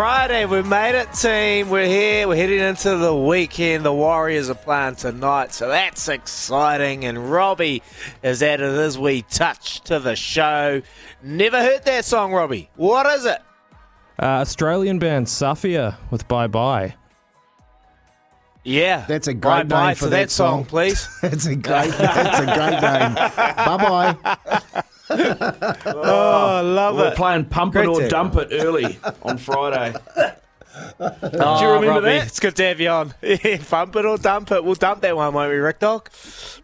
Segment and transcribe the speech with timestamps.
[0.00, 1.68] Friday, we made it, team.
[1.68, 2.26] We're here.
[2.26, 3.84] We're heading into the weekend.
[3.84, 7.04] The Warriors are playing tonight, so that's exciting.
[7.04, 7.82] And Robbie
[8.22, 10.80] has added his we touch to the show.
[11.22, 12.70] Never heard that song, Robbie.
[12.76, 13.42] What is it?
[14.18, 16.94] Uh, Australian band Safia with Bye Bye.
[18.64, 20.64] Yeah, That's a great bye name bye for to that that song, song.
[20.64, 21.06] please.
[21.20, 21.90] That's a great.
[21.90, 23.14] That's a great name.
[23.14, 24.82] Bye bye.
[25.10, 27.02] Oh, I love it.
[27.02, 29.94] We're playing Pump It Great or to- Dump It early on Friday.
[31.00, 31.14] Oh,
[31.58, 32.26] Do you remember Robbie, that?
[32.28, 33.12] It's good to have you on.
[33.22, 34.62] Yeah, Pump it or dump it.
[34.64, 36.10] We'll dump that one, won't we, Rick Dog?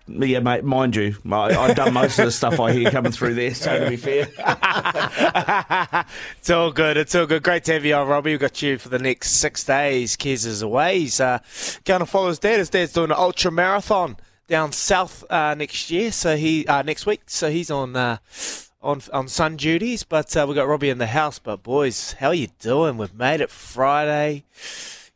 [0.06, 3.34] Yeah, mate, mind you, I, I've done most of the stuff I hear coming through
[3.34, 4.28] there, so to be fair.
[6.38, 6.96] it's all good.
[6.96, 7.42] It's all good.
[7.42, 8.30] Great to have you on, Robbie.
[8.30, 10.16] We've got you for the next six days.
[10.16, 11.00] Kez is away.
[11.00, 11.40] He's uh,
[11.84, 12.58] going to follow his dad.
[12.60, 14.16] His dad's doing an ultra marathon
[14.46, 16.12] down south uh, next year.
[16.12, 17.22] So he uh, next week.
[17.26, 18.18] So he's on uh,
[18.82, 20.04] on on sun duties.
[20.04, 21.38] But uh, we've got Robbie in the house.
[21.38, 22.96] But boys, how are you doing?
[22.96, 24.44] We've made it Friday.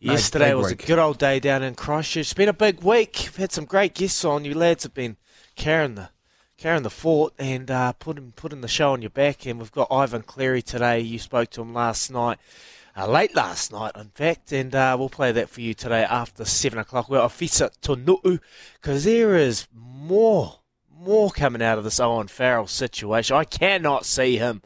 [0.03, 0.83] Yesterday was week.
[0.83, 2.23] a good old day down in Christchurch.
[2.23, 3.17] It's been a big week.
[3.19, 4.47] We've had some great guests on.
[4.47, 5.19] You lads have been
[5.57, 6.09] carrying the
[6.57, 9.47] carrying the fort and uh, putting putting the show on your back.
[9.47, 11.01] And we've got Ivan Cleary today.
[11.01, 12.39] You spoke to him last night,
[12.97, 14.53] uh, late last night, in fact.
[14.53, 17.09] And uh, we'll play that for you today after seven o'clock.
[17.09, 18.41] We're Ofisa Tonu'u
[18.81, 20.57] because there is more
[21.01, 23.37] more coming out of this Owen Farrell situation.
[23.37, 24.63] I cannot see him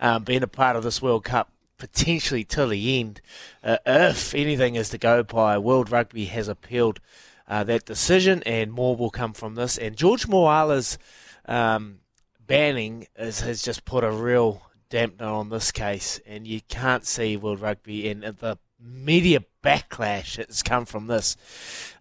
[0.00, 3.20] um, being a part of this World Cup potentially till the end.
[3.62, 7.00] Uh, if anything is to go by, World Rugby has appealed
[7.46, 9.78] uh, that decision, and more will come from this.
[9.78, 10.98] And George Moala's
[11.46, 12.00] um,
[12.46, 17.36] banning is, has just put a real dampener on this case, and you can't see
[17.36, 21.36] World Rugby and the media backlash that's come from this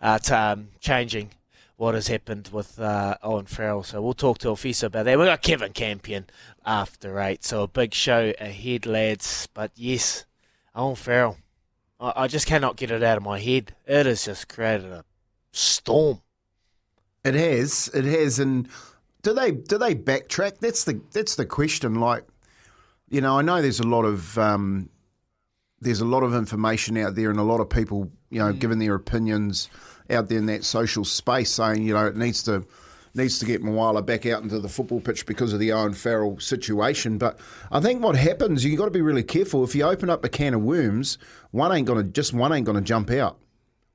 [0.02, 1.32] uh, to, um, changing
[1.76, 3.84] what has happened with uh, Owen Farrell.
[3.84, 5.18] So we'll talk to Ofisa about that.
[5.18, 6.26] We've got Kevin Campion
[6.66, 9.48] after eight, so a big show ahead, lads.
[9.54, 10.26] But yes,
[10.76, 11.38] Owen Farrell,
[12.00, 13.76] I, I just cannot get it out of my head.
[13.86, 15.06] It has just created a
[15.52, 16.22] storm.
[17.24, 17.90] It has.
[17.94, 18.40] It has.
[18.40, 18.70] And
[19.22, 20.60] do they do they backtrack?
[20.60, 21.96] That's the that's the question.
[21.96, 22.24] Like,
[23.10, 24.90] you know, I know there's a lot of um,
[25.80, 28.80] there's a lot of information out there, and a lot of people, you know, giving
[28.80, 29.70] their opinions
[30.10, 32.66] out there in that social space, saying, you know, it needs to
[33.14, 36.40] needs to get Moala back out into the football pitch because of the Owen Farrell
[36.40, 37.18] situation.
[37.18, 37.40] But
[37.72, 39.64] I think what happens, you've got to be really careful.
[39.64, 41.18] If you open up a can of worms,
[41.52, 43.40] one ain't gonna just one ain't gonna jump out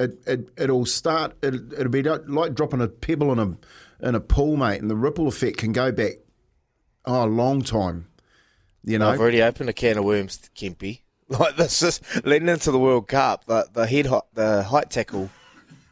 [0.03, 1.35] it, it it'll start.
[1.43, 4.91] It, it'll be like, like dropping a pebble in a in a pool, mate, and
[4.91, 6.15] the ripple effect can go back
[7.05, 8.09] oh a long time.
[8.85, 11.01] You know, I've already opened a can of worms, Kempy.
[11.29, 13.47] Like this is leading into the World Cup.
[13.47, 15.31] The, the head height, the height tackle,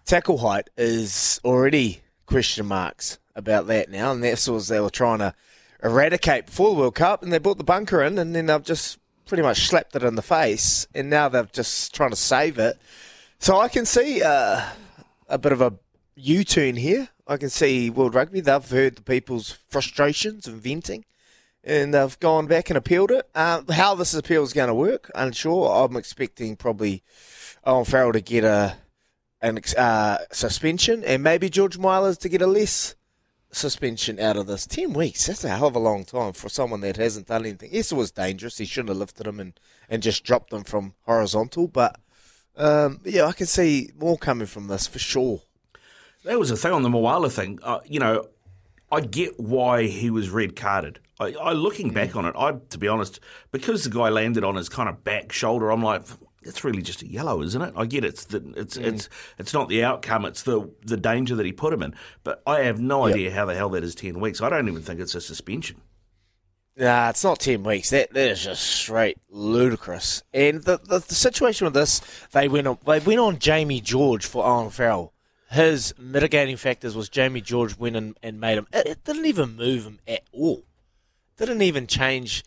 [0.04, 5.20] tackle height is already question marks about that now, and that's what they were trying
[5.20, 5.34] to
[5.82, 8.98] eradicate before the World Cup, and they brought the bunker in, and then they've just
[9.24, 12.76] pretty much slapped it in the face, and now they're just trying to save it.
[13.38, 14.62] So I can see uh,
[15.26, 15.72] a bit of a
[16.16, 17.08] U-turn here.
[17.26, 18.40] I can see World Rugby.
[18.40, 21.06] They've heard the people's frustrations and venting
[21.62, 23.28] and they've gone back and appealed it.
[23.34, 25.84] Uh, how this appeal is going to work, unsure.
[25.84, 27.02] I'm expecting probably
[27.64, 28.76] Owen Farrell to get a
[29.42, 32.94] an uh, suspension, and maybe George Moala to get a less
[33.50, 34.66] suspension out of this.
[34.66, 37.70] Ten weeks, that's a hell of a long time for someone that hasn't done anything.
[37.72, 38.58] Yes, it was dangerous.
[38.58, 41.98] He shouldn't have lifted him and, and just dropped him from horizontal, but
[42.56, 45.40] um, yeah, I can see more coming from this for sure.
[46.24, 47.58] That was the thing on the Moala thing.
[47.62, 48.28] Uh, you know,
[48.92, 50.98] I get why he was red carded.
[51.20, 51.94] I, I looking mm-hmm.
[51.94, 53.20] back on it, I to be honest,
[53.52, 56.02] because the guy landed on his kind of back shoulder, I'm like,
[56.42, 57.74] it's really just a yellow, isn't it?
[57.76, 58.84] I get it's the, it's mm.
[58.84, 59.08] it's
[59.38, 61.94] it's not the outcome, it's the the danger that he put him in.
[62.24, 64.40] But I have no idea how the hell that is ten weeks.
[64.40, 65.82] I don't even think it's a suspension.
[66.76, 67.90] Nah, it's not ten weeks.
[67.90, 70.22] That that is just straight ludicrous.
[70.32, 72.00] And the, the the situation with this,
[72.32, 75.12] they went on they went on Jamie George for Owen Farrell.
[75.50, 78.68] His mitigating factors was Jamie George went and, and made him.
[78.72, 80.62] It, it didn't even move him at all.
[81.40, 82.44] Didn't even change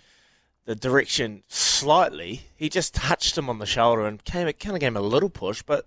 [0.66, 2.44] the direction slightly.
[2.56, 4.48] He just touched him on the shoulder and came.
[4.48, 5.86] It kind of gave him a little push, but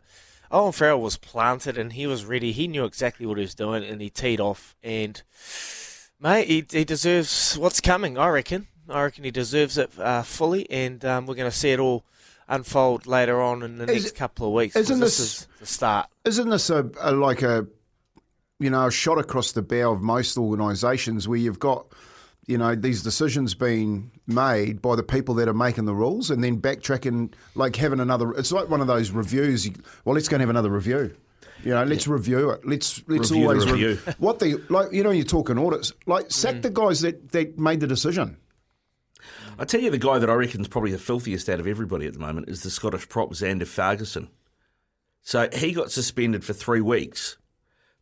[0.51, 2.53] Owen Farrell was planted and he was ready.
[2.53, 5.23] He knew exactly what he was doing, and he teed off and.
[6.19, 8.69] Mate, he, he deserves what's coming, I reckon.
[8.89, 12.05] I reckon he deserves it uh, fully, and um, we're going to see it all
[12.49, 14.77] unfold later on in the Is next it- couple of weeks.
[14.77, 16.09] isn't this, this- is the start?
[16.25, 17.67] isn't this a, a like a
[18.59, 21.85] you know a shot across the bow of most organisations where you've got
[22.47, 26.43] you know these decisions being made by the people that are making the rules, and
[26.43, 28.33] then backtracking, like having another.
[28.33, 29.67] It's like one of those reviews.
[29.67, 31.15] You, well, let's go and have another review.
[31.65, 32.67] You know, let's review it.
[32.67, 34.13] Let's let's Review always re- review.
[34.19, 34.93] what the like.
[34.93, 35.93] You know, you're talking audits.
[36.07, 36.63] Like sack mm.
[36.63, 38.37] the guys that that made the decision.
[39.59, 42.07] I tell you, the guy that I reckon is probably the filthiest out of everybody
[42.07, 44.29] at the moment is the Scottish prop Zander Fagerson.
[45.23, 47.39] So he got suspended for three weeks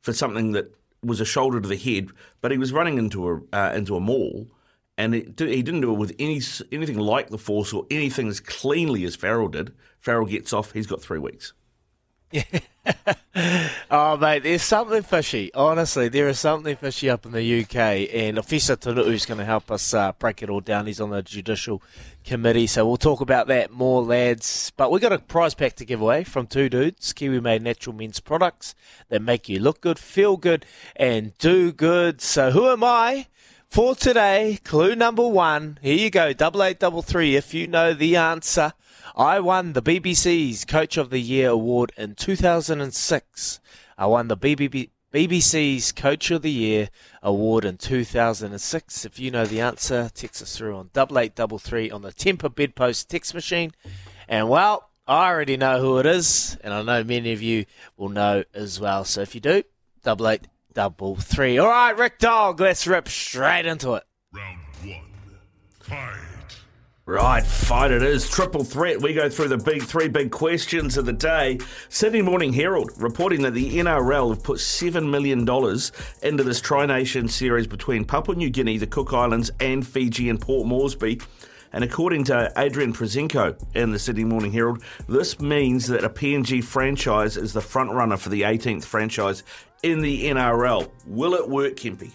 [0.01, 0.75] for something that
[1.05, 2.11] was a shoulder to the head,
[2.41, 4.49] but he was running into a uh, into a maul,
[4.97, 6.41] and it, he didn't do it with any
[6.73, 9.73] anything like the force or anything as cleanly as Farrell did.
[9.99, 11.53] Farrell gets off; he's got three weeks.
[13.91, 15.53] oh, mate, there's something fishy.
[15.55, 17.77] Honestly, there is something fishy up in the UK,
[18.13, 18.77] and Ofisa
[19.07, 20.87] is going to help us uh, break it all down.
[20.87, 21.83] He's on the Judicial
[22.25, 24.73] Committee, so we'll talk about that more, lads.
[24.77, 27.95] But we've got a prize pack to give away from two dudes, Kiwi Made Natural
[27.95, 28.75] Men's Products
[29.09, 30.67] that make you look good, feel good,
[30.97, 32.21] and do good.
[32.21, 33.29] So who am I?
[33.69, 35.79] For today, clue number one.
[35.83, 37.35] Here you go, double eight, double three.
[37.35, 38.73] If you know the answer,
[39.17, 43.61] I won the BBC's Coach of the Year award in 2006.
[43.97, 46.89] I won the BBC's Coach of the Year
[47.23, 49.05] award in 2006.
[49.05, 52.13] If you know the answer, text us through on double eight double three on the
[52.13, 53.71] Temper Bedpost text machine.
[54.27, 57.67] And well, I already know who it is, and I know many of you
[57.97, 59.05] will know as well.
[59.05, 59.63] So if you do,
[60.03, 61.57] double eight double three.
[61.59, 64.03] All right, Rick Dog, let's rip straight into it.
[64.33, 65.05] Round one,
[65.79, 66.24] fight.
[67.07, 68.31] Right, fight it is.
[68.31, 69.03] Triple threat.
[69.03, 71.59] We go through the big three big questions of the day.
[71.91, 75.41] Sydney Morning Herald reporting that the NRL have put $7 million
[76.23, 80.41] into this Tri Nation series between Papua New Guinea, the Cook Islands, and Fiji and
[80.41, 81.21] Port Moresby.
[81.75, 86.65] And according to Adrian Proszenko in the Sydney Morning Herald, this means that a PNG
[86.65, 89.43] franchise is the front runner for the 18th franchise
[89.83, 90.91] in the NRL.
[91.07, 92.13] Will it work, Kempy?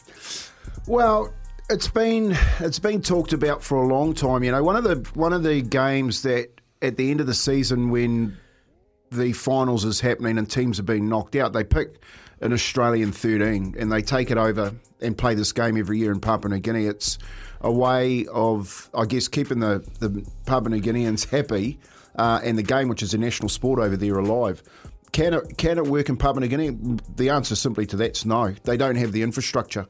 [0.88, 1.32] Well,
[1.70, 4.44] it's been it's been talked about for a long time.
[4.44, 6.50] You know, one of the one of the games that
[6.82, 8.38] at the end of the season when
[9.12, 12.02] the finals is happening and teams are being knocked out, they pick
[12.42, 16.20] an Australian 13 and they take it over and play this game every year in
[16.20, 16.86] Papua New Guinea.
[16.86, 17.18] It's
[17.62, 21.80] a way of, I guess, keeping the, the Papua New Guineans happy
[22.16, 24.64] uh, and the game, which is a national sport over there, alive.
[25.12, 26.78] Can it, can it work in Papua New Guinea?
[27.16, 28.56] The answer simply to that's no.
[28.64, 29.88] They don't have the infrastructure.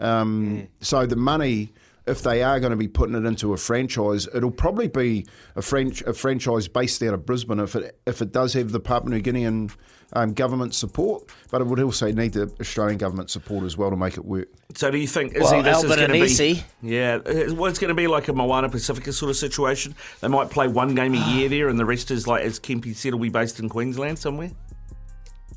[0.00, 0.68] Um, mm.
[0.80, 1.72] So the money,
[2.06, 5.26] if they are going to be putting it into a franchise, it'll probably be
[5.56, 8.80] a, French, a franchise based out of Brisbane if it if it does have the
[8.80, 9.70] Papua New Guinean
[10.12, 13.96] um, government support, but it would also need the Australian government support as well to
[13.96, 14.48] make it work.
[14.74, 16.64] So do you think well, this Albert is going to be?
[16.82, 17.16] Yeah,
[17.52, 19.94] well, it's going to be like a Moana Pacifica sort of situation.
[20.20, 22.94] They might play one game a year there, and the rest is like, as Kempy
[22.94, 24.50] said, will be based in Queensland somewhere.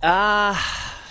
[0.01, 0.93] Ah.
[0.93, 1.03] Uh...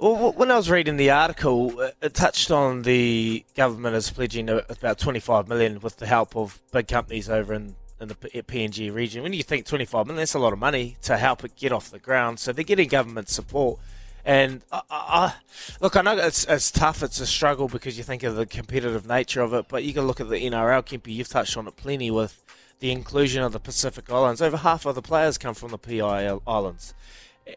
[0.00, 4.50] Well, when I was reading the article, uh, it touched on the government is pledging
[4.50, 8.90] uh, about 25 million with the help of big companies over in, in the PNG
[8.90, 9.22] uh, region.
[9.22, 11.92] When you think 25 million, that's a lot of money to help it get off
[11.92, 12.40] the ground.
[12.40, 13.78] So they're getting government support.
[14.24, 15.34] And I, I,
[15.80, 19.06] look, I know it's, it's tough, it's a struggle because you think of the competitive
[19.06, 21.76] nature of it, but you can look at the NRL, Kempy, you've touched on it
[21.76, 22.42] plenty with
[22.80, 24.42] the inclusion of the Pacific Islands.
[24.42, 26.94] Over half of the players come from the PI Islands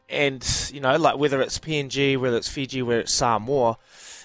[0.09, 3.77] and you know, like whether it's PNG, whether it's Fiji, whether it's Samoa,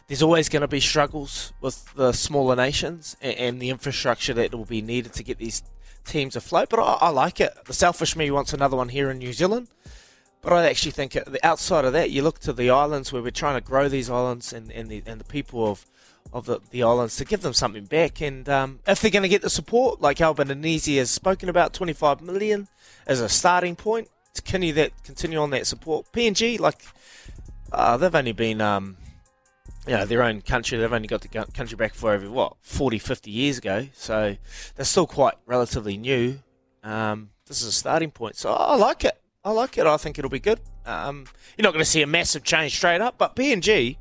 [0.08, 4.54] there's always going to be struggles with the smaller nations and, and, the infrastructure that
[4.54, 5.62] will be needed to get these
[6.04, 6.68] teams afloat.
[6.68, 7.56] But I, I, like it.
[7.66, 9.68] The selfish me wants another one here in New Zealand.
[10.40, 13.54] But I actually think outside of that, you look to the islands where we're trying
[13.54, 15.86] to grow these islands and, and, the, and the people of
[16.32, 18.20] of the, the islands to give them something back.
[18.20, 22.22] And um, if they're going to get the support, like Albanese has spoken about, 25
[22.22, 22.68] million
[23.06, 26.10] as a starting point, to continue that continue on that support.
[26.12, 26.82] PNG, like
[27.72, 28.96] uh, they've only been um,
[29.86, 30.78] you know their own country.
[30.78, 34.36] They've only got the country back for over what 40, 50 years ago, so
[34.76, 36.38] they're still quite relatively new.
[36.82, 39.18] Um, this is a starting point, so I like it.
[39.44, 39.86] I like it.
[39.86, 40.60] I think it'll be good.
[40.86, 43.96] Um, you're not going to see a massive change straight up, but PNG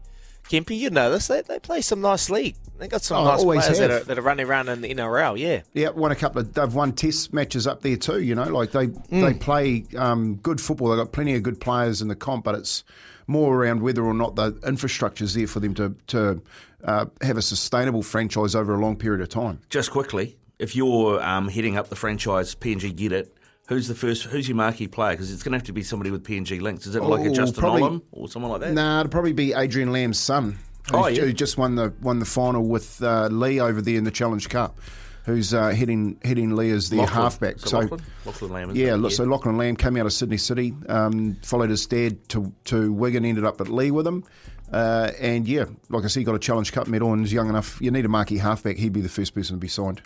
[0.52, 1.28] Kempy, you know this.
[1.28, 2.56] They, they play some nice league.
[2.78, 5.40] They got some oh, nice players that are, that are, running around in the NRL.
[5.40, 5.90] Yeah, yeah.
[5.90, 6.54] Won a couple of.
[6.54, 8.22] They've won Test matches up there too.
[8.22, 9.22] You know, like they mm.
[9.22, 10.90] they play um, good football.
[10.90, 12.84] They've got plenty of good players in the comp, but it's
[13.28, 16.42] more around whether or not the infrastructure is there for them to to
[16.84, 19.62] uh, have a sustainable franchise over a long period of time.
[19.70, 23.34] Just quickly, if you're um, heading up the franchise, PNG get it
[23.72, 24.24] Who's the first?
[24.24, 25.14] Who's your marquee player?
[25.14, 26.86] Because it's going to have to be somebody with PNG links.
[26.88, 28.74] Is it like a Justin probably, Olam or someone like that?
[28.74, 30.60] Nah, it'll probably be Adrian Lam's son.
[30.94, 31.22] Oh, yeah.
[31.22, 34.50] Who just won the won the final with uh, Leigh over there in the Challenge
[34.50, 34.78] Cup.
[35.24, 37.22] Who's uh, heading heading Leigh as the Lachlan.
[37.22, 37.60] halfback?
[37.60, 38.02] So, so Lachlan?
[38.26, 38.76] Lachlan Lam.
[38.76, 42.54] Yeah, yeah, so Lachlan Lam came out of Sydney City, um, followed his dad to
[42.66, 44.26] to Wigan, ended up at Leigh with him.
[44.74, 47.48] Uh, and yeah, like I said, he got a Challenge Cup medal and is young
[47.48, 47.80] enough.
[47.80, 48.76] You need a marquee halfback.
[48.76, 50.02] He'd be the first person to be signed.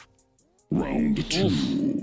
[0.69, 1.94] Round two.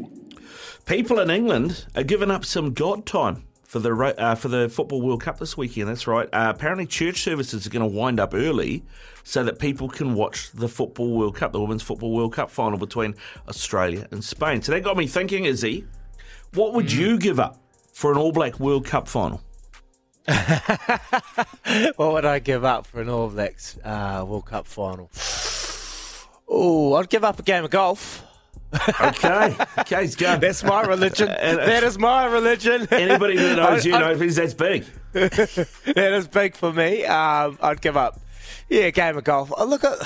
[0.87, 5.01] People in England are giving up some God time for the uh, for the football
[5.01, 5.89] World Cup this weekend.
[5.89, 6.29] That's right.
[6.33, 8.83] Uh, apparently, church services are going to wind up early
[9.25, 12.79] so that people can watch the football World Cup, the Women's Football World Cup final
[12.79, 13.15] between
[13.49, 14.61] Australia and Spain.
[14.61, 15.87] So that got me thinking, Izzy,
[16.55, 17.59] what would you give up
[17.93, 19.41] for an All Black World Cup final?
[21.97, 25.11] What would I give up for an All Blacks uh, World Cup final?
[26.55, 28.23] Oh, I'd give up a game of golf.
[29.01, 30.41] Okay, okay, he's going.
[30.41, 31.29] That's my religion.
[31.29, 32.89] that is my religion.
[32.91, 34.85] Anybody that knows you I- know that's big.
[35.13, 37.05] that is big for me.
[37.05, 38.19] Um, I'd give up.
[38.69, 39.53] Yeah, game of golf.
[39.57, 39.99] Oh, look at.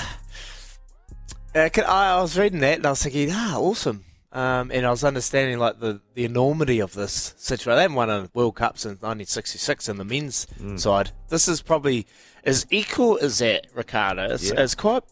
[1.55, 4.03] Uh, can- I, I was reading that and I was thinking, ah, awesome.
[4.33, 7.75] Um, and I was understanding like the, the enormity of this situation.
[7.77, 10.45] They haven't won a World Cup since 1966 in the men's
[10.75, 11.11] side.
[11.29, 12.05] This is probably
[12.43, 14.25] as equal as that, Ricardo.
[14.33, 14.61] It's, Yeah.
[14.61, 15.03] it's quite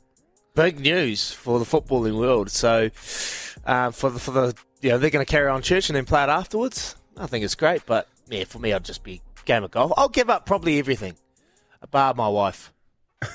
[0.56, 2.50] big news for the footballing world.
[2.50, 2.90] So
[3.66, 6.06] uh, for the for the you know they're going to carry on church and then
[6.06, 6.96] play it afterwards.
[7.18, 9.92] I think it's great, but yeah, for me, I'd just be game of golf.
[9.96, 11.16] I'll give up probably everything,
[11.92, 12.74] bar my wife.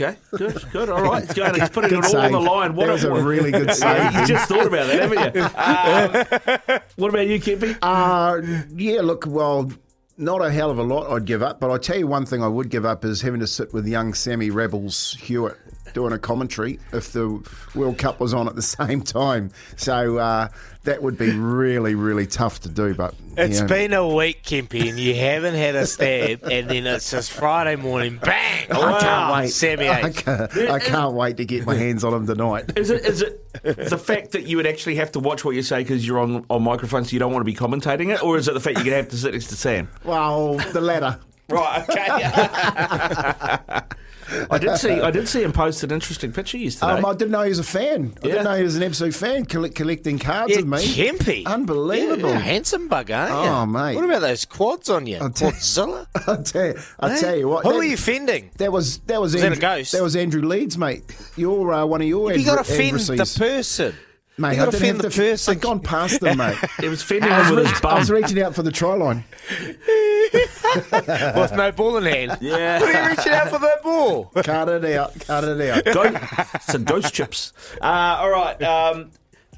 [0.00, 0.88] Okay, good, good.
[0.90, 1.58] All right, he's going.
[1.58, 2.76] He's putting Good it all on the line.
[2.76, 4.14] What that was a really good save.
[4.14, 6.68] you just thought about that, haven't you?
[6.68, 7.74] Um, what about you, Kippy?
[7.82, 8.40] Uh,
[8.76, 9.72] yeah, look, well,
[10.16, 12.44] not a hell of a lot I'd give up, but I tell you one thing
[12.44, 15.56] I would give up is having to sit with young Sammy Rebels Hewitt
[15.98, 19.50] doing a commentary if the World Cup was on at the same time.
[19.76, 20.46] So uh,
[20.84, 22.94] that would be really, really tough to do.
[22.94, 26.68] But It's you know, been a week, Kimpy, and you haven't had a stab, and
[26.70, 28.70] then it's just Friday morning, bang!
[28.70, 29.48] I can't wait.
[29.48, 30.16] Sammy I H.
[30.24, 32.70] can't, I can't wait to get my hands on him tonight.
[32.76, 33.44] Is it is it
[33.90, 36.44] the fact that you would actually have to watch what you say because you're on
[36.48, 38.76] on microphone, so you don't want to be commentating it, or is it the fact
[38.76, 39.88] you're going to have to sit next to Sam?
[40.04, 41.18] Well, the latter.
[41.48, 41.82] Right.
[41.88, 43.80] Okay.
[44.50, 46.92] I did see I did see him post an interesting picture yesterday.
[46.92, 48.12] Um, I didn't know he was a fan.
[48.22, 50.78] I didn't know he was an absolute fan, coll- collecting cards Yeah, of me.
[50.78, 51.46] Kempy.
[51.46, 52.30] Unbelievable.
[52.30, 53.36] Yeah, handsome bug, aren't you?
[53.50, 53.94] Oh, mate.
[53.96, 55.18] What about those quads on you?
[55.18, 56.06] I'll tell- Quadzilla?
[56.26, 57.64] I tell you, I tell you what.
[57.64, 58.50] Who that- are you fending?
[58.58, 59.92] That was that was that a Andrew, ghost?
[59.92, 61.04] That was Andrew Leeds, mate.
[61.36, 62.32] You're uh, one of your.
[62.32, 63.34] You got to adver- offend adversaries.
[63.34, 63.94] the person.
[64.38, 65.54] Mate, you I got to didn't offend the have to- person.
[65.56, 66.56] I'd gone past them, mate.
[66.82, 68.70] It was fending I was, him with reach- his I was reaching out for the
[68.72, 69.24] try line.
[70.32, 72.38] with no ball in hand.
[72.40, 72.80] Yeah.
[72.80, 74.24] What are you reaching out for that ball?
[74.36, 75.18] Cut it out.
[75.20, 75.84] Cut it out.
[75.94, 76.14] Go-
[76.60, 77.52] some ghost chips.
[77.80, 79.10] Uh, all right, um,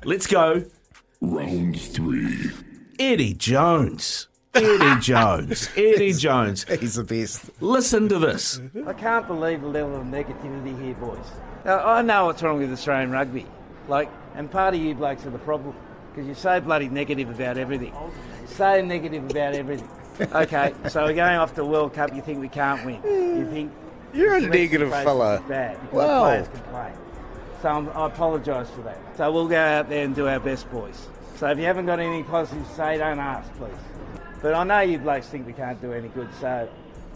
[0.04, 0.64] let's go.
[1.20, 2.50] Round three.
[2.98, 4.28] Eddie Jones.
[4.54, 5.68] Eddie Jones.
[5.76, 6.64] Eddie Jones.
[6.64, 7.50] He's the best.
[7.60, 8.60] Listen to this.
[8.86, 11.18] I can't believe the level of negativity here, boys.
[11.64, 13.46] Now, I know what's wrong with Australian rugby.
[13.88, 15.74] Like, and part of you blokes are the problem.
[16.10, 17.94] Because you're so bloody negative about everything.
[18.46, 19.88] So negative about everything.
[20.20, 23.00] Okay, so we're going off to World Cup, you think we can't win.
[23.04, 23.72] You think
[24.12, 25.36] You're a negative fella.
[25.36, 26.24] is bad Wow.
[26.24, 26.92] players complain.
[27.62, 28.98] So I'm, I apologise for that.
[29.16, 31.06] So we'll go out there and do our best, boys.
[31.36, 33.70] So if you haven't got anything positive to say, don't ask, please.
[34.42, 36.68] But I know you blokes think we can't do any good, so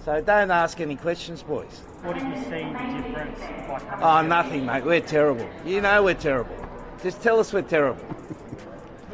[0.04, 1.80] so don't ask any questions, boys.
[2.02, 3.40] What do you see the difference?
[3.68, 4.84] Like Oh, nothing, mate.
[4.84, 5.48] We're terrible.
[5.64, 6.54] You know we're terrible.
[7.02, 8.04] Just tell us we're terrible.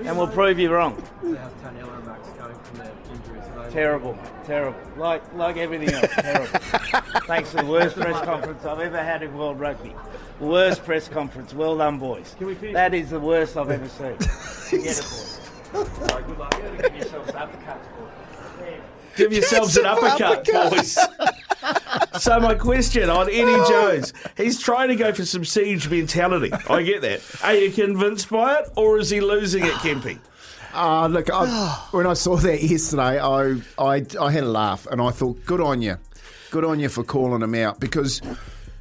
[0.04, 0.94] And we'll prove you wrong.
[1.20, 1.32] How's
[1.62, 3.42] Tony Max going from their injuries?
[3.56, 4.18] Are they- Terrible.
[4.46, 4.80] Terrible.
[4.96, 6.46] Like like everything else, terrible.
[7.26, 9.94] Thanks for the worst press conference I've ever had in World Rugby.
[10.40, 11.52] Worst press conference.
[11.52, 12.34] Well done, boys.
[12.38, 12.74] Can we finish?
[12.74, 14.16] That is the worst I've ever seen.
[14.18, 15.38] Forget it, boys.
[16.08, 16.54] Sorry, good luck.
[16.58, 18.80] You're gonna give yourselves uppercuts, boys.
[19.16, 20.98] Give yourselves an uppercut, boys.
[22.18, 26.52] So my question on Eddie Jones, he's trying to go for some siege mentality.
[26.68, 27.22] I get that.
[27.42, 30.18] Are you convinced by it, or is he losing it, Kempy?
[30.72, 31.46] Uh, look, I,
[31.90, 35.60] when I saw that yesterday, I, I I had a laugh and I thought, good
[35.60, 35.96] on you,
[36.50, 38.22] good on you for calling him out because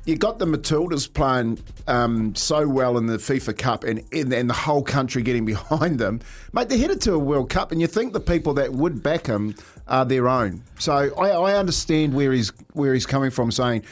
[0.05, 4.49] you got the Matildas playing um, so well in the FIFA Cup and, and and
[4.49, 6.21] the whole country getting behind them,
[6.53, 6.69] mate.
[6.69, 9.55] They're headed to a World Cup, and you think the people that would back him
[9.89, 10.63] are their own.
[10.79, 13.83] So I, I understand where he's where he's coming from, saying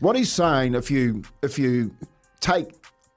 [0.00, 0.74] what he's saying.
[0.74, 1.94] If you if you
[2.40, 2.70] take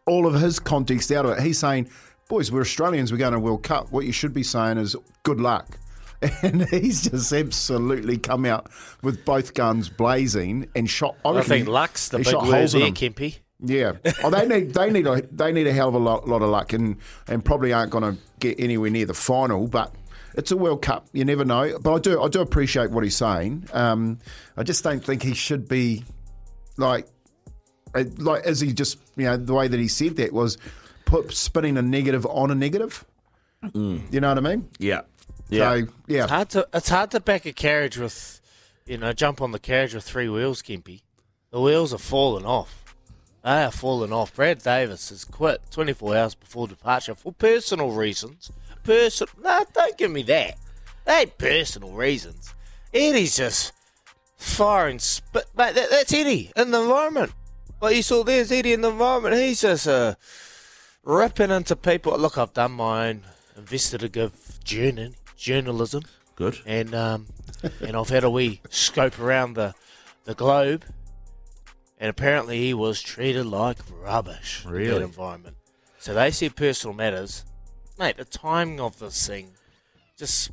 [0.10, 1.44] all of his context out of it.
[1.44, 1.90] He's saying,
[2.28, 3.92] boys, we're Australians, we're going to World Cup.
[3.92, 5.78] What you should be saying is good luck.
[6.44, 8.70] And he's just absolutely come out
[9.02, 11.16] with both guns blazing and shot.
[11.24, 12.92] I reckon think luck's the big word there.
[12.92, 13.40] Kempy.
[13.62, 13.94] Yeah.
[14.22, 16.50] Oh, they need they need a they need a hell of a lot, lot of
[16.50, 16.98] luck and
[17.30, 19.96] and probably aren't going to get anywhere near the final, but.
[20.40, 21.08] It's a World Cup.
[21.12, 22.22] You never know, but I do.
[22.22, 23.68] I do appreciate what he's saying.
[23.74, 24.20] Um,
[24.56, 26.06] I just don't think he should be
[26.78, 27.06] like
[27.94, 30.58] uh, like as he just you know the way that he said that was
[31.06, 33.06] put spinning a negative on a negative.
[33.74, 34.70] You know what I mean?
[34.80, 35.02] Yeah.
[35.50, 38.40] So yeah, It's hard to it's hard to back a carriage with,
[38.86, 41.02] you know, jump on the carriage with three wheels, Kimpy.
[41.52, 42.96] The wheels are falling off.
[43.44, 44.34] They are falling off.
[44.36, 48.52] Brad Davis has quit 24 hours before departure for personal reasons.
[48.90, 50.58] Person, no, don't give me that.
[51.06, 52.56] They ain't personal reasons.
[52.92, 53.72] Eddie's just
[54.36, 55.46] firing spit.
[55.56, 57.32] Mate, that, that's Eddie in the environment.
[57.80, 59.36] Like you saw there's Eddie in the environment.
[59.36, 60.16] He's just uh,
[61.04, 62.18] ripping into people.
[62.18, 66.06] Look, I've done my own investigative journey, journalism.
[66.36, 66.58] Good.
[66.66, 67.28] And um,
[67.82, 69.76] and I've had a wee scope around the,
[70.24, 70.84] the globe.
[72.00, 75.58] And apparently he was treated like rubbish in that environment.
[76.00, 77.46] So they said personal matters.
[78.00, 79.52] Mate, the timing of this thing
[80.18, 80.52] just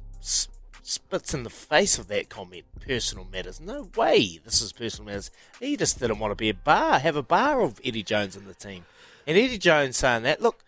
[0.82, 2.64] spits in the face of that comment.
[2.84, 3.60] Personal matters.
[3.60, 5.30] No way this is personal matters.
[5.60, 8.46] He just didn't want to be a bar, have a bar of Eddie Jones in
[8.46, 8.84] the team.
[9.28, 10.64] And Eddie Jones saying that, look,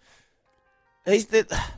[1.05, 1.47] he's the.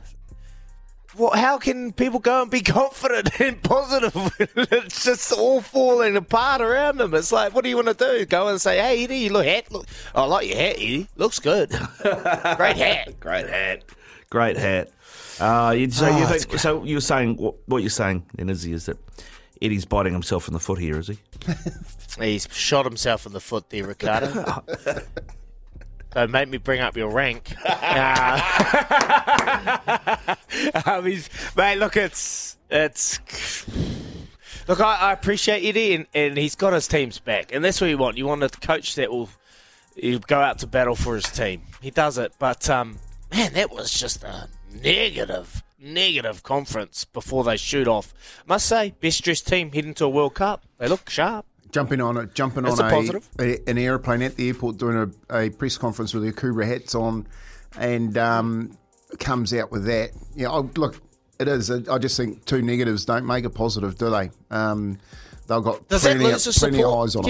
[1.13, 4.33] What, how can people go and be confident and positive?
[4.39, 7.13] it's just all falling apart around them.
[7.13, 8.25] It's like, what do you want to do?
[8.25, 9.69] Go and say, "Hey, Eddie, you look hat.
[9.73, 11.09] Look, I like your hat, Eddie.
[11.17, 11.69] Looks good.
[12.01, 13.83] Great hat." Great hat.
[14.31, 14.89] Great hat.
[15.39, 18.73] Uh, you, so, Oh, you think, so you're saying what, what you're saying, then, Izzy,
[18.73, 18.97] is that
[19.61, 21.17] Eddie's biting himself in the foot here, is he?
[22.19, 24.63] He's shot himself in the foot there, Ricardo.
[26.13, 27.53] Don't make me bring up your rank.
[30.53, 33.19] Uh, um, he's, mate, look, it's it's.
[34.67, 37.89] Look, I, I appreciate Eddie, and, and he's got his team's back, and that's what
[37.89, 38.17] you want.
[38.17, 39.29] You want a coach that will
[39.95, 41.63] he'll go out to battle for his team.
[41.81, 42.97] He does it, but um,
[43.31, 48.13] man, that was just a negative, negative conference before they shoot off.
[48.45, 50.65] Must say, best dressed team heading to a World Cup.
[50.77, 51.45] They look sharp.
[51.71, 53.29] Jumping on it, jumping That's on a positive.
[53.39, 56.95] a, an airplane at the airport, doing a, a press conference with their Akubra hats
[56.95, 57.25] on,
[57.77, 58.77] and um,
[59.19, 60.11] comes out with that.
[60.35, 61.01] Yeah, I, look,
[61.39, 61.71] it is.
[61.71, 64.31] I just think two negatives don't make a positive, do they?
[64.49, 64.99] Um,
[65.47, 67.29] they've got Does that lose of, plenty of eyes on them.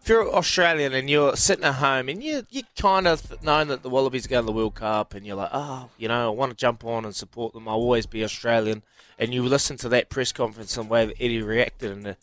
[0.00, 3.82] If you're Australian and you're sitting at home and you you kind of know that
[3.82, 6.34] the Wallabies are going to the World Cup and you're like, oh, you know, I
[6.34, 7.68] want to jump on and support them.
[7.68, 8.82] I'll always be Australian.
[9.18, 12.16] And you listen to that press conference and the way that Eddie reacted and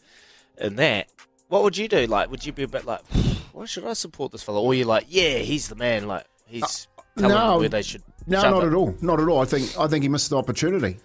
[0.57, 1.11] in that.
[1.49, 2.07] What would you do?
[2.07, 3.05] Like, would you be a bit like,
[3.53, 4.61] why should I support this fella?
[4.61, 6.07] Or you're like, yeah, he's the man.
[6.07, 7.51] Like, he's uh, telling no.
[7.51, 8.03] them where they should.
[8.25, 8.95] No, not at all.
[9.01, 9.39] Not at all.
[9.39, 10.97] I think I think he missed the opportunity.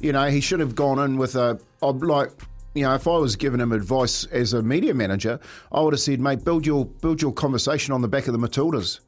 [0.00, 2.32] You know, he should have gone in with a like.
[2.74, 5.40] You know, if I was giving him advice as a media manager,
[5.72, 8.38] I would have said, "Mate, build your build your conversation on the back of the
[8.38, 9.00] Matildas."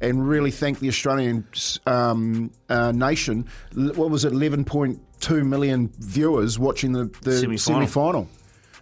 [0.00, 1.46] and really thank the Australian
[1.86, 3.46] um, uh, nation.
[3.74, 7.58] What was it, 11.2 million viewers watching the, the Semi-final.
[7.58, 8.28] semi final.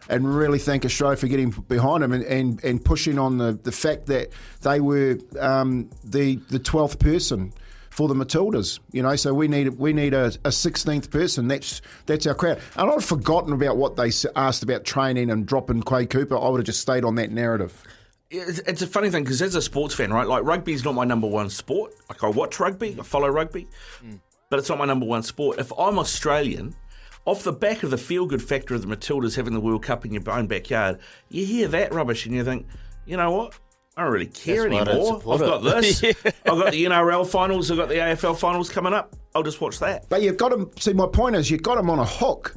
[0.09, 3.70] And really thank Australia for getting behind them and, and, and pushing on the, the
[3.70, 4.30] fact that
[4.62, 7.52] they were um, the the twelfth person
[7.90, 8.79] for the Matildas.
[8.92, 11.48] You know, so we need we need a, a 16th person.
[11.48, 12.61] That's that's our crowd.
[12.76, 16.38] And I'd forgotten about what they asked about training and dropping Quade Cooper.
[16.38, 17.83] I would have just stayed on that narrative.
[18.31, 20.26] It's, it's a funny thing because as a sports fan, right?
[20.26, 21.94] Like rugby's not my number one sport.
[22.09, 23.66] Like I watch rugby, I follow rugby,
[24.05, 24.20] mm.
[24.48, 25.59] but it's not my number one sport.
[25.59, 26.76] If I'm Australian,
[27.24, 30.12] off the back of the feel-good factor of the Matildas having the World Cup in
[30.12, 32.66] your own backyard, you hear that rubbish and you think,
[33.05, 33.59] you know what?
[34.00, 35.34] I don't really care That's why I don't anymore.
[35.34, 36.02] I've got it." this.
[36.02, 36.12] Yeah.
[36.24, 37.70] I've got the NRL finals.
[37.70, 39.14] I've got the AFL finals coming up.
[39.34, 40.08] I'll just watch that.
[40.08, 40.70] But you've got them.
[40.78, 42.54] See, my point is, you've got them on a hook.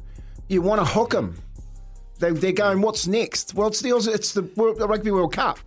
[0.47, 1.35] You want to hook them.
[2.19, 2.81] They, they're going.
[2.81, 3.53] What's next?
[3.53, 5.59] Well, it's the Aus- it's the, World, the Rugby World Cup.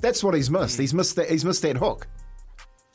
[0.00, 0.78] That's what he's missed.
[0.78, 1.28] He's missed that.
[1.28, 2.06] He's missed that hook.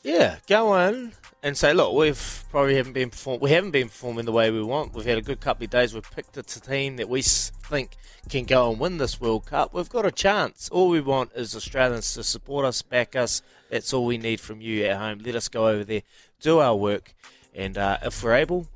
[0.03, 1.11] Yeah, go in
[1.43, 4.61] and say, look, we've probably haven't been perform- we haven't been performing the way we
[4.61, 4.93] want.
[4.93, 5.93] We've had a good couple of days.
[5.93, 7.97] We've picked a team that we think
[8.29, 9.73] can go and win this World Cup.
[9.73, 10.69] We've got a chance.
[10.69, 13.41] All we want is Australians to support us, back us.
[13.69, 15.19] That's all we need from you at home.
[15.23, 16.03] Let us go over there,
[16.39, 17.13] do our work,
[17.55, 18.67] and uh, if we're able,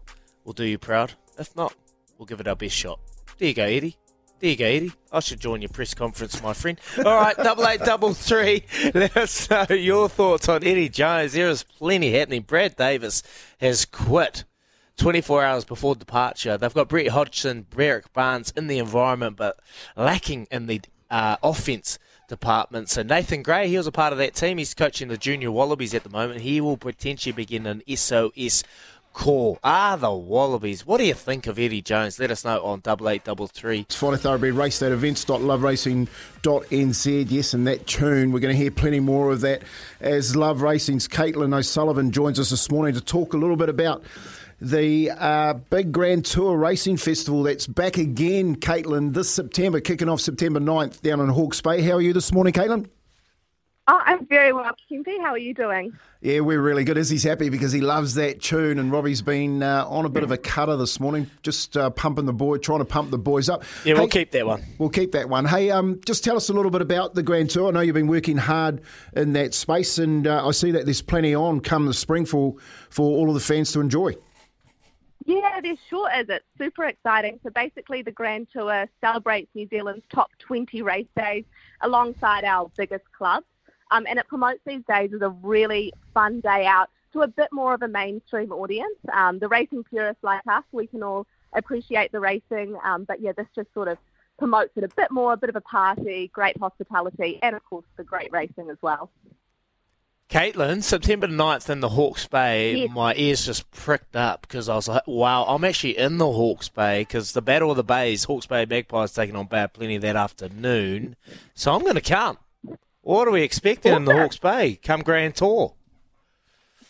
[0.44, 1.14] we'll do you proud.
[1.38, 1.76] If not,
[2.18, 3.00] we'll give it our best shot.
[3.38, 3.98] There you go, Eddie.
[4.40, 4.92] There you go, Eddie.
[5.14, 6.80] I should join your press conference, my friend.
[6.98, 8.66] All right, double eight, double three.
[8.94, 11.34] Let us know your thoughts on Eddie Jones.
[11.34, 12.42] There is plenty happening.
[12.42, 13.24] Brad Davis
[13.60, 14.44] has quit
[14.98, 16.58] 24 hours before departure.
[16.58, 19.58] They've got Brett Hodgson, Berrick Barnes in the environment, but
[19.96, 22.90] lacking in the uh, offense department.
[22.90, 24.58] So Nathan Grey, he was a part of that team.
[24.58, 26.42] He's coaching the junior Wallabies at the moment.
[26.42, 28.64] He will potentially begin an SOS
[29.16, 29.58] call.
[29.64, 30.86] Ah, the Wallabies.
[30.86, 32.20] What do you think of Eddie Jones?
[32.20, 33.80] Let us know on double eight double three.
[33.80, 37.32] It's Friday Thoroughbred Race at events.loveracing.nz.
[37.32, 38.32] Yes, and that tune.
[38.32, 39.64] We're going to hear plenty more of that
[40.02, 44.04] as Love Racing's Caitlin O'Sullivan joins us this morning to talk a little bit about
[44.62, 50.22] the uh, big Grand Tour Racing Festival that's back again, Caitlin, this September, kicking off
[50.22, 51.82] September 9th down in Hawke's Bay.
[51.82, 52.88] How are you this morning, Caitlin?
[53.88, 55.22] Oh, I'm very well, Kimpy.
[55.22, 55.96] How are you doing?
[56.20, 56.98] Yeah, we're really good.
[56.98, 60.32] Izzy's happy because he loves that tune, and Robbie's been uh, on a bit of
[60.32, 63.64] a cutter this morning, just uh, pumping the boy, trying to pump the boys up.
[63.84, 64.64] Yeah, we'll keep that one.
[64.80, 65.46] We'll keep that one.
[65.46, 67.68] Hey, um, just tell us a little bit about the Grand Tour.
[67.68, 68.82] I know you've been working hard
[69.16, 72.56] in that space, and uh, I see that there's plenty on come the spring for
[72.90, 74.16] for all of the fans to enjoy.
[75.26, 76.26] Yeah, there sure is.
[76.30, 77.40] It's super exciting.
[77.44, 81.46] So basically, the Grand Tour celebrates New Zealand's top 20 race days
[81.82, 83.46] alongside our biggest clubs.
[83.96, 87.48] Um, and it promotes these days as a really fun day out to a bit
[87.54, 88.98] more of a mainstream audience.
[89.14, 92.78] Um, the racing purists like us, we can all appreciate the racing.
[92.84, 93.98] Um, but yeah, this just sort of
[94.38, 97.86] promotes it a bit more, a bit of a party, great hospitality, and of course,
[97.96, 99.10] the great racing as well.
[100.30, 102.90] Caitlin, September 9th in the Hawke's Bay, Yes.
[102.92, 106.68] my ears just pricked up because I was like, wow, I'm actually in the Hawke's
[106.68, 110.16] Bay because the Battle of the Bays, Hawke's Bay Magpies taking on Bad Plenty that
[110.16, 111.16] afternoon.
[111.54, 112.40] So I'm going to come.
[113.06, 114.22] What are we expecting in the Awesome.
[114.22, 115.76] Hawke's Bay come Grand Tour?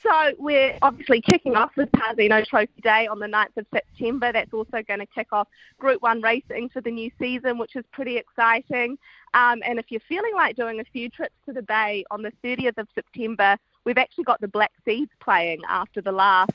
[0.02, 4.32] So we're obviously kicking off with Tarzino Trophy Day on the 9th of September.
[4.32, 7.84] That's also going to kick off Group 1 racing for the new season, which is
[7.92, 8.98] pretty exciting.
[9.34, 12.32] Um, and if you're feeling like doing a few trips to the Bay on the
[12.46, 16.54] 30th of September, we've actually got the Black Seeds playing after the last,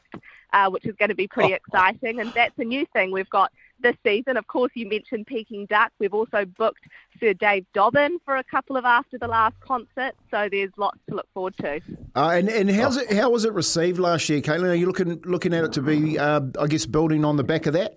[0.55, 2.21] uh, which is going to be pretty exciting.
[2.21, 4.37] And that's a new thing we've got this season.
[4.37, 5.91] Of course, you mentioned Peking Duk.
[5.99, 6.85] We've also booked
[7.19, 10.17] Sir Dave Dobbyn for a couple of after the last concerts.
[10.31, 11.81] So there's lots to look forward to.
[12.15, 13.13] Uh, and and how's it?
[13.13, 14.71] How was it received last year, Caitlin?
[14.71, 17.67] Are you looking looking at it to be, uh, I guess, building on the back
[17.67, 17.97] of that?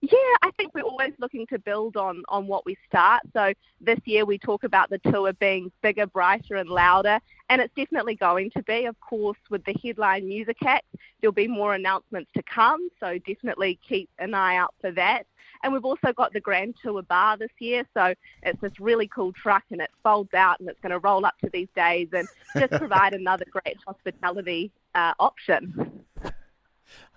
[0.00, 3.22] Yeah, I think we're always looking to build on on what we start.
[3.32, 7.74] So this year we talk about the tour being bigger, brighter, and louder, and it's
[7.74, 8.86] definitely going to be.
[8.86, 10.86] Of course, with the headline music act,
[11.20, 12.88] there'll be more announcements to come.
[13.00, 15.26] So definitely keep an eye out for that.
[15.62, 19.32] And we've also got the Grand Tour bar this year, so it's this really cool
[19.32, 22.28] truck, and it folds out, and it's going to roll up to these days and
[22.58, 26.04] just provide another great hospitality uh, option.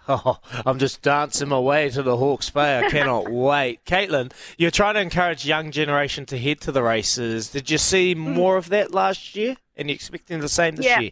[0.10, 2.80] Oh, I'm just dancing my way to the Hawke's Bay.
[2.80, 3.84] I cannot wait.
[3.86, 7.50] Caitlin, you're trying to encourage young generation to head to the races.
[7.50, 9.58] Did you see more of that last year?
[9.76, 11.00] And you expecting the same this Yeah.
[11.02, 11.12] year?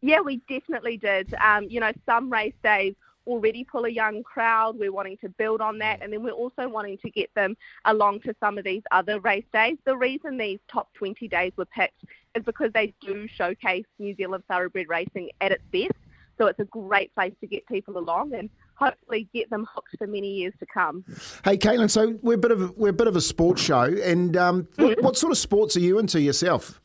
[0.00, 1.34] Yeah, we definitely did.
[1.34, 2.94] Um, you know, some race days
[3.26, 4.76] already pull a young crowd.
[4.78, 8.20] We're wanting to build on that, and then we're also wanting to get them along
[8.22, 9.76] to some of these other race days.
[9.84, 12.02] The reason these top 20 days were picked
[12.34, 15.92] is because they do showcase New Zealand thoroughbred racing at its best.
[16.38, 20.06] So it's a great place to get people along and hopefully get them hooked for
[20.06, 21.04] many years to come.
[21.44, 21.90] Hey, Caitlin.
[21.90, 24.68] So we're a bit of a, we're a bit of a sports show, and um,
[24.76, 26.80] what, what sort of sports are you into yourself?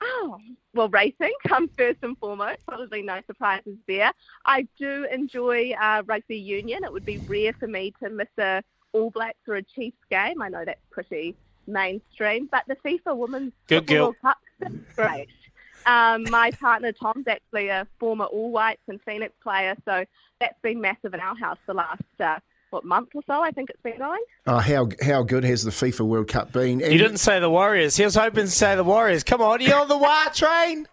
[0.00, 0.38] Oh,
[0.74, 2.58] well, racing comes first and foremost.
[2.66, 4.12] Probably no surprises there.
[4.44, 6.84] I do enjoy uh, rugby union.
[6.84, 10.42] It would be rare for me to miss a All Blacks or a Chiefs game.
[10.42, 11.34] I know that's pretty
[11.66, 14.04] mainstream, but the FIFA Women's Good girl.
[14.04, 15.28] World Cup is great.
[15.88, 20.04] Um, my partner Tom's actually a former All Whites and Phoenix player, so
[20.38, 23.42] that's been massive in our house the last uh, what month or so.
[23.42, 24.22] I think it's been going.
[24.46, 26.82] Oh, how how good has the FIFA World Cup been?
[26.82, 27.96] And You didn't say the Warriors.
[27.96, 29.24] He was hoping to say the Warriors.
[29.24, 30.86] Come on, you on the WA train?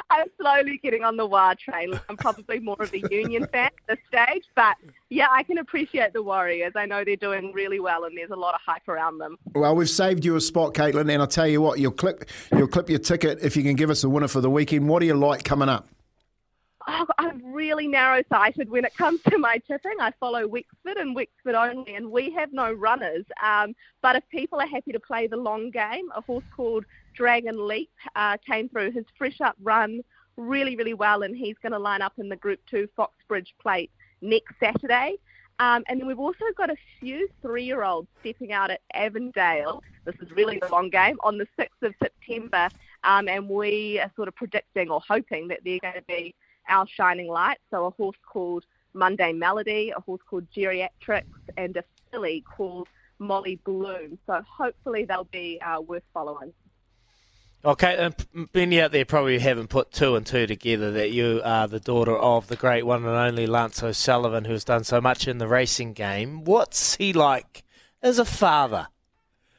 [0.10, 1.98] I'm slowly getting on the WA train.
[2.08, 4.76] I'm probably more of a Union fan at this stage, but
[5.08, 6.72] yeah, I can appreciate the Warriors.
[6.76, 9.36] I know they're doing really well, and there's a lot of hype around them.
[9.54, 12.68] Well, we've saved you a spot, Caitlin, and I'll tell you what, you'll clip you'll
[12.68, 14.88] clip your ticket if you can give us a winner for the weekend.
[14.88, 15.88] What do you like coming up?
[16.88, 19.96] Oh, I'm really narrow-sighted when it comes to my tipping.
[20.00, 23.24] I follow Wexford and Wexford only, and we have no runners.
[23.42, 26.86] Um, but if people are happy to play the long game, a horse called
[27.20, 30.00] Dragon Leap uh, came through his fresh up run
[30.38, 33.90] really, really well, and he's going to line up in the Group 2 Foxbridge Plate
[34.22, 35.18] next Saturday.
[35.58, 39.82] Um, and then we've also got a few three-year-olds stepping out at Avondale.
[40.06, 42.70] This is really the long game on the 6th of September,
[43.04, 46.34] um, and we are sort of predicting or hoping that they're going to be
[46.70, 47.58] our shining light.
[47.70, 51.24] So a horse called Monday Melody, a horse called Geriatrics,
[51.58, 54.18] and a filly called Molly Bloom.
[54.26, 56.54] So hopefully they'll be uh, worth following.
[57.62, 58.14] Okay, and
[58.54, 62.16] many out there probably haven't put two and two together that you are the daughter
[62.16, 65.92] of the great one and only Lance O'Sullivan, who's done so much in the racing
[65.92, 66.44] game.
[66.44, 67.62] What's he like
[68.02, 68.88] as a father?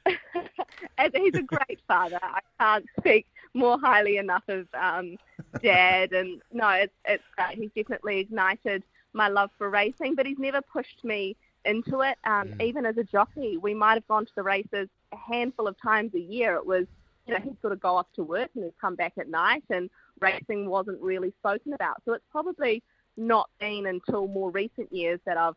[0.05, 2.19] He's a great father.
[2.21, 5.17] I can't speak more highly enough of um,
[5.61, 6.11] Dad.
[6.11, 7.57] And no, it's it's great.
[7.57, 8.83] He's definitely ignited
[9.13, 11.35] my love for racing, but he's never pushed me
[11.65, 12.17] into it.
[12.23, 15.75] Um, Even as a jockey, we might have gone to the races a handful of
[15.81, 16.55] times a year.
[16.55, 16.85] It was,
[17.31, 19.63] you know, he'd sort of go off to work and he'd come back at night,
[19.69, 19.89] and
[20.19, 22.01] racing wasn't really spoken about.
[22.05, 22.83] So it's probably
[23.17, 25.55] not been until more recent years that I've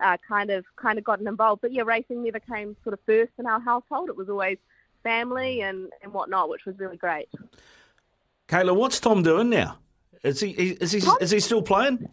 [0.00, 1.62] uh, kind of kind of gotten involved.
[1.62, 4.08] But yeah, racing never came sort of first in our household.
[4.08, 4.58] It was always
[5.02, 7.28] family and, and whatnot, which was really great.
[8.48, 9.78] Kayla, what's Tom doing now?
[10.22, 12.08] Is he is he is he still playing?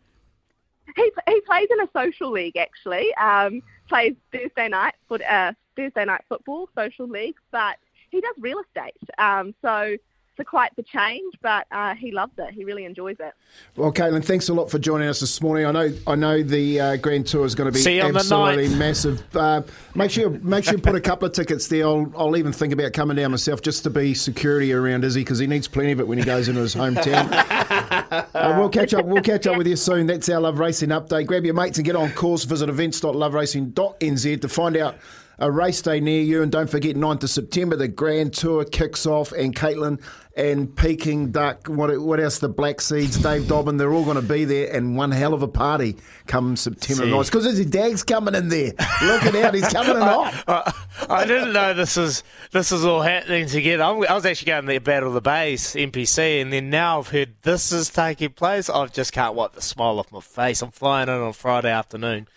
[0.95, 3.13] He he plays in a social league actually.
[3.15, 7.77] Um, plays Thursday night foot uh, Thursday night football social league, but
[8.11, 8.93] he does real estate.
[9.17, 10.03] Um, so it's
[10.37, 12.53] for quite the change, but uh, he loves it.
[12.53, 13.33] He really enjoys it.
[13.75, 15.65] Well, Caitlin, thanks a lot for joining us this morning.
[15.65, 18.13] I know, I know the uh, Grand Tour is going to be See you on
[18.13, 19.23] the absolutely massive.
[19.35, 19.61] Uh,
[19.93, 21.85] make sure, make sure you put a couple of tickets there.
[21.85, 25.39] I'll, I'll even think about coming down myself just to be security around Izzy because
[25.39, 27.29] he needs plenty of it when he goes into his hometown.
[28.11, 29.05] Uh, we'll catch up.
[29.05, 30.07] We'll catch up with you soon.
[30.07, 31.27] That's our Love Racing update.
[31.27, 32.43] Grab your mates and get on course.
[32.43, 34.95] Visit events.loveracing.nz to find out
[35.41, 36.41] a race day near you.
[36.43, 39.31] And don't forget, 9th of September, the Grand Tour kicks off.
[39.31, 39.99] And Caitlin
[40.37, 42.39] and Peking Duk, what, what else?
[42.39, 44.73] The Black Seeds, Dave Dobbyn, they're all going to be there.
[44.73, 47.11] And one hell of a party come September See.
[47.11, 47.25] 9th.
[47.25, 48.71] Because his dad's coming in there.
[49.03, 50.43] Looking out, he's coming in hot.
[50.47, 50.73] I,
[51.09, 53.83] I didn't know this was this was all happening together.
[53.83, 56.99] I'm, I was actually going to the Battle of the Bays NPC, and then now
[56.99, 58.69] I've heard this is taking place.
[58.69, 60.61] I just can't wipe the smile off my face.
[60.61, 62.27] I'm flying in on Friday afternoon,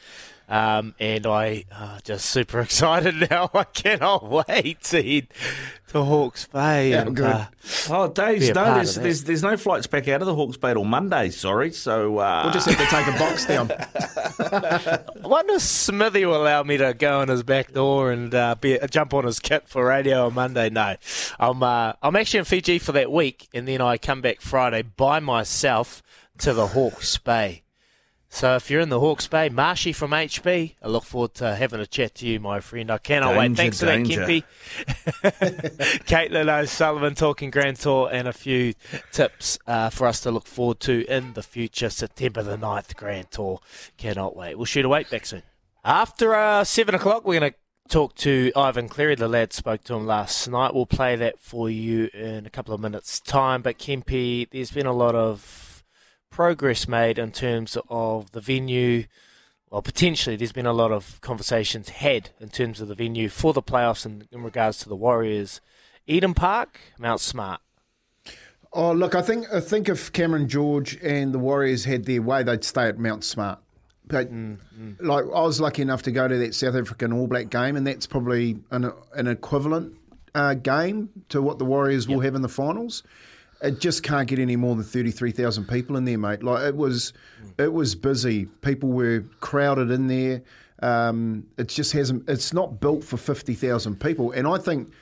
[0.49, 3.51] um, and I uh, just super excited now.
[3.55, 5.29] I cannot wait to head
[5.89, 6.91] to Hawke's Bay.
[6.91, 7.27] Yeah, and, good.
[7.27, 7.47] Uh,
[7.89, 10.75] Oh, Dave's Be no, there's, there's there's no flights back out of the Hawke's Bay
[10.75, 11.31] till Monday.
[11.31, 13.71] Sorry, so uh, We'll just have to take a box down.
[15.23, 18.55] I wonder if Smithy will allow me to go in his back door and uh,
[18.61, 20.69] be, jump on his kit for radio on Monday.
[20.69, 20.97] No,
[21.41, 24.83] I'm uh, I'm actually in Fiji for that week, and then I come back Friday
[24.83, 26.03] by myself
[26.39, 27.64] to the Hawke's Bay.
[28.35, 31.79] So if you're in the Hawke's Bay, Marshy from HB, I look forward to having
[31.79, 32.91] a chat to you, my friend.
[32.91, 33.55] I cannot wait.
[33.55, 34.27] Danger, Thanks for danger.
[34.27, 36.03] that, Kempy.
[36.09, 38.75] Caitlin O'Sullivan talking Grand Tour and a few
[39.13, 41.89] tips uh, for us to look forward to in the future.
[41.89, 43.61] September the 9th Grand Tour.
[43.99, 44.57] Cannot wait.
[44.57, 45.45] We'll shoot a weight back soon.
[45.85, 49.15] After uh, 7 o'clock, we're going to talk to Ivan Cleary.
[49.15, 50.75] The lad spoke to him last night.
[50.75, 53.63] We'll play that for you in a couple of minutes' time.
[53.63, 55.64] But Kempy, there's been a lot of
[56.35, 59.05] progress made in terms of the venue.
[59.71, 63.53] Well, potentially, there's been a lot of conversations had in terms of the venue for
[63.53, 65.61] the playoffs in, in regards to the Warriors.
[66.09, 67.61] Eden Park, Mount Smart.
[68.73, 72.43] Oh, look, I think I think if Cameron George and the Warriors had their way,
[72.43, 73.61] they'd stay at Mount Smart.
[74.07, 74.29] But
[74.99, 77.87] like, I was lucky enough to go to that South African All Black game, and
[77.87, 79.95] that's probably an, an equivalent
[80.35, 83.05] uh, game to what the Warriors will have in the finals.
[83.65, 86.43] It just can't get any more than thirty three thousand people in there, mate.
[86.43, 87.13] Like it was,
[87.59, 88.47] it was busy.
[88.61, 90.43] People were crowded in there.
[90.83, 92.29] Um, it just hasn't.
[92.29, 94.93] It's not built for fifty thousand people, and I think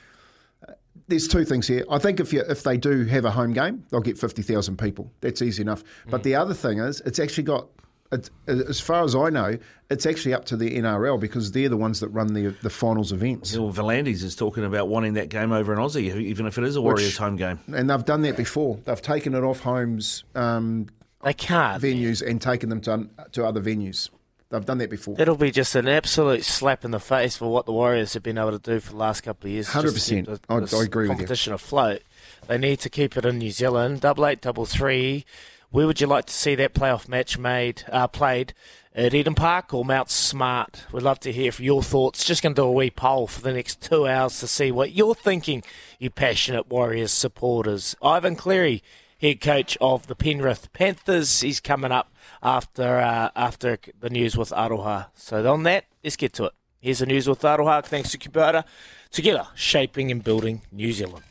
[1.07, 1.85] there's two things here.
[1.89, 4.77] I think if you if they do have a home game, they'll get fifty thousand
[4.77, 5.11] people.
[5.21, 5.83] That's easy enough.
[6.09, 7.67] But the other thing is, it's actually got.
[8.13, 9.57] It, as far as I know,
[9.89, 13.11] it's actually up to the NRL because they're the ones that run the the finals
[13.11, 16.63] events, Well, V'landys is talking about wanting that game over in Aussie, even if it
[16.63, 17.59] is a Warriors home game.
[17.73, 18.79] and they've done that before.
[18.85, 20.87] They've taken it off homes um,
[21.23, 21.81] They can't.
[21.81, 24.09] venues and taken them to to other venues.
[24.49, 25.15] They've done that before.
[25.17, 28.37] It'll be just an absolute slap in the face for what the Warriors have been
[28.37, 29.67] able to do for the last couple of years.
[29.69, 30.29] 100%.
[30.47, 31.07] I- I agree with you.
[31.07, 32.03] competition afloat.
[32.47, 34.01] They need to keep it in New Zealand.
[34.01, 35.25] Double eight, double three.
[35.73, 38.53] Where would you like to see that playoff match made uh, played?
[38.93, 40.83] At Eden Park or Mount Smart?
[40.91, 42.25] We'd love to hear your thoughts.
[42.25, 44.91] Just going to do a wee poll for the next two hours to see what
[44.91, 45.63] you're thinking,
[45.97, 47.95] you passionate Warriors supporters.
[48.03, 48.83] Ivan Cleary,
[49.19, 54.51] head coach of the Penrith Panthers, he's coming up after uh, after the news with
[54.51, 55.07] Aroha.
[55.15, 56.53] So on that, let's get to it.
[56.81, 57.83] Here's the news with Aroha.
[57.83, 58.63] Thanks to Kubota.
[59.09, 61.23] Together, shaping and building New Zealand.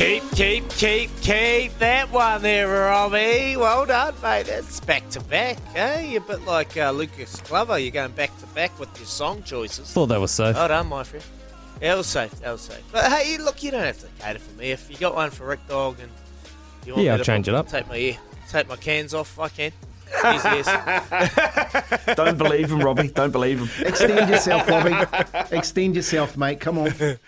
[0.00, 3.54] Keep, keep, keep, keep that one there, Robbie.
[3.58, 4.46] Well done, mate.
[4.46, 6.00] That's back to back, eh?
[6.00, 7.78] You're a bit like uh, Lucas Glover.
[7.78, 9.92] You're going back to back with your song choices.
[9.92, 10.56] Thought that was safe.
[10.56, 11.22] Well done, my friend.
[11.82, 12.30] Yeah, it was safe.
[12.40, 12.82] That was safe.
[12.90, 14.70] But hey, look, you don't have to cater for me.
[14.70, 16.10] If you got one for Rick Dog and
[16.86, 17.68] you want Yeah, I'll to change it up.
[17.68, 18.16] Take my ear,
[18.48, 19.38] take my cans off.
[19.38, 19.70] I can.
[20.34, 22.16] Easy as.
[22.16, 23.08] Don't believe him, Robbie.
[23.08, 23.86] Don't believe him.
[23.86, 25.54] Extend yourself, Robbie.
[25.54, 26.58] Extend yourself, mate.
[26.58, 26.90] Come on.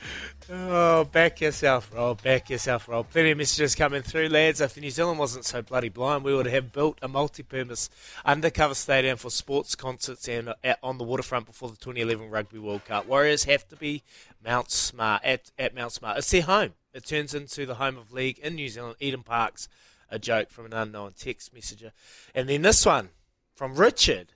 [0.55, 2.23] Oh, back yourself, Rob.
[2.23, 3.09] Back yourself, Rob.
[3.09, 4.61] Plenty of messages coming through, lads.
[4.61, 7.89] If New Zealand wasn't so bloody blind, we would have built a multi-purpose
[8.23, 12.85] undercover stadium for sports concerts and uh, on the waterfront before the 2011 Rugby World
[12.85, 13.07] Cup.
[13.07, 14.03] Warriors have to be
[14.45, 16.19] Mount Smart at, at Mount Smart.
[16.19, 16.75] It's their home.
[16.93, 18.97] It turns into the home of league in New Zealand.
[19.01, 19.71] Eden Park's
[20.11, 21.93] a joke from an unknown text messenger,
[22.35, 23.09] and then this one
[23.55, 24.35] from Richard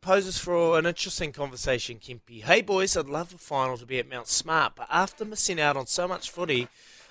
[0.00, 2.42] poses for an interesting conversation, Kimpy.
[2.42, 5.76] Hey, boys, I'd love the final to be at Mount Smart, but after missing out
[5.76, 6.68] on so much footy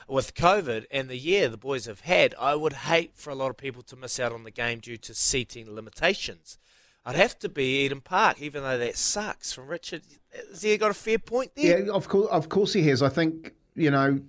[0.08, 3.52] with COVID and the year the boys have had, I would hate for a lot
[3.52, 6.58] of people to miss out on the game due to seating limitations.
[7.06, 9.54] I'd have to be Eden Park, even though that sucks.
[9.54, 10.02] From Richard,
[10.50, 11.86] has he got a fair point there?
[11.86, 13.02] Yeah, of course, of course he has.
[13.02, 14.20] I think you know,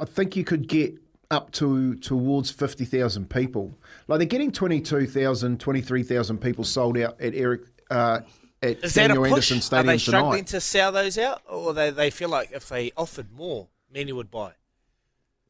[0.00, 0.94] I think you could get
[1.30, 3.76] up to towards fifty thousand people.
[4.06, 8.20] Like they're getting 22,000, 23,000 people sold out at Eric uh,
[8.62, 9.72] at Is that a Daniel push?
[9.72, 10.46] Are they struggling tonight.
[10.48, 14.30] to sell those out, or they they feel like if they offered more, many would
[14.30, 14.52] buy?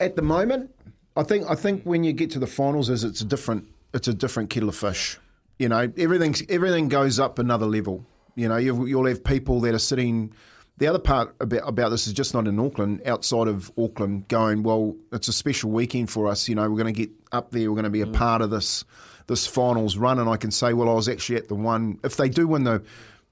[0.03, 0.71] at the moment,
[1.17, 4.09] I think I think when you get to the finals, is it's a different it's
[4.09, 5.19] a different kettle of fish.
[5.59, 8.05] You know, everything everything goes up another level.
[8.35, 10.33] You know, you'll, you'll have people that are sitting.
[10.79, 14.63] The other part about about this is just not in Auckland, outside of Auckland, going
[14.63, 14.97] well.
[15.13, 16.49] It's a special weekend for us.
[16.49, 17.71] You know, we're going to get up there.
[17.71, 18.85] We're going to be a part of this
[19.27, 21.99] this finals run, and I can say, well, I was actually at the one.
[22.05, 22.83] If they do win the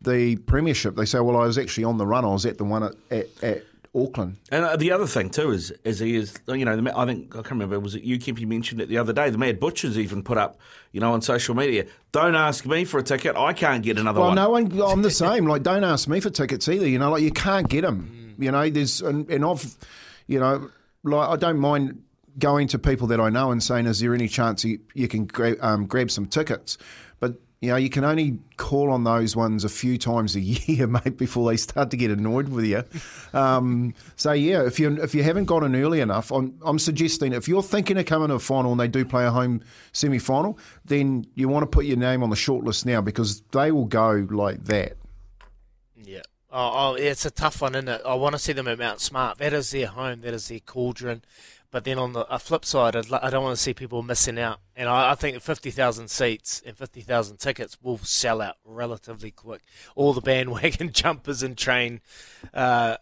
[0.00, 2.24] the premiership, they say, well, I was actually on the run.
[2.24, 4.36] I was at the one at, at, at Auckland.
[4.50, 7.34] And uh, the other thing too is, is he is, you know, the, I think
[7.34, 7.80] I can't remember.
[7.80, 9.30] Was it you, Kempy, mentioned it the other day?
[9.30, 10.58] The Mad Butchers even put up,
[10.92, 11.86] you know, on social media.
[12.12, 13.36] Don't ask me for a ticket.
[13.36, 14.36] I can't get another well, one.
[14.36, 14.92] Well, no one.
[14.92, 15.46] I'm the same.
[15.46, 16.88] Like, don't ask me for tickets either.
[16.88, 18.36] You know, like you can't get them.
[18.38, 19.76] You know, there's and, and I've,
[20.28, 20.70] you know,
[21.02, 22.02] like I don't mind
[22.38, 25.26] going to people that I know and saying, is there any chance you, you can
[25.26, 26.78] grab, um, grab some tickets?
[27.18, 30.86] But you know, you can only call on those ones a few times a year,
[30.86, 32.82] mate, before they start to get annoyed with you.
[33.38, 37.32] Um, so yeah, if you if you haven't got in early enough, I'm I'm suggesting
[37.32, 39.62] if you're thinking of coming to a final and they do play a home
[39.92, 43.70] semi final, then you want to put your name on the shortlist now because they
[43.70, 44.96] will go like that.
[46.02, 46.22] Yeah.
[46.52, 48.02] Oh, oh, it's a tough one, isn't it?
[48.04, 49.38] I want to see them at Mount Smart.
[49.38, 50.22] That is their home.
[50.22, 51.22] That is their cauldron.
[51.70, 54.58] But then on the flip side, I'd, I don't want to see people missing out.
[54.74, 59.62] And I, I think 50,000 seats and 50,000 tickets will sell out relatively quick.
[59.94, 62.00] All the bandwagon jumpers and train
[62.52, 62.96] uh,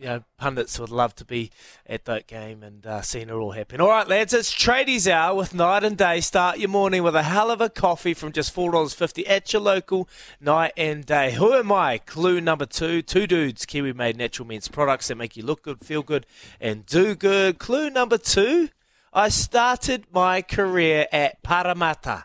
[0.00, 1.50] you know, pundits would love to be
[1.86, 3.82] at that game and uh, seeing it all happen.
[3.82, 6.22] All right, lads, it's tradies hour with night and day.
[6.22, 9.52] Start your morning with a hell of a coffee from just four dollars fifty at
[9.52, 10.08] your local
[10.40, 11.32] night and day.
[11.32, 11.98] Who am I?
[11.98, 15.84] Clue number two: two dudes, Kiwi made natural means products that make you look good,
[15.84, 16.24] feel good,
[16.60, 17.58] and do good.
[17.58, 18.70] Clue number two:
[19.12, 22.24] I started my career at Parramatta.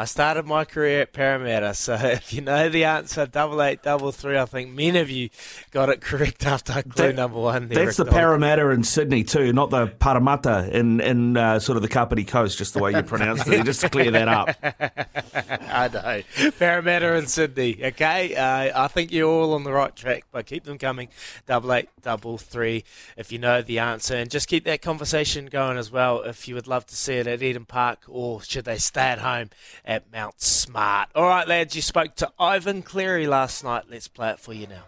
[0.00, 4.12] I started my career at Parramatta, so if you know the answer, double eight, double
[4.12, 5.28] three, I think many of you
[5.72, 7.68] got it correct after clue That- number one.
[7.68, 11.76] there, That's the Rick Parramatta in Sydney too, not the Parramatta in in uh, sort
[11.76, 13.62] of the Kapiti Coast, just the way you pronounce it.
[13.66, 14.56] Just to clear that up.
[15.70, 16.50] I know.
[16.58, 18.34] Parramatta and Sydney, okay?
[18.34, 21.08] Uh, I think you're all on the right track, but keep them coming.
[21.46, 22.84] Double eight, double three,
[23.18, 24.14] if you know the answer.
[24.16, 27.26] And just keep that conversation going as well if you would love to see it
[27.26, 29.50] at Eden Park or should they stay at home
[29.90, 31.08] at Mount Smart.
[31.16, 33.86] All right, lads, you spoke to Ivan Cleary last night.
[33.90, 34.84] Let's play it for you now.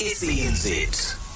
[0.00, 1.27] It is SENZ.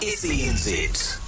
[0.00, 1.24] SENZ.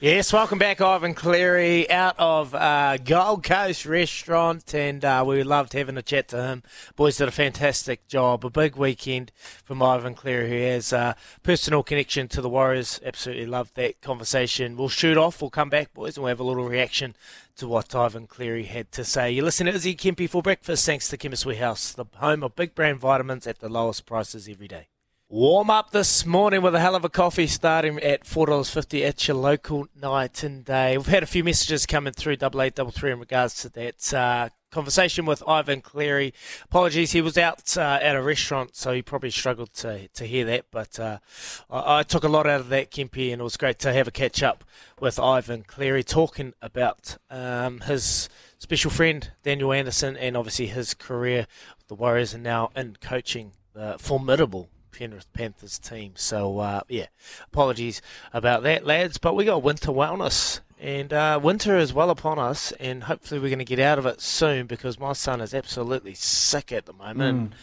[0.00, 5.72] Yes, welcome back, Ivan Cleary, out of uh, Gold Coast Restaurant, and uh, we loved
[5.72, 6.62] having a chat to him.
[6.94, 8.44] Boys did a fantastic job.
[8.44, 9.32] A big weekend
[9.64, 13.00] from Ivan Cleary, who has a personal connection to the Warriors.
[13.02, 14.76] Absolutely loved that conversation.
[14.76, 15.40] We'll shoot off.
[15.40, 17.16] We'll come back, boys, and we'll have a little reaction
[17.56, 19.30] to what Ivan Cleary had to say.
[19.30, 22.74] You listen to Izzy Kempy for breakfast, thanks to Chemist Warehouse, the home of big
[22.74, 24.88] brand vitamins at the lowest prices every day.
[25.34, 29.36] Warm up this morning with a hell of a coffee starting at $4.50 at your
[29.36, 30.96] local night and day.
[30.96, 34.14] We've had a few messages coming through double eight double three in regards to that
[34.14, 36.32] uh, conversation with Ivan Cleary.
[36.66, 40.44] Apologies, he was out uh, at a restaurant, so he probably struggled to, to hear
[40.44, 40.66] that.
[40.70, 41.18] But uh,
[41.68, 44.06] I, I, took a lot out of that, Kempy, and it was great to have
[44.06, 44.62] a catch up
[45.00, 48.28] with Ivan Cleary talking about um, his
[48.58, 53.50] special friend Daniel Anderson and obviously his career with the Warriors and now in coaching
[53.72, 56.12] the formidable Penrith Panthers team.
[56.14, 57.06] So, uh, yeah,
[57.46, 58.00] apologies
[58.32, 59.18] about that, lads.
[59.18, 60.60] But we got winter wellness.
[60.80, 64.04] And uh, winter is well upon us, and hopefully we're going to get out of
[64.04, 67.52] it soon because my son is absolutely sick at the moment.
[67.52, 67.54] Mm.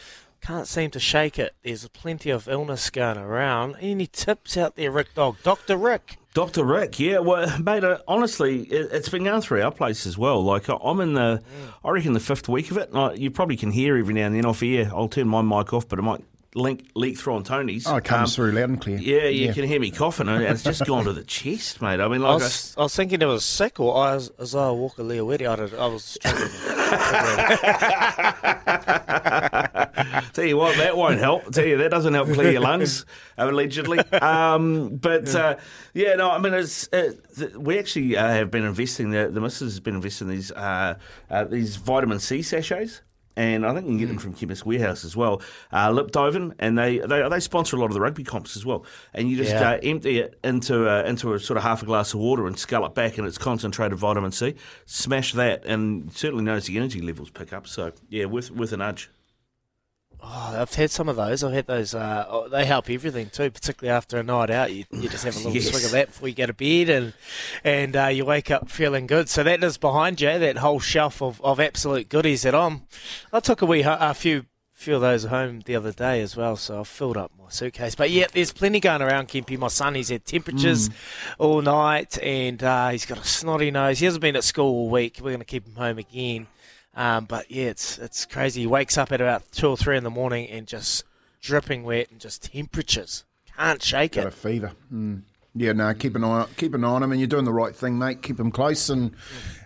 [0.42, 1.54] Can't seem to shake it.
[1.64, 3.76] There's plenty of illness going around.
[3.80, 5.38] Any tips out there, Rick Dog?
[5.44, 5.78] Dr.
[5.78, 6.18] Rick.
[6.34, 6.64] Dr.
[6.64, 10.44] Rick, yeah, well, mate, uh, honestly, it, has been going through our place as well.
[10.44, 11.74] Like, I'm in the, mm.
[11.84, 12.90] I reckon, the fifth week of it.
[12.94, 14.90] I, you probably can hear every now and then off air.
[14.92, 16.24] I'll turn my mic off, but it might
[16.56, 17.88] link, leak through on Tony's.
[17.88, 18.98] Oh, it comes um, through loud and clear.
[18.98, 19.54] Yeah, you yeah.
[19.54, 22.00] can hear me coughing, and it's just gone to the chest, mate.
[22.00, 24.32] I mean, like I was, I, I was thinking it was sick, or I was,
[24.40, 25.48] Isaiah Walker Leawedi.
[25.48, 26.50] I, I was struggling.
[30.34, 31.52] Tell you what, that won't help.
[31.54, 33.06] Tell you that doesn't help clear your lungs,
[33.38, 34.00] allegedly.
[34.00, 35.58] Um, but uh,
[35.94, 37.14] yeah, no, I mean, it's uh,
[37.58, 39.12] we actually uh, have been investing.
[39.12, 40.96] The, the missus has been investing in these uh,
[41.30, 43.02] uh, these vitamin C sachets
[43.36, 44.22] and I think you can get them mm.
[44.22, 45.42] from Chemist Warehouse as well.
[45.72, 48.86] Uh, Liptoven, and they, they they sponsor a lot of the rugby comps as well.
[49.14, 49.72] And you just yeah.
[49.72, 52.58] uh, empty it into a, into a sort of half a glass of water and
[52.58, 54.56] scull it back, and it's concentrated vitamin C.
[54.86, 57.68] Smash that, and certainly notice the energy levels pick up.
[57.68, 59.10] So yeah, with with a nudge.
[60.24, 61.44] Oh, I've had some of those.
[61.44, 61.96] I've had those.
[61.96, 64.72] Uh, oh, they help everything too, particularly after a night out.
[64.72, 65.70] You, you just have a little yes.
[65.70, 67.14] swig of that before you go to bed, and
[67.64, 69.30] and uh, you wake up feeling good.
[69.30, 72.84] So that is behind you, that whole shelf of, of absolute goodies that I'm.
[73.34, 74.46] I took a wee a few
[74.82, 77.94] few of those home the other day as well, so I've filled up my suitcase.
[77.94, 79.58] But yeah, there's plenty going around, Kempy.
[79.58, 80.94] My son, he's had temperatures mm.
[81.38, 84.00] all night, and uh, he's got a snotty nose.
[84.00, 85.20] He hasn't been at school all week.
[85.20, 86.48] We're going to keep him home again.
[86.94, 88.62] Um, but yeah, it's it's crazy.
[88.62, 91.04] He wakes up at about two or three in the morning and just
[91.42, 93.24] dripping wet and just temperatures.
[93.58, 94.28] Can't shake Got it.
[94.28, 94.72] a fever.
[94.94, 95.22] Mm.
[95.54, 97.76] Yeah, no, keep an eye keep an eye on him, and you're doing the right
[97.76, 98.22] thing, mate.
[98.22, 99.12] Keep him close and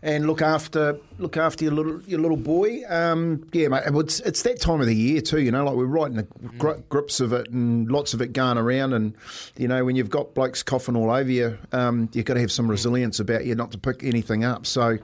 [0.01, 2.81] and look after look after your little your little boy.
[2.89, 3.83] Um, yeah, mate.
[3.85, 5.39] It's it's that time of the year too.
[5.39, 6.23] You know, like we're right in the
[6.57, 8.93] gri- grips of it, and lots of it going around.
[8.93, 9.15] And
[9.57, 12.51] you know, when you've got blokes coughing all over you, um, you've got to have
[12.51, 14.65] some resilience about you not to pick anything up.
[14.65, 14.97] So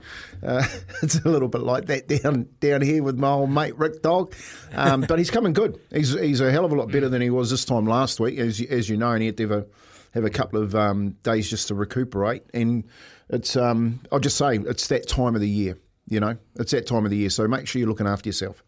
[0.43, 0.67] uh,
[1.03, 4.33] it's a little bit like that down down here with my old mate Rick Dog.
[4.73, 5.79] Um, but he's coming good.
[5.93, 8.39] He's he's a hell of a lot better than he was this time last week,
[8.39, 9.65] as as you know, and he had to have a
[10.13, 12.43] have a couple of um, days just to recuperate.
[12.53, 12.83] And
[13.29, 15.77] it's, um, I'll just say, it's that time of the year.
[16.07, 17.29] You know, it's that time of the year.
[17.29, 18.63] So make sure you're looking after yourself.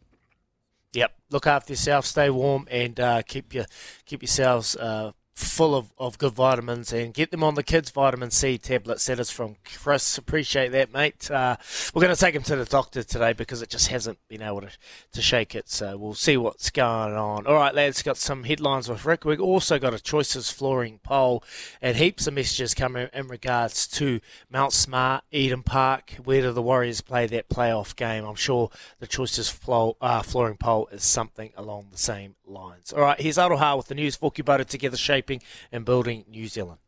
[0.93, 3.65] Yep, look after yourself, stay warm, and uh, keep your
[4.05, 8.29] keep yourselves uh, full of, of good vitamins and get them on the kids' vitamin
[8.29, 9.05] C tablets.
[9.07, 10.17] That is from Chris.
[10.17, 11.29] Appreciate that, mate.
[11.29, 11.57] Uh,
[11.93, 14.61] we're going to take him to the doctor today because it just hasn't been able
[14.61, 14.69] to,
[15.13, 15.69] to shake it.
[15.69, 17.47] So we'll see what's going on.
[17.47, 19.25] All right, lads, got some headlines with Rick.
[19.25, 21.43] We've also got a Choices flooring poll
[21.81, 24.19] and heaps of messages coming in regards to
[24.51, 26.13] Mount Smart, Eden Park.
[26.23, 28.25] Where do the Warriors play that playoff game?
[28.25, 28.69] I'm sure
[28.99, 32.93] the Choices floor, uh, flooring poll is something along the same lines.
[32.93, 34.15] All right, here's Aroha with the news.
[34.15, 35.41] Forky Butter together shaping
[35.71, 36.79] and building New Zealand.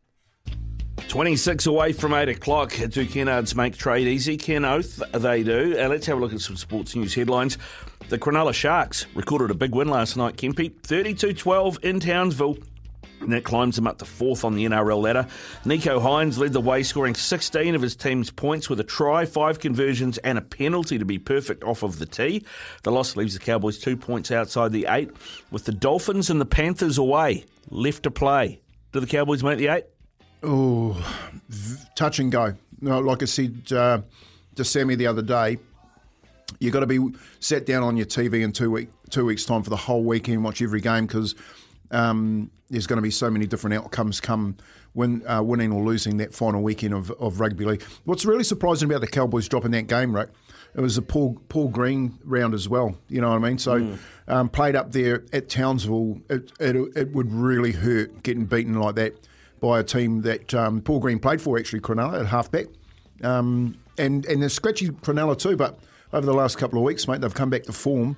[1.08, 2.72] 26 away from 8 o'clock.
[2.72, 4.38] Do Kennards make trade easy?
[4.38, 5.76] Ken Oath, they do.
[5.78, 7.58] And let's have a look at some sports news headlines.
[8.10, 10.74] The Cronulla Sharks recorded a big win last night, Kempy.
[10.84, 12.58] 32 12 in Townsville.
[13.22, 15.28] And that climbs him up to fourth on the NRL ladder.
[15.64, 19.60] Nicho Hynes led the way, scoring 16 of his team's points with a try, five
[19.60, 22.46] conversions, and a penalty to be perfect off of the tee.
[22.84, 25.12] The loss leaves the Cowboys two points outside the eight,
[25.50, 28.62] with the Dolphins and the Panthers away, left to play.
[28.92, 29.86] Do the Cowboys make the eight?
[30.44, 30.96] Oh,
[31.96, 32.54] touch and go.
[32.82, 34.02] No, like I said uh,
[34.56, 35.58] to Sammy the other day,
[36.60, 37.00] you've got to be
[37.40, 40.44] sat down on your TV in two week two weeks time for the whole weekend,
[40.44, 41.36] watch every game because
[41.96, 44.58] um, there's going to be so many different outcomes come
[44.94, 47.84] win, uh, winning or losing that final weekend of, of rugby league.
[48.04, 50.30] What's really surprising about the Cowboys dropping that game, Rick,
[50.76, 52.98] it was a Paul Paul Green round as well.
[53.08, 53.58] You know what I mean?
[53.58, 53.98] So mm.
[54.28, 58.96] um, played up there at Townsville, it, it, it would really hurt getting beaten like
[58.96, 59.28] that
[59.62, 62.66] by a team that um, Paul Green played for, actually, Cronulla at halfback.
[63.24, 65.80] Um, and, and they're scratchy Cronulla too, but
[66.12, 68.18] over the last couple of weeks, mate, they've come back to form.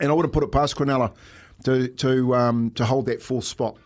[0.00, 1.14] And I would have put it past Cronulla
[1.66, 3.76] to, to, um, to hold that fourth spot.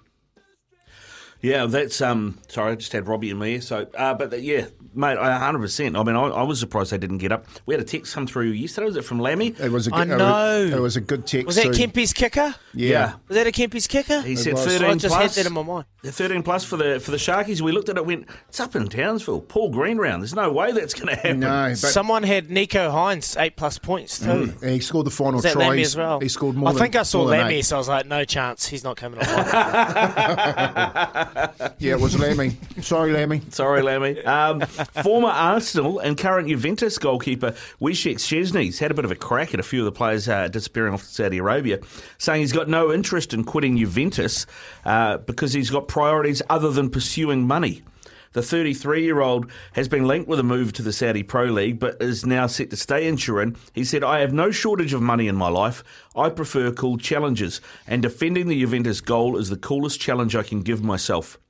[1.43, 2.39] Yeah, that's um.
[2.49, 3.61] Sorry, I just had Robbie and me.
[3.61, 5.97] So, uh, but uh, yeah, mate, hundred percent.
[5.97, 7.47] I mean, I, I, was surprised they didn't get up.
[7.67, 8.87] We had a text come through yesterday.
[8.87, 9.55] Was it from Lammy?
[9.59, 10.77] It was a I good, I know.
[10.77, 11.47] It was a good text.
[11.47, 11.75] Was that.
[11.75, 12.55] Kempy's kicker?
[12.75, 13.15] Yeah.
[13.29, 14.21] Was that a Kempy's kicker?
[14.23, 14.67] He said was.
[14.67, 15.37] thirteen I just plus.
[15.37, 15.85] had that in my mind.
[16.03, 17.61] The 13 plus for the for the Sharkies.
[17.61, 19.43] We looked at it, went, it's up in Townsville.
[19.43, 20.23] Paul Green round.
[20.23, 21.41] There's no way that's going to happen.
[21.41, 24.55] No, but Someone had Nicho Hynes eight plus points too.
[24.63, 25.69] he scored the final Was that try.
[25.69, 26.21] Lammy as well?
[26.21, 28.25] He scored more I than think I saw more Lammy, so I was like, no
[28.25, 28.67] chance.
[28.67, 29.27] He's not coming on.
[31.79, 32.57] Yeah, it was Lammy.
[32.81, 33.43] Sorry, Lammy.
[33.51, 34.23] Sorry, Lammy.
[34.25, 34.63] Um,
[35.03, 39.61] former Arsenal and current Juventus goalkeeper Wojciech Szczesny's had a bit of a crack at
[39.61, 41.81] a few of the players uh, disappearing off to Saudi Arabia,
[42.19, 44.47] saying he's got no interest in quitting Juventus
[44.85, 47.83] uh, because he's got priorities other than pursuing money.
[48.33, 51.81] The 33 year old has been linked with a move to the Saudi Pro League,
[51.81, 53.57] but is now set to stay in Turin.
[53.75, 55.83] He said, I have no shortage of money in my life.
[56.15, 60.63] I prefer cool challenges, and defending the Juventus goal is the coolest challenge I can
[60.63, 61.41] give myself.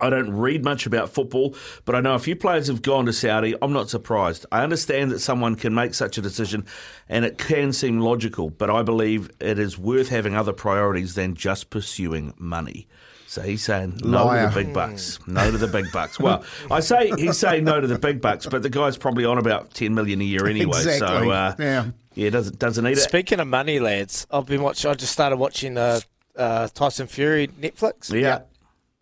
[0.00, 3.12] I don't read much about football, but I know a few players have gone to
[3.12, 3.54] Saudi.
[3.60, 4.46] I'm not surprised.
[4.52, 6.64] I understand that someone can make such a decision
[7.08, 11.34] and it can seem logical, but I believe it is worth having other priorities than
[11.34, 12.86] just pursuing money.
[13.26, 14.48] So he's saying no Liar.
[14.48, 15.18] to the big bucks.
[15.26, 16.18] No to the big bucks.
[16.18, 19.38] Well, I say he's saying no to the big bucks, but the guy's probably on
[19.38, 20.80] about 10 million a year anyway.
[20.80, 21.30] So, Exactly.
[21.30, 21.84] uh, Yeah.
[22.14, 23.00] yeah, doesn't, doesn't need it.
[23.00, 24.90] Speaking of money, lads, I've been watching.
[24.90, 26.00] I just started watching uh,
[26.36, 28.12] uh, Tyson Fury Netflix.
[28.12, 28.40] Yeah.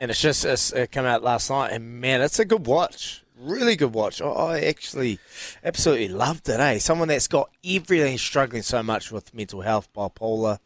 [0.01, 3.23] And it's just it's, it came out last night, and man, it's a good watch.
[3.41, 4.21] Really good watch.
[4.23, 5.19] I, I actually
[5.65, 6.61] absolutely loved it.
[6.61, 10.59] Eh, someone that's got everything struggling so much with mental health, bipolar,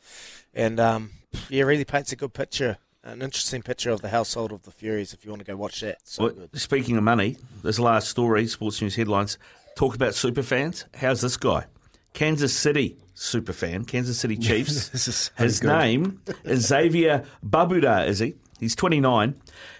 [0.54, 1.10] and um,
[1.48, 5.12] yeah, really paints a good picture, an interesting picture of the household of the Furies.
[5.14, 6.58] If you want to go watch that, so Well, good.
[6.60, 9.38] speaking of money, this last story, Sports News headlines,
[9.76, 10.84] talk about super fans.
[10.94, 11.64] How's this guy?
[12.12, 14.88] Kansas City super fan, Kansas City Chiefs.
[14.92, 15.68] This is so His good.
[15.68, 18.34] name is Xavier Babudar, is he?
[18.62, 19.34] He's 29.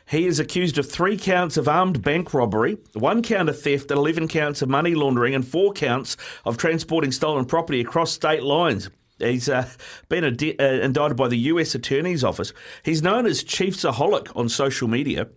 [0.08, 4.26] He is accused of three counts of armed bank robbery, one count of theft, 11
[4.26, 8.90] counts of money laundering, and four counts of transporting stolen property across state lines.
[9.20, 9.68] He's uh,
[10.08, 12.52] been ade- uh, indicted by the US Attorney's Office.
[12.82, 15.28] He's known as Chief Chiefsaholic on social media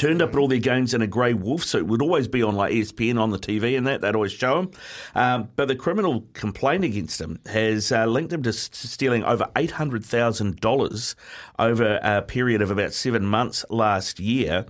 [0.00, 1.86] turned up at all their games in a grey wolf suit.
[1.86, 4.00] Would always be on like ESPN on the TV and that.
[4.00, 4.70] They'd always show him.
[5.14, 9.46] Um, but the criminal complaint against him has uh, linked him to s- stealing over
[9.56, 11.14] eight hundred thousand dollars
[11.58, 14.64] over a period of about seven months last year.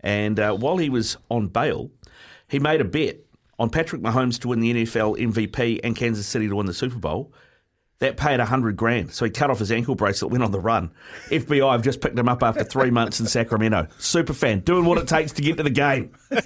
[0.00, 1.90] And uh, while he was on bail,
[2.46, 3.18] he made a bet
[3.58, 6.98] on Patrick Mahomes to win the NFL MVP and Kansas City to win the Super
[6.98, 7.32] Bowl.
[8.00, 10.60] That paid a hundred grand, so he cut off his ankle bracelet, went on the
[10.60, 10.90] run.
[11.30, 13.86] FBI have just picked him up after three months in Sacramento.
[13.98, 16.12] Super fan, doing what it takes to get to the game.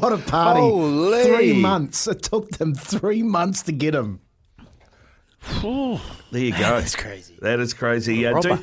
[0.00, 0.60] What a party.
[0.60, 1.22] Holy.
[1.24, 2.08] Three months.
[2.08, 4.20] It took them three months to get him.
[5.62, 6.00] There
[6.42, 6.58] you go.
[6.58, 7.38] That's crazy.
[7.40, 8.26] That is crazy.
[8.26, 8.62] Uh, do, Robber.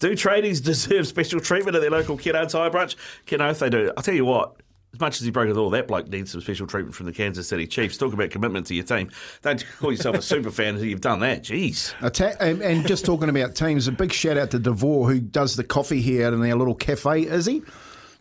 [0.00, 2.96] do tradies deserve special treatment at their local Kiddo Tire branch?
[3.26, 3.92] Ken Oath, they do.
[3.96, 4.56] I'll tell you what,
[4.94, 7.12] as much as he broke with all, that bloke needs some special treatment from the
[7.12, 7.98] Kansas City Chiefs.
[7.98, 9.10] Talk about commitment to your team.
[9.42, 11.42] Don't call yourself a super fan until you've done that.
[11.42, 11.92] Jeez.
[12.00, 15.56] Atta- and, and just talking about teams, a big shout out to Devore who does
[15.56, 17.62] the coffee here in our little cafe, is he?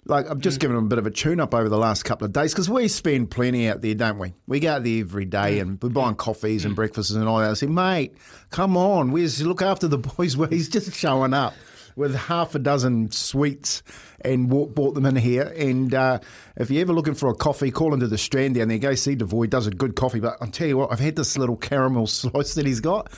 [0.05, 0.61] Like, I've just mm.
[0.61, 2.69] given him a bit of a tune up over the last couple of days because
[2.69, 4.33] we spend plenty out there, don't we?
[4.47, 5.61] We go out there every day mm.
[5.61, 6.77] and we're buying coffees and mm.
[6.77, 7.51] breakfasts and all that.
[7.51, 8.17] I say, mate,
[8.49, 10.35] come on, where's look after the boys?
[10.37, 11.53] Where he's just showing up
[11.95, 13.83] with half a dozen sweets
[14.21, 15.53] and bought, bought them in here.
[15.57, 16.19] And uh,
[16.57, 18.77] if you're ever looking for a coffee, call into the Strand down there.
[18.77, 19.43] Go see Devore.
[19.43, 20.19] He does a good coffee.
[20.19, 23.11] But I'll tell you what, I've had this little caramel slice that he's got.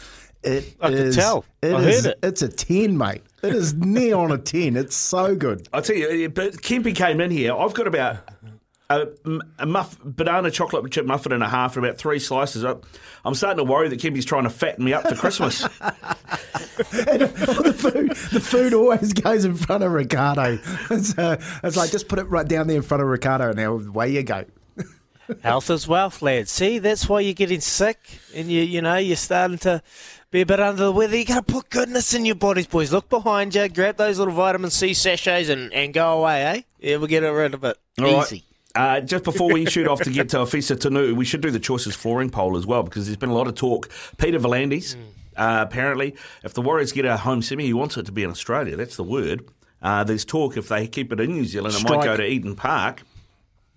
[0.44, 1.44] It I is- tell.
[1.64, 2.20] it I is- heard it.
[2.24, 3.24] It's a 10, mate.
[3.42, 4.76] It is near on a 10.
[4.76, 5.68] It's so good.
[5.74, 7.56] I'll tell you, but Kempy came in here.
[7.56, 8.18] I've got about
[8.90, 9.08] a,
[9.60, 12.64] a muff, banana chocolate chip muffin and a half and about three slices.
[12.64, 12.76] I-
[13.24, 15.62] I'm starting to worry that Kempy's trying to fatten me up for Christmas.
[16.92, 20.60] the, food, the food always goes in front of Ricardo.
[20.92, 23.58] It's, uh, it's like, just put it right down there in front of Ricardo and
[23.58, 24.46] now away you go.
[25.42, 26.48] Health is wealth, lad.
[26.48, 27.98] See, that's why you're getting sick,
[28.36, 29.82] and you you know you're starting to
[30.30, 31.18] be a bit under the weather.
[31.18, 32.92] You got to put goodness in your bodies, boys.
[32.92, 36.62] Look behind you, grab those little vitamin C sachets, and, and go away, eh?
[36.80, 38.44] Yeah, we'll get rid of it All right.
[38.76, 38.82] Easy.
[38.84, 41.60] Uh, just before we shoot off to get to Ofisa Tonu'u, we should do the
[41.60, 43.90] choices flooring poll as well because there's been a lot of talk.
[44.18, 44.96] Peter V'landys,
[45.36, 48.30] uh, apparently, if the Warriors get a home semi, he wants it to be in
[48.30, 48.76] Australia.
[48.76, 49.48] That's the word.
[49.82, 52.56] Uh, there's talk if they keep it in New Zealand, it might go to Eden
[52.56, 53.04] Park.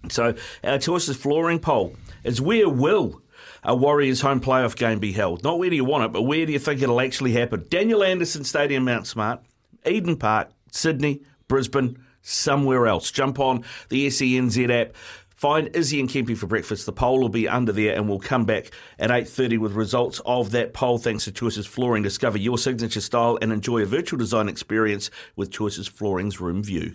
[0.09, 0.35] So
[0.65, 1.95] our choices flooring poll
[2.25, 3.21] is where will
[3.63, 5.43] a Warriors home playoff game be held?
[5.43, 7.67] Not where do you want it, but where do you think it'll actually happen?
[7.69, 9.43] Daniel Anderson Stadium, Mount Smart,
[9.85, 13.11] Eden Park, Sydney, Brisbane, somewhere else.
[13.11, 14.95] Jump on the SENZ app.
[15.35, 16.85] Find Izzy and Kempy for breakfast.
[16.85, 20.21] The poll will be under there, and we'll come back at eight thirty with results
[20.27, 20.99] of that poll.
[20.99, 22.03] Thanks to Choices Flooring.
[22.03, 26.95] Discover your signature style and enjoy a virtual design experience with Choices Flooring's Room View.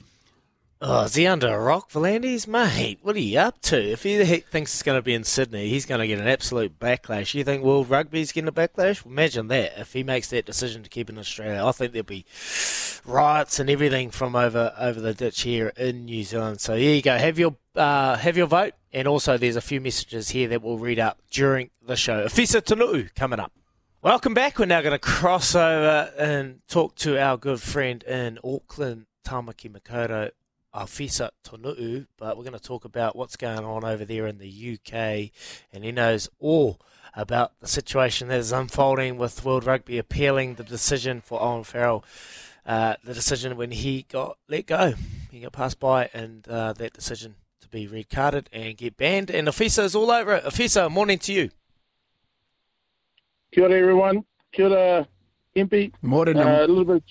[0.86, 2.46] Oh, is he under a rock, V'landys?
[2.46, 3.92] Mate, what are you up to?
[3.92, 6.78] If he thinks it's going to be in Sydney, he's going to get an absolute
[6.78, 7.34] backlash.
[7.34, 9.06] You think World Rugby's getting a backlash?
[9.06, 9.80] Imagine that.
[9.80, 12.26] If he makes that decision to keep in Australia, I think there'll be
[13.06, 16.60] riots and everything from over over the ditch here in New Zealand.
[16.60, 17.18] So here you go.
[17.18, 20.80] Have your uh, have your vote, and also there's a few messages here that we'll
[20.80, 22.26] read out during the show.
[22.26, 23.54] Ofisa Tonu'u coming up.
[24.02, 24.60] Welcome back.
[24.60, 29.72] We're now going to cross over and talk to our good friend in Auckland, Tamaki
[29.72, 30.32] Makaurau
[30.74, 34.78] Ofisa Tonu'u, but we're going to talk about what's going on over there in the
[34.78, 35.32] UK,
[35.72, 36.80] and he knows all
[37.16, 42.04] about the situation that is unfolding with World Rugby appealing the decision for Owen Farrell,
[42.66, 44.94] uh, the decision when he got let go.
[45.32, 49.30] He got passed by, and uh, that decision to be red carded and get banned.
[49.30, 50.44] And Ofisa is all over it.
[50.44, 51.50] Ofisa, morning to you.
[53.52, 54.26] Kia ora, everyone.
[54.52, 55.08] Kia ora,
[55.56, 55.92] Kempy.
[56.02, 56.38] Morning.
[56.38, 57.06] Uh, a little bit of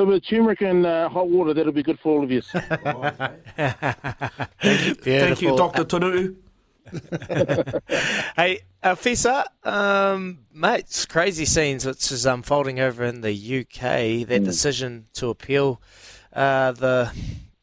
[0.00, 1.54] tune little bit of turmeric and uh, hot water.
[1.54, 2.42] That'll be good for all of you.
[2.42, 2.66] thank,
[4.86, 5.84] you thank you, Dr.
[5.84, 6.36] Tonu'u.
[8.36, 14.26] hey, uh, Fisa, um, mate, it's crazy scenes which is unfolding over in the UK.
[14.26, 14.44] That mm.
[14.44, 15.80] decision to appeal
[16.32, 17.12] uh, the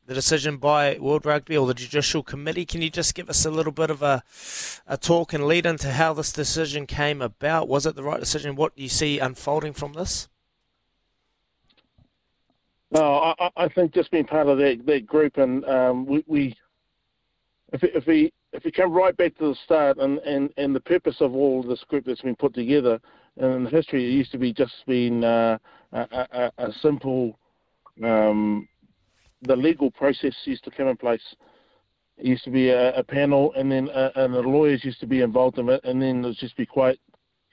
[0.06, 2.66] the decision by World Rugby or the Judicial Committee.
[2.66, 4.24] Can you just give us a little bit of a,
[4.88, 7.68] a talk and lead into how this decision came about?
[7.68, 8.56] Was it the right decision?
[8.56, 10.30] What do you see unfolding from this?
[12.92, 16.56] No, I, I think just being part of that, that group and um, we, we
[17.74, 20.80] if, if we if we come right back to the start and, and, and the
[20.80, 23.00] purpose of all this group that's been put together
[23.36, 25.58] and in the history, it used to be just being uh,
[25.92, 27.38] a, a, a, simple
[28.04, 28.68] um,
[29.44, 31.22] the legal process used to come in place.
[32.18, 35.08] It used to be a, a panel, and then uh, and the lawyers used to
[35.08, 37.00] be involved in it, and then it would just be quite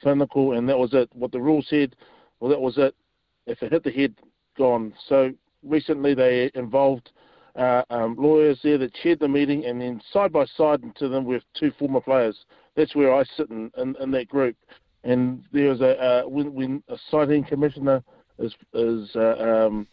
[0.00, 1.10] clinical, and that was it.
[1.12, 1.96] What the rule said,
[2.40, 2.94] well, that was it.
[3.46, 4.14] If it hit the head,
[4.56, 4.92] gone.
[5.08, 5.32] So
[5.62, 7.10] recently they involved
[7.56, 11.24] uh, um, lawyers there that chaired the meeting, and then side by side to them
[11.24, 12.36] with two former players.
[12.76, 14.56] That's where I sit in, in, in that group.
[15.04, 18.02] And there was a uh, when, when, a citing commissioner
[18.38, 19.86] is, is uh, um,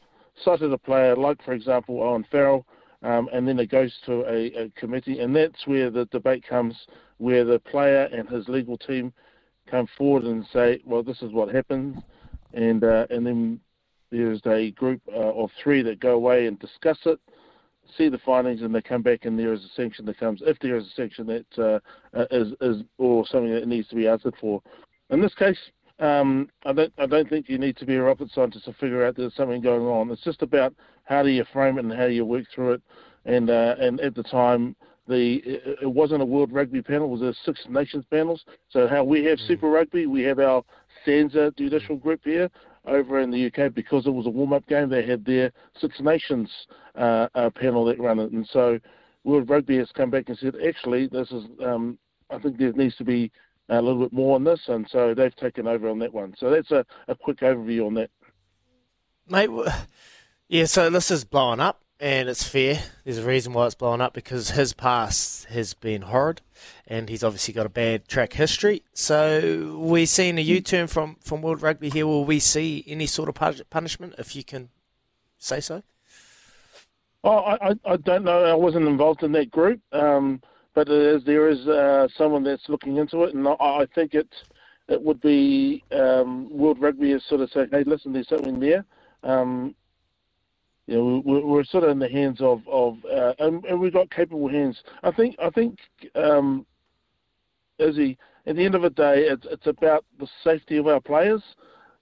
[0.43, 2.65] cited a player, like for example Owen Farrell,
[3.03, 6.75] um, and then it goes to a, a, committee, and that's where the debate comes,
[7.17, 9.11] where the player and his legal team
[9.69, 12.01] come forward and say, well, this is what happened,
[12.53, 13.59] and uh, and then
[14.11, 17.19] there's a group uh, of three that go away and discuss it,
[17.97, 20.41] see the findings, and they come back and there is a sanction that comes.
[20.45, 21.79] If there is a sanction that uh,
[22.17, 24.61] uh, is, is or something that needs to be answered for.
[25.09, 25.57] In this case,
[25.99, 29.05] um, I don't I don't think you need to be a rocket scientist to figure
[29.05, 30.09] out there's something going on.
[30.09, 32.81] It's just about how do you frame it and how do you work through it.
[33.25, 34.75] And uh, and at the time,
[35.07, 38.43] the it wasn't a World Rugby panel; it was a Six Nations panels.
[38.69, 39.47] So how we have mm.
[39.47, 40.63] Super Rugby, we have our
[41.05, 42.49] SANZAAR judicial group here
[42.85, 44.89] over in the UK because it was a warm-up game.
[44.89, 46.49] They had their Six Nations
[46.95, 48.79] uh, uh, panel that ran it, and so
[49.23, 51.45] World Rugby has come back and said, actually, this is.
[51.63, 51.97] Um,
[52.29, 53.29] I think there needs to be
[53.67, 56.33] a little bit more on this, and so they've taken over on that one.
[56.37, 58.09] So that's a, a quick overview on that.
[59.27, 59.49] Mate,
[60.47, 60.65] yeah.
[60.65, 62.79] So this is blowing up and it's fair.
[63.05, 66.41] There's a reason why it's blown up because his past has been horrid,
[66.87, 68.81] and he's obviously got a bad track history.
[68.91, 72.07] So we're seeing a U-turn from from World Rugby here.
[72.07, 73.35] Will we see any sort of
[73.69, 74.69] punishment, if you can
[75.37, 75.83] say so?
[77.23, 78.45] Oh, I, I don't know.
[78.45, 80.41] I wasn't involved in that group, um,
[80.73, 84.27] but is, there is uh, someone that's looking into it, and I, I think it
[84.87, 88.83] it would be um, World Rugby is sort of saying, "Hey, listen, there's something there."
[89.23, 89.75] Um,
[90.91, 93.93] you know, we're, we're sort of in the hands of of uh, and, and, we've
[93.93, 94.83] got capable hands.
[95.03, 95.79] I think I think
[96.15, 96.65] um,
[97.79, 101.41] Izzy, at the end of the day, it's it's about the safety of our players.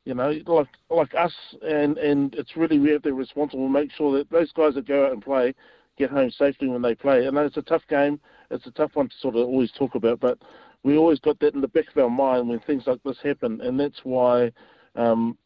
[0.05, 3.71] You know, like like us, and and it's really we have to be responsible to
[3.71, 5.53] make sure that those guys that go out and play
[5.95, 7.27] get home safely when they play.
[7.27, 8.19] And it's a tough game.
[8.49, 10.39] It's a tough one to sort of always talk about, but
[10.81, 13.61] we always got that in the back of our mind when things like this happen,
[13.61, 14.51] and that's why
[14.95, 15.37] um,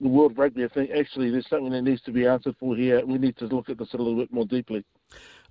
[0.00, 3.04] the World Rugby, I think actually there's something that needs to be answered for here.
[3.04, 4.84] We need to look at this a little bit more deeply.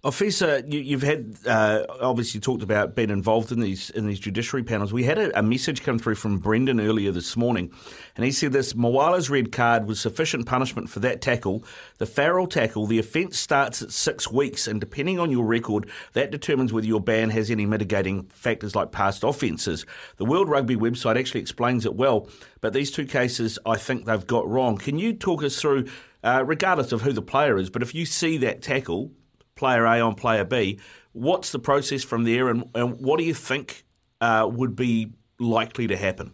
[0.05, 4.63] Ofisa, you, have had uh, obviously talked about being involved in these in these judiciary
[4.63, 4.93] panels.
[4.93, 7.71] We had a, a, message come through from Brendan earlier this morning,
[8.15, 11.63] and he said this: Moala's red card was sufficient punishment for that tackle.
[11.97, 16.29] The Farrell tackle, the offence starts at six weeks, and depending on your record, that
[16.29, 19.87] determines whether your ban has any mitigating factors like past offences.
[20.17, 22.29] The World Rugby website actually explains it well,
[22.61, 24.77] but these two cases, I think they've got wrong.
[24.77, 25.87] Can you talk us through?
[26.25, 27.69] uh, regardless of who the player is.
[27.69, 29.11] But if you see that tackle,
[29.55, 30.79] player A on player B,
[31.13, 33.85] what's the process from there, and, and what do you think
[34.21, 36.33] uh, would be likely to happen?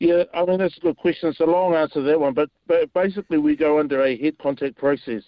[0.00, 1.28] Yeah, I mean that's a good question.
[1.28, 4.36] It's a long answer to that one, but but basically we go under a head
[4.38, 5.22] contact process,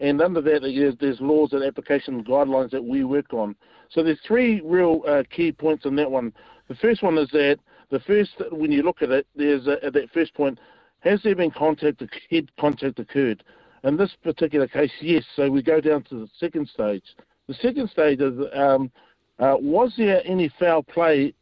[0.00, 3.54] and under that there's, there's laws and application guidelines that we work on.
[3.90, 6.32] So there's three real uh, key points in that one.
[6.68, 7.58] The first one is that
[7.90, 10.58] the first when you look at it, there's a, at that first point,
[11.00, 13.44] has there been contact, head contact occurred?
[13.84, 15.24] In this particular case, yes.
[15.36, 17.04] So we go down to the second stage.
[17.48, 18.90] The second stage is um,
[19.38, 21.34] uh, was there any foul play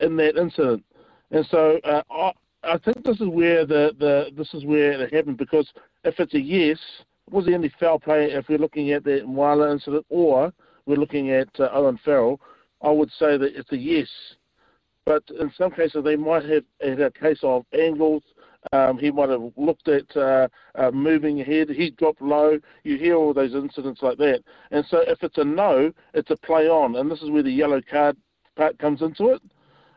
[0.00, 0.84] in that incident?
[1.30, 5.14] And so uh, I, I think this is where the, the this is where it
[5.14, 5.68] happened because
[6.04, 6.78] if it's a yes,
[7.30, 10.52] was there any foul play if we're looking at the Moala incident or
[10.84, 12.40] we're looking at uh, Owen Farrell,
[12.82, 14.08] I would say that it's a yes.
[15.06, 18.22] But in some cases, they might have had a case of angles.
[18.72, 21.70] Um, he might have looked at uh, uh, moving ahead.
[21.70, 22.58] He dropped low.
[22.84, 24.42] You hear all those incidents like that.
[24.70, 26.96] And so if it's a no, it's a play on.
[26.96, 28.16] And this is where the yellow card
[28.56, 29.42] part comes into it.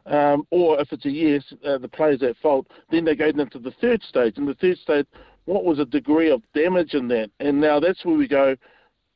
[0.05, 3.59] Um, or if it's a yes, uh, the player's at fault, then they go into
[3.59, 4.37] the third stage.
[4.37, 5.07] And the third stage,
[5.45, 7.31] what was the degree of damage in that?
[7.39, 8.55] And now that's where we go.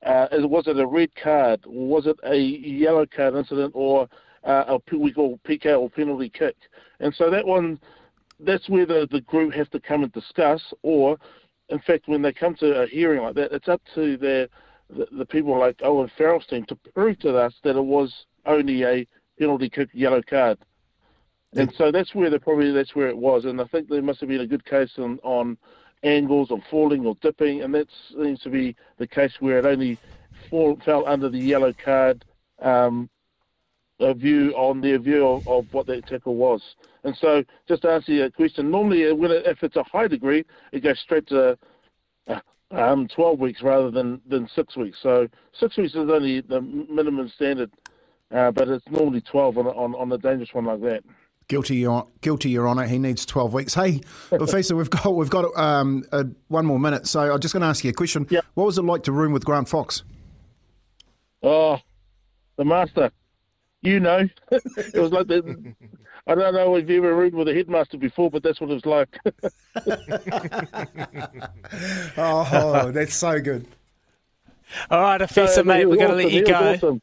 [0.06, 1.62] Uh, was it a red card?
[1.66, 4.08] Was it a yellow card incident or
[4.44, 6.56] uh, a we call PK or penalty kick?
[7.00, 7.80] And so that one,
[8.40, 10.62] that's where the, the group has to come and discuss.
[10.84, 11.18] Or,
[11.70, 14.50] in fact, when they come to a hearing like that, it's up to the,
[14.90, 18.84] the, the people like Owen Farrell's team to prove to us that it was only
[18.84, 19.08] a
[19.40, 20.58] penalty kick yellow card.
[21.54, 24.20] And so that's where the probably that's where it was, and I think there must
[24.20, 25.58] have been a good case on, on
[26.04, 29.98] angles or falling or dipping, and that seems to be the case where it only
[30.50, 32.26] fall, fell under the yellow card
[32.62, 33.10] um,
[34.00, 36.62] a view on their view of, of, what that tackle was.
[37.04, 40.08] And so, just to answer your question, normally uh, when it, if it's a high
[40.08, 41.58] degree, it goes straight to
[42.28, 42.40] uh,
[42.72, 44.98] um, 12 weeks rather than, than six weeks.
[45.02, 45.28] So
[45.60, 47.72] six weeks is only the minimum standard,
[48.32, 51.04] uh, but it's normally 12 on, on, on a dangerous one like that.
[51.48, 52.88] Guilty, your, guilty, Your Honour.
[52.88, 53.74] He needs twelve weeks.
[53.74, 57.62] Hey, Professor, we've got we've got um, uh, one more minute, so I'm just going
[57.62, 58.28] to ask you a question.
[58.30, 58.44] Yep.
[58.56, 60.04] What was it like to room with Grant Fox?
[61.42, 61.78] Oh,
[62.58, 63.12] the master.
[63.82, 65.76] You know, it was like that.
[66.26, 68.74] I don't know if you ever roomed with a headmaster before, but that's what it
[68.74, 69.18] was like.
[72.18, 73.66] oh, that's so good.
[74.90, 76.08] All right, Ofisa, so, mate, we're awesome.
[76.08, 76.74] going to let you go.
[76.74, 77.02] Awesome.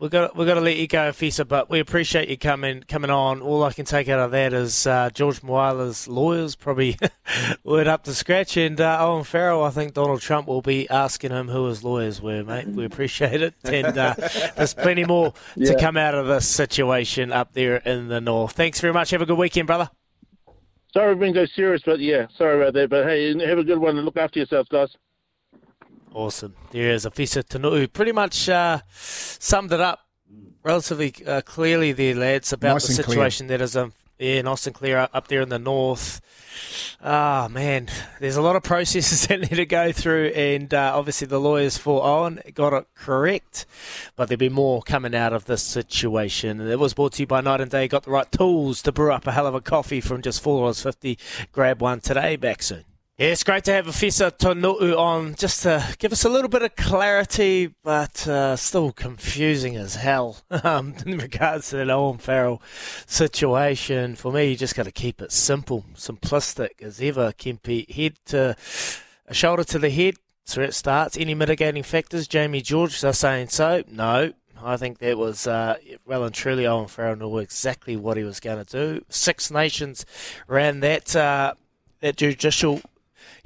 [0.00, 3.10] We've got we've got to let you go, Fisa, but we appreciate you coming coming
[3.10, 3.42] on.
[3.42, 6.96] All I can take out of that is uh, George Moala's lawyers probably
[7.64, 9.64] word up to scratch, and uh, Owen Farrell.
[9.64, 12.68] I think Donald Trump will be asking him who his lawyers were, mate.
[12.68, 14.14] We appreciate it, and uh,
[14.54, 15.72] there's plenty more yeah.
[15.72, 18.52] to come out of this situation up there in the north.
[18.52, 19.10] Thanks very much.
[19.10, 19.90] Have a good weekend, brother.
[20.92, 22.88] Sorry we've been so serious, but yeah, sorry about that.
[22.88, 24.90] But hey, have a good one and look after yourselves, guys.
[26.18, 26.56] Awesome.
[26.72, 27.92] There is Ofisa Tonu'u.
[27.92, 30.00] Pretty much uh, summed it up
[30.64, 33.58] relatively uh, clearly there, lads, about nice the situation clear.
[33.58, 36.20] that is um, yeah, nice and clear up there in the north.
[37.00, 37.86] Ah, oh, man,
[38.18, 41.78] there's a lot of processes that need to go through, and uh, obviously the lawyers
[41.78, 43.64] for Owen got it correct,
[44.16, 46.60] but there'll be more coming out of this situation.
[46.60, 47.86] And it was brought to you by Night and Day.
[47.86, 51.16] Got the right tools to brew up a hell of a coffee from just $4.50.
[51.52, 52.34] Grab one today.
[52.34, 52.87] Back soon.
[53.18, 56.62] Yeah, it's great to have Ofisa Tonu'u on just to give us a little bit
[56.62, 62.62] of clarity, but uh, still confusing as hell um, in regards to that Owen Farrell
[63.08, 64.14] situation.
[64.14, 67.32] For me, you just got to keep it simple, simplistic as ever.
[67.32, 68.54] Kempy, head to
[69.26, 70.14] a shoulder to the head.
[70.44, 71.16] So it starts.
[71.16, 72.28] Any mitigating factors?
[72.28, 73.82] Jamie George are saying so.
[73.90, 78.22] No, I think that was uh, well and truly Owen Farrell knew exactly what he
[78.22, 79.04] was going to do.
[79.08, 80.06] Six Nations
[80.46, 81.54] ran that uh,
[81.98, 82.80] that judicial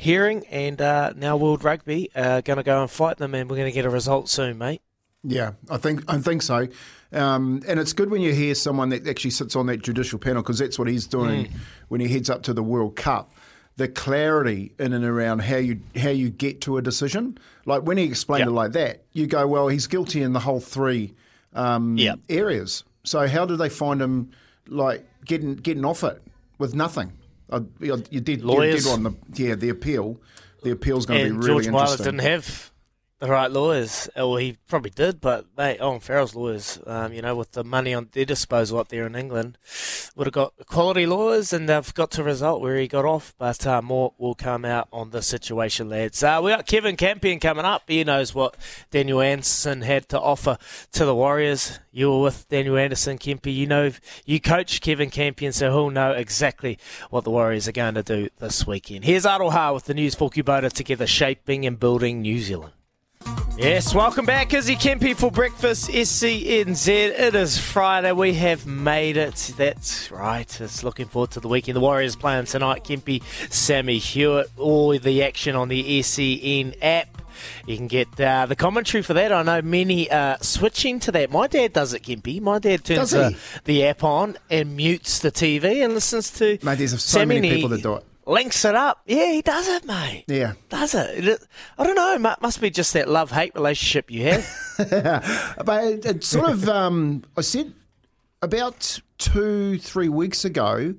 [0.03, 3.57] hearing, and uh, now World Rugby are going to go and fight them, and we're
[3.57, 4.83] going to get a result soon, mate.
[5.25, 6.67] Yeah, I think I think so,
[7.13, 10.43] um, and it's good when you hear someone that actually sits on that judicial panel
[10.43, 11.53] because that's what he's doing mm.
[11.89, 13.33] when he heads up to the World Cup.
[13.77, 17.97] The clarity in and around how you how you get to a decision, like when
[17.97, 18.49] he explained yep.
[18.49, 21.15] it like that, you go, well, he's guilty in the whole three
[21.55, 22.19] um, yep.
[22.29, 22.85] areas.
[23.05, 24.33] So how do they find him
[24.67, 26.21] like getting getting off it
[26.59, 27.13] with nothing?
[27.81, 28.85] You did, Lawyers.
[28.85, 30.21] You did on the yeah the appeal.
[30.63, 32.05] The appeal's going to be really George interesting.
[32.05, 32.72] didn't have
[33.23, 34.09] the right lawyers.
[34.19, 37.63] Uh, well, he probably did, but mate, Owen Farrell's lawyers, um, you know, with the
[37.63, 39.59] money on their disposal up there in England,
[40.17, 43.33] would have got quality lawyers, and they've got to result where he got off.
[43.39, 46.21] But uh, more will come out on the situation, lads.
[46.21, 47.85] Uh, we got Kevin Campion coming up.
[47.87, 48.57] He knows what
[48.91, 50.59] Daniel Anderson had to offer
[50.91, 51.79] to the Warriors.
[51.93, 53.55] You were with Daniel Anderson, Kempy.
[53.55, 53.93] You know,
[54.27, 56.77] you coach Kevin Campion, so he'll know exactly
[57.11, 59.05] what the Warriors are going to do this weekend.
[59.05, 62.73] Here's Aroha with the news for Kubota together, shaping and building New Zealand.
[63.57, 66.89] Yes, welcome back, Izzy Kempy for breakfast, SENZ.
[66.89, 68.11] It is Friday.
[68.11, 69.53] We have made it.
[69.57, 70.61] That's right.
[70.61, 71.77] It's looking forward to the weekend.
[71.77, 72.83] The Warriors playing tonight.
[72.83, 77.23] Kempy, Sammy Hewitt, all the action on the SEN app.
[77.67, 79.33] You can get uh, the commentary for that.
[79.33, 81.31] I know many are switching to that.
[81.31, 82.41] My dad does it, Kempy.
[82.41, 86.59] My dad turns the, the app on and mutes the TV and listens to.
[86.63, 88.05] Mate, there's so Sammy many people that do it.
[88.27, 89.01] Links it up.
[89.07, 90.25] Yeah, he does it, mate.
[90.29, 90.53] Yeah.
[90.69, 91.43] Does it?
[91.79, 92.15] I don't know.
[92.15, 95.57] It must be just that love hate relationship you have.
[95.65, 97.73] but it, it sort of, um, I said
[98.41, 100.95] about two, three weeks ago,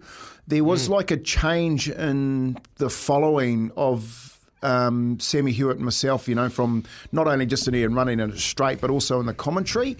[0.48, 0.94] there was Hmm.
[0.94, 6.84] like a change in the following of um, Sammy Hewitt and myself, you know, from
[7.14, 9.98] not only just in here and running it straight, but also in the commentary.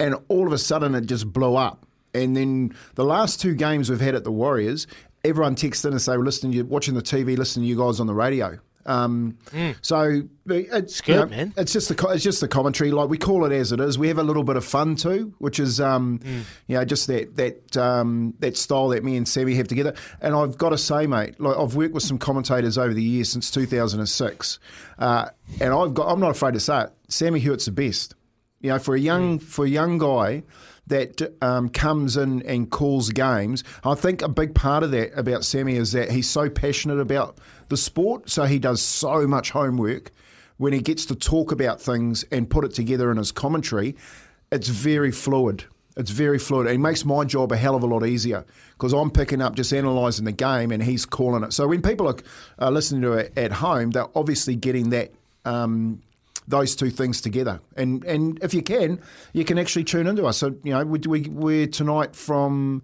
[0.00, 1.86] And all of a sudden it just blew up.
[2.14, 4.86] And then the last two games we've had at the Warriors,
[5.24, 8.00] everyone texted in and say, well, listen, you're watching the TV, listening to you guys
[8.00, 8.58] on the radio.
[8.86, 9.38] Um,
[9.80, 11.54] So it's, good, you know, man.
[11.56, 12.90] It's just the it's just the commentary.
[12.90, 13.98] Like we call it as it is.
[13.98, 16.20] We have a little bit of fun too, which is um,
[16.66, 19.94] you know just that that um, that style that me and Sammy have together.
[20.20, 23.30] And I've got to say, mate, like I've worked with some commentators over the years
[23.30, 24.58] since 2006,
[24.98, 25.28] uh,
[25.62, 26.90] and I've got I'm not afraid to say it.
[27.08, 28.14] Sammy Hewitt's the best.
[28.64, 30.42] You know, for a young for a young guy
[30.86, 35.44] that um, comes in and calls games, I think a big part of that about
[35.44, 37.36] Sammy is that he's so passionate about
[37.68, 40.12] the sport, so he does so much homework.
[40.56, 43.96] When he gets to talk about things and put it together in his commentary,
[44.50, 45.64] it's very fluid.
[45.98, 46.66] It's very fluid.
[46.66, 49.72] It makes my job a hell of a lot easier because I'm picking up just
[49.72, 51.52] analysing the game and he's calling it.
[51.52, 52.16] So when people are
[52.58, 55.12] uh, listening to it at home, they're obviously getting that
[55.44, 56.00] um,
[56.46, 57.60] those two things together.
[57.76, 59.00] And and if you can,
[59.32, 60.38] you can actually tune into us.
[60.38, 62.82] So you know, we, we we're tonight from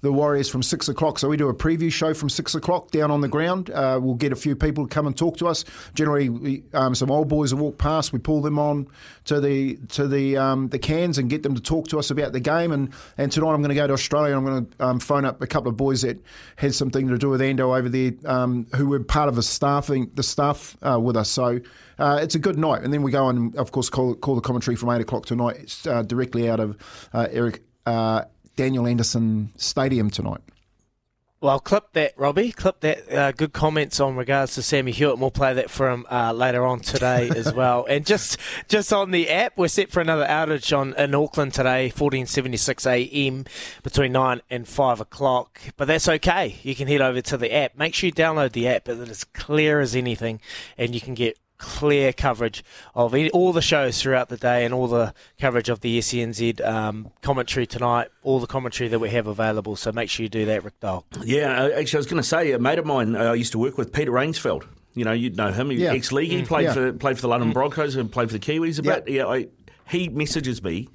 [0.00, 1.18] the Warriors from six o'clock.
[1.18, 3.70] So we do a preview show from six o'clock down on the ground.
[3.70, 5.64] Uh, we'll get a few people to come and talk to us.
[5.94, 8.12] Generally, we, um, some old boys will walk past.
[8.12, 8.88] We pull them on
[9.26, 12.32] to the to the um, the cans and get them to talk to us about
[12.32, 12.72] the game.
[12.72, 14.36] And, and tonight I'm going to go to Australia.
[14.36, 16.18] I'm going to um, phone up a couple of boys that
[16.56, 20.10] had something to do with Ando over there, um, who were part of the staffing
[20.14, 21.30] the staff uh, with us.
[21.30, 21.60] So.
[21.98, 24.40] Uh, it's a good night, and then we go and, of course, call, call the
[24.40, 25.78] commentary from eight o'clock tonight.
[25.86, 26.74] Uh, directly out of
[27.12, 28.22] uh, Eric uh,
[28.60, 30.42] Daniel Anderson Stadium tonight.
[31.40, 32.52] Well, clip that, Robbie.
[32.52, 33.10] Clip that.
[33.10, 35.18] Uh, good comments on regards to Sammy Hewitt.
[35.18, 37.86] We'll play that for him uh, later on today as well.
[37.88, 38.36] And just
[38.68, 43.46] just on the app, we're set for another outage on in Auckland today, 14:76 a.m.
[43.82, 45.58] between nine and five o'clock.
[45.78, 46.56] But that's okay.
[46.62, 47.78] You can head over to the app.
[47.78, 48.90] Make sure you download the app.
[48.90, 50.38] It's as clear as anything,
[50.76, 52.64] and you can get clear coverage
[52.94, 57.10] of all the shows throughout the day and all the coverage of the SENZ um,
[57.22, 59.76] commentary tonight, all the commentary that we have available.
[59.76, 61.04] So make sure you do that, Rick Dole.
[61.22, 63.52] Yeah, uh, actually, I was going to say, a mate of mine uh, I used
[63.52, 64.64] to work with, Peter Rainsfeld.
[64.94, 65.70] You know, you'd know him.
[65.70, 65.92] He Yeah.
[65.92, 66.30] ex-league.
[66.30, 66.72] He played Yeah.
[66.74, 69.04] for played for the London Broncos and played for the Kiwis a bit.
[69.06, 69.46] Yeah, I,
[69.88, 70.88] he messages me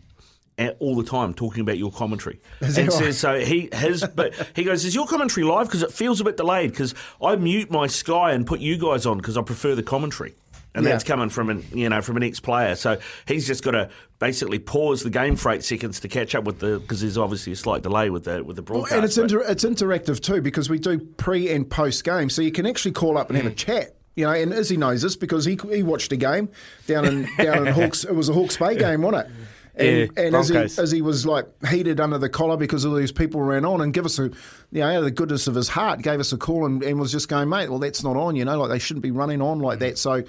[0.58, 3.04] at, all the time talking about your commentary Is and that right?
[3.04, 6.24] says so he his but he goes is your commentary live because it feels a
[6.24, 9.76] bit delayed because I mute my Sky and put you guys on because I prefer
[9.76, 10.36] the commentary.
[10.76, 10.92] And Yeah.
[10.92, 13.90] that's coming from an you know from an ex player, so he's just got to
[14.20, 17.54] basically pause the game for eight seconds to catch up with the because there's obviously
[17.54, 18.94] a slight delay with the with the broadcast.
[18.94, 22.52] and it's inter- it's interactive too because we do pre and post game, so you
[22.52, 23.56] can actually call up and have a hmm.
[23.56, 23.96] chat.
[24.16, 26.50] You know, and Izzy knows this because he he watched a game
[26.88, 28.04] down in down in Hawke's.
[28.04, 29.34] It was a Hawke's Bay game, wasn't it?
[29.78, 30.80] And, Yeah, and Izzy, Broncos.
[30.80, 34.06] Izzy was like heated under the collar because all these people ran on and give
[34.06, 34.32] us a, you
[34.72, 37.12] know, out of the goodness of his heart, gave us a call and, and was
[37.12, 39.60] just going, mate, well, that's not on, you know, like they shouldn't be running on
[39.60, 39.98] like that.
[39.98, 40.24] So,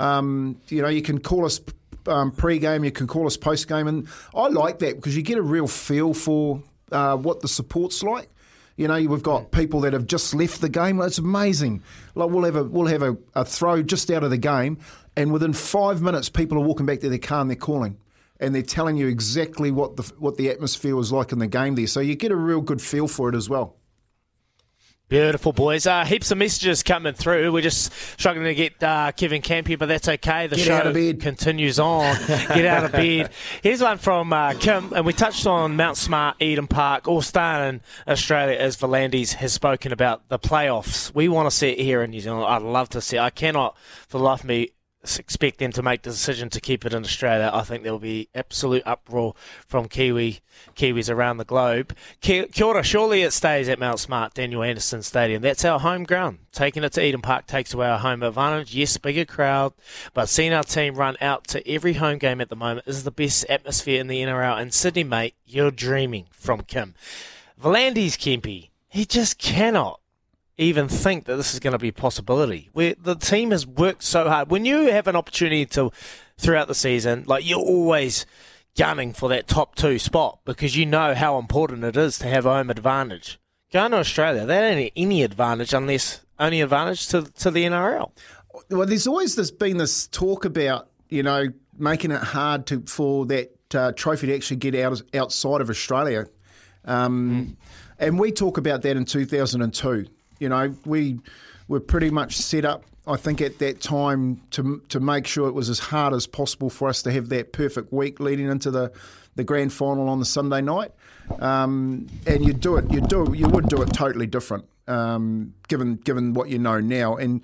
[0.00, 1.60] um, you know, you can call us
[2.06, 5.42] um, pre-game, you can call us post-game, and I like that because you get a
[5.42, 8.28] real feel for uh, what the support's like.
[8.76, 11.02] You know, we've got people that have just left the game.
[11.02, 11.82] It's amazing.
[12.14, 14.78] Like we'll have a we'll have a, a throw just out of the game,
[15.16, 17.98] and within five minutes, people are walking back to their car and they're calling,
[18.40, 21.74] and they're telling you exactly what the what the atmosphere was like in the game
[21.74, 21.86] there.
[21.86, 23.76] So you get a real good feel for it as well.
[25.10, 25.88] Beautiful, boys.
[25.88, 27.50] Uh, heaps of messages coming through.
[27.50, 30.46] We're just struggling to get uh, Kevin Camp here, but that's okay.
[30.46, 31.20] The Get show out of bed.
[31.20, 32.16] continues on.
[32.28, 33.30] get out of bed.
[33.60, 37.80] Here's one from uh, Kim, and we touched on Mount Smart, Eden Park, all starting
[38.06, 41.12] in Australia as V'landys has spoken about the playoffs.
[41.12, 42.44] We want to see it here in New Zealand.
[42.44, 43.20] I'd love to see it.
[43.20, 43.76] I cannot,
[44.06, 44.70] for the life of me,
[45.02, 47.50] expect them to make the decision to keep it in Australia.
[47.52, 49.34] I think there will be absolute uproar
[49.66, 50.40] from Kiwi
[50.76, 51.96] Kiwis around the globe.
[52.20, 55.40] Kia ora, surely it stays at Mount Smart, Daniel Anderson Stadium.
[55.42, 56.40] That's our home ground.
[56.52, 58.74] Taking it to Eden Park takes away our home advantage.
[58.74, 59.72] Yes, bigger crowd,
[60.12, 63.10] but seeing our team run out to every home game at the moment is the
[63.10, 64.60] best atmosphere in the NRL.
[64.60, 66.94] And Sydney, mate, you're dreaming from Kim.
[67.60, 69.99] V'landys Kempy, he just cannot
[70.60, 72.68] even think that this is going to be a possibility.
[72.74, 74.50] Where the team has worked so hard.
[74.50, 75.90] When you have an opportunity to
[76.38, 78.26] throughout the season, like you're always
[78.76, 82.44] gunning for that top two spot because you know how important it is to have
[82.44, 83.40] home advantage.
[83.72, 88.10] Going to Australia, they don't any advantage unless only advantage to to the NRL.
[88.68, 91.46] Well, there's always this been this talk about you know
[91.78, 96.26] making it hard to for that uh, trophy to actually get out outside of Australia,
[96.84, 97.56] um, mm.
[97.98, 100.06] and we talk about that in 2002
[100.40, 101.20] you know, we
[101.68, 102.84] were pretty much set up.
[103.06, 106.68] I think at that time to to make sure it was as hard as possible
[106.68, 108.92] for us to have that perfect week leading into the,
[109.36, 110.92] the grand final on the Sunday night,
[111.38, 115.96] um, and you do it, you do you would do it totally different, um, given
[115.96, 117.16] given what you know now.
[117.16, 117.42] And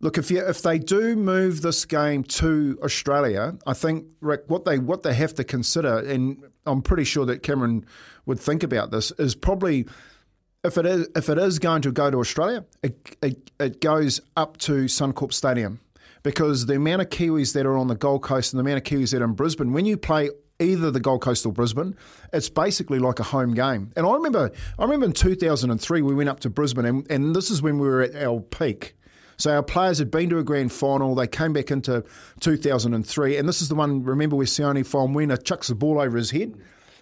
[0.00, 4.64] look, if you if they do move this game to Australia, I think Rick, what
[4.64, 7.86] they what they have to consider, and I'm pretty sure that Cameron
[8.26, 9.86] would think about this, is probably
[10.64, 14.20] if it is if it is going to go to Australia, it, it, it goes
[14.36, 15.80] up to Suncorp Stadium
[16.22, 18.84] because the amount of Kiwis that are on the Gold Coast and the amount of
[18.84, 21.96] Kiwis that are in Brisbane, when you play either the Gold Coast or Brisbane,
[22.32, 23.90] it's basically like a home game.
[23.96, 27.50] And I remember I remember in 2003 we went up to Brisbane and, and this
[27.50, 28.94] is when we were at our peak.
[29.38, 31.14] So our players had been to a grand final.
[31.14, 32.04] They came back into
[32.40, 34.02] 2003, and this is the one.
[34.02, 36.54] Remember where Sione Faumuina chucks the ball over his head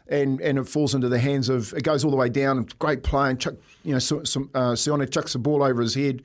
[0.09, 2.67] and, and it falls into the hands of it goes all the way down.
[2.79, 3.55] Great play, and Chuck,
[3.85, 6.23] you know, some, uh, Sione chucks the ball over his head,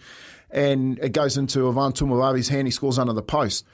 [0.49, 2.68] and it goes into Ivan Tumuavae's hand.
[2.68, 3.65] He scores under the post.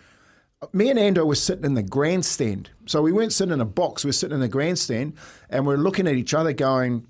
[0.74, 4.04] Me and Ando were sitting in the grandstand, so we weren't sitting in a box.
[4.04, 5.14] We were sitting in the grandstand,
[5.50, 7.06] and we we're looking at each other, going,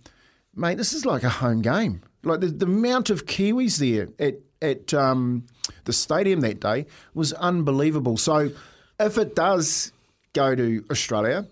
[0.56, 2.02] "Mate, this is like a home game.
[2.24, 5.46] Like the, the amount of Kiwis there at at um,
[5.86, 8.18] the stadium that day was unbelievable.
[8.18, 8.52] So,
[9.00, 9.92] if it does
[10.34, 11.48] go to Australia,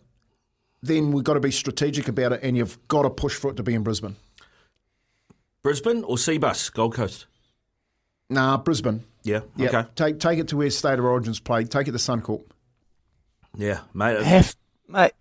[0.82, 3.58] then we've got to be strategic about it, and you've got to push for it
[3.58, 4.16] to be in Brisbane.
[5.64, 7.26] Brisbane or Cbus, Gold Coast?
[8.30, 9.04] Nah, Brisbane.
[9.24, 9.41] Yeah.
[9.56, 9.68] yeah.
[9.68, 9.90] Okay.
[9.95, 11.70] Take take it to where State of Origins played.
[11.70, 12.44] Take it to Suncorp.
[13.56, 14.18] Yeah, mate.
[14.18, 14.56] Uh, have,
[14.88, 15.14] mate.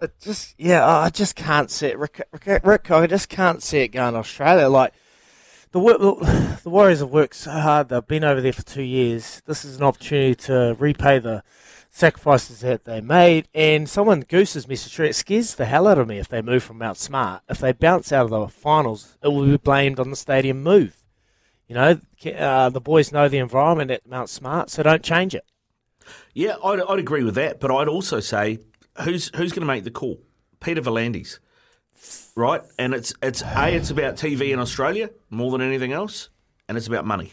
[0.00, 2.90] It just yeah, I just can't see it, Rick, Rick, Rick.
[2.90, 4.68] I just can't see it going to Australia.
[4.68, 4.94] Like
[5.70, 5.80] the
[6.62, 7.88] the Warriors have worked so hard.
[7.88, 9.42] They've been over there for two years.
[9.46, 11.44] This is an opportunity to repay the
[11.92, 13.46] sacrifices that they made.
[13.54, 16.78] And someone Goose's message it scares the hell out of me if they move from
[16.78, 17.42] Mount Smart.
[17.48, 21.04] If they bounce out of the finals, it will be blamed on the stadium move.
[21.68, 22.00] You know,
[22.36, 25.44] uh, the boys know the environment at Mount Smart, so don't change it.
[26.34, 28.58] Yeah, I'd, I'd agree with that, but I'd also say
[29.02, 30.20] who's who's going to make the call?
[30.60, 31.38] Peter V'landys,
[32.34, 32.62] right?
[32.78, 36.30] And it's it's a it's about TV in Australia more than anything else,
[36.68, 37.32] and it's about money.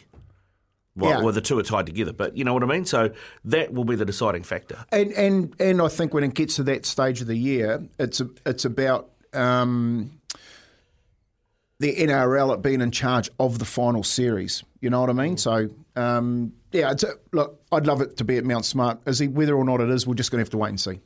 [1.00, 1.24] Well, yeah.
[1.24, 2.84] well, the two are tied together, but you know what I mean.
[2.84, 3.10] So
[3.44, 4.84] that will be the deciding factor.
[4.92, 8.20] And and and I think when it gets to that stage of the year, it's
[8.20, 10.20] a, it's about um,
[11.78, 14.62] the NRL being in charge of the final series.
[14.80, 15.36] You know what I mean?
[15.36, 19.00] So um, yeah, a, look, I'd love it to be at Mount Smart.
[19.06, 20.80] Is he, whether or not it is, we're just going to have to wait and
[20.80, 21.00] see.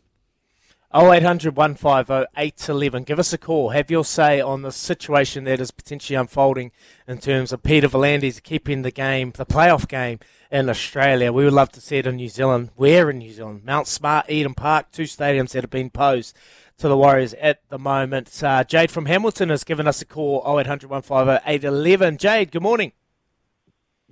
[0.94, 3.02] 0800 150 811.
[3.02, 3.70] Give us a call.
[3.70, 6.70] Have your say on the situation that is potentially unfolding
[7.08, 10.20] in terms of Peter V'landys keeping the game, the playoff game
[10.52, 11.32] in Australia.
[11.32, 12.70] We would love to see it in New Zealand.
[12.76, 13.64] Where in New Zealand?
[13.64, 16.36] Mount Smart, Eden Park, two stadiums that have been posed
[16.78, 18.30] to the Warriors at the moment.
[18.42, 22.18] Uh, Jade from Hamilton has given us a call 0800 150 811.
[22.18, 22.92] Jade, good morning.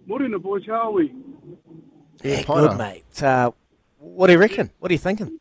[0.04, 0.62] Morning, boys.
[0.66, 1.14] How are we?
[2.24, 3.22] Yeah, good, mate.
[3.22, 3.52] Uh,
[3.98, 4.70] what do you reckon?
[4.80, 5.38] What are you thinking?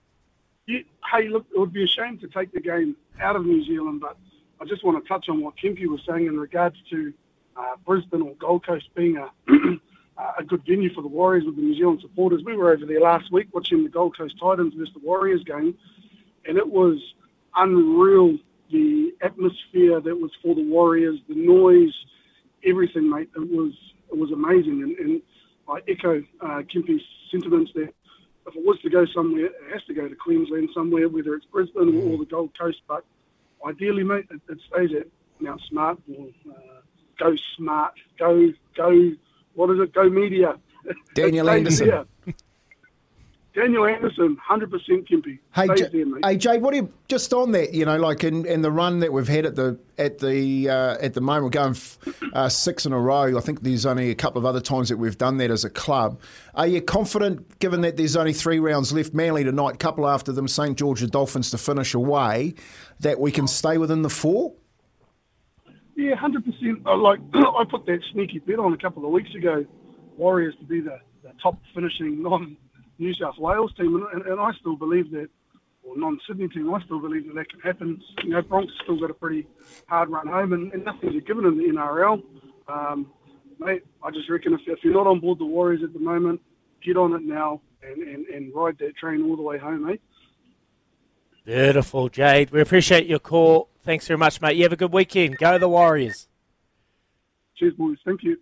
[1.12, 4.02] Hey, look, it would be a shame to take the game out of New Zealand,
[4.02, 4.18] but
[4.60, 7.14] I just want to touch on what Kempy was saying in regards to
[7.56, 9.18] uh, Brisbane or Gold Coast being
[9.48, 9.80] a
[10.38, 12.44] a good venue for the Warriors with the New Zealand supporters.
[12.46, 15.76] We were over there last week watching the Gold Coast Titans versus the Warriors game,
[16.46, 16.98] and it was
[17.56, 18.38] unreal
[18.72, 21.94] the atmosphere that was for the Warriors, the noise,
[22.66, 23.30] everything, mate.
[23.36, 23.74] It was
[24.10, 25.22] it was amazing, and, and
[25.68, 26.62] I echo uh,
[27.32, 27.90] sentiments there
[28.48, 31.46] if it was to go somewhere, it has to go to Queensland somewhere, whether it's
[31.46, 32.12] Brisbane mm.
[32.12, 32.82] or the Gold Coast.
[32.88, 33.06] But
[33.66, 35.08] ideally, mate, it, it stays at
[35.40, 36.82] Mount Smart or uh,
[37.20, 39.12] Go Smart, Go Go.
[39.54, 39.94] What is it?
[39.94, 40.60] Go Media.
[41.16, 42.06] Daniel Anderson.
[43.54, 44.70] Daniel Anderson, 100%
[45.10, 45.40] Kempy.
[45.54, 47.74] Hey, J- there, hey, Jay, what do you just on that?
[47.74, 50.98] You know, like in, in the run that we've had at the at the uh,
[51.02, 52.00] at the moment, we're going f-
[52.32, 53.38] uh, six in a row.
[53.38, 55.70] I think there's only a couple of other times that we've done that as a
[55.70, 56.22] club.
[56.56, 60.48] Are you confident, given that there's only three rounds left, Manly tonight, couple after them,
[60.48, 62.54] St George the Dolphins to finish away,
[63.02, 64.54] that we can stay within the four?
[65.98, 66.86] Yeah, hundred percent.
[66.86, 69.66] Like I put that sneaky bet on a couple of weeks ago,
[70.16, 72.56] Warriors to be the, the top finishing non
[73.02, 75.28] New South Wales team, and, and, and I still believe that,
[75.84, 78.02] or non Sydney team, I still believe that that can happen.
[78.24, 79.48] You know, Bronx still got a pretty
[79.88, 82.22] hard run home, and, and nothing's a given in the NRL.
[82.68, 83.12] Um,
[83.60, 86.40] mate, I just reckon if, if you're not on board the Warriors at the moment,
[86.86, 90.02] get on it now and, and, and ride that train all the way home, mate.
[91.44, 92.52] Beautiful, Jade.
[92.52, 93.68] We appreciate your call.
[93.84, 94.58] Thanks very much, mate.
[94.58, 95.38] You have a good weekend.
[95.40, 96.28] Go the Warriors.
[97.58, 97.98] Cheers, boys.
[98.06, 98.38] Thank you.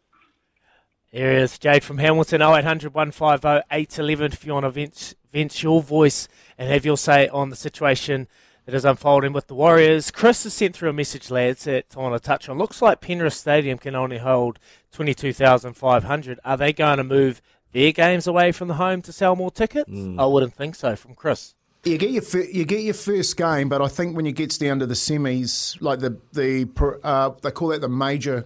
[1.11, 5.81] There is Jade from Hamilton, 0800 150 811 if you want to vent, vent your
[5.81, 8.27] voice and have your say on the situation
[8.65, 10.11] that is unfolding with the Warriors.
[10.11, 12.59] Chris has sent through a message, lads, that I want to touch on.
[12.59, 14.59] Looks like Penrith Stadium can only hold
[14.91, 16.39] 22,500.
[16.45, 17.41] Are they going to move
[17.71, 19.91] their games away from the home to sell more tickets?
[20.19, 21.55] I wouldn't think so, from Chris.
[21.85, 24.59] You get your fir- you get your first game, but I think when you gets
[24.59, 26.69] down to the semis, like the the
[27.03, 28.45] uh, they call that the major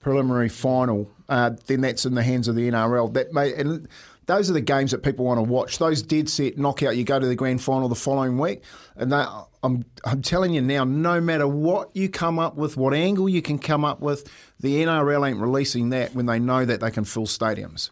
[0.00, 3.14] preliminary final, uh, then that's in the hands of the NRL.
[3.14, 3.88] That may, and
[4.26, 5.78] those are the games that people want to watch.
[5.78, 8.62] Those dead set knockout, you go to the grand final the following week,
[8.96, 13.30] and I'm I'm telling you now, no matter what you come up with, what angle
[13.30, 14.30] you can come up with,
[14.60, 17.88] the NRL ain't releasing that when they know that they can fill stadiums.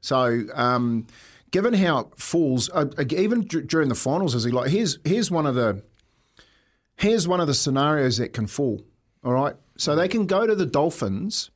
[0.00, 1.08] So, um,
[1.50, 5.32] given how it falls, uh, even d- during the finals, is he like here's here's
[5.32, 5.82] one of the
[6.94, 8.84] here's one of the scenarios that can fall.
[9.24, 11.50] All right, so they can go to the Dolphins,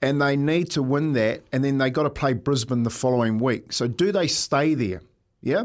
[0.00, 3.38] and they need to win that, and then they got to play Brisbane the following
[3.38, 3.72] week.
[3.72, 5.02] So do they stay there?
[5.40, 5.64] Yeah,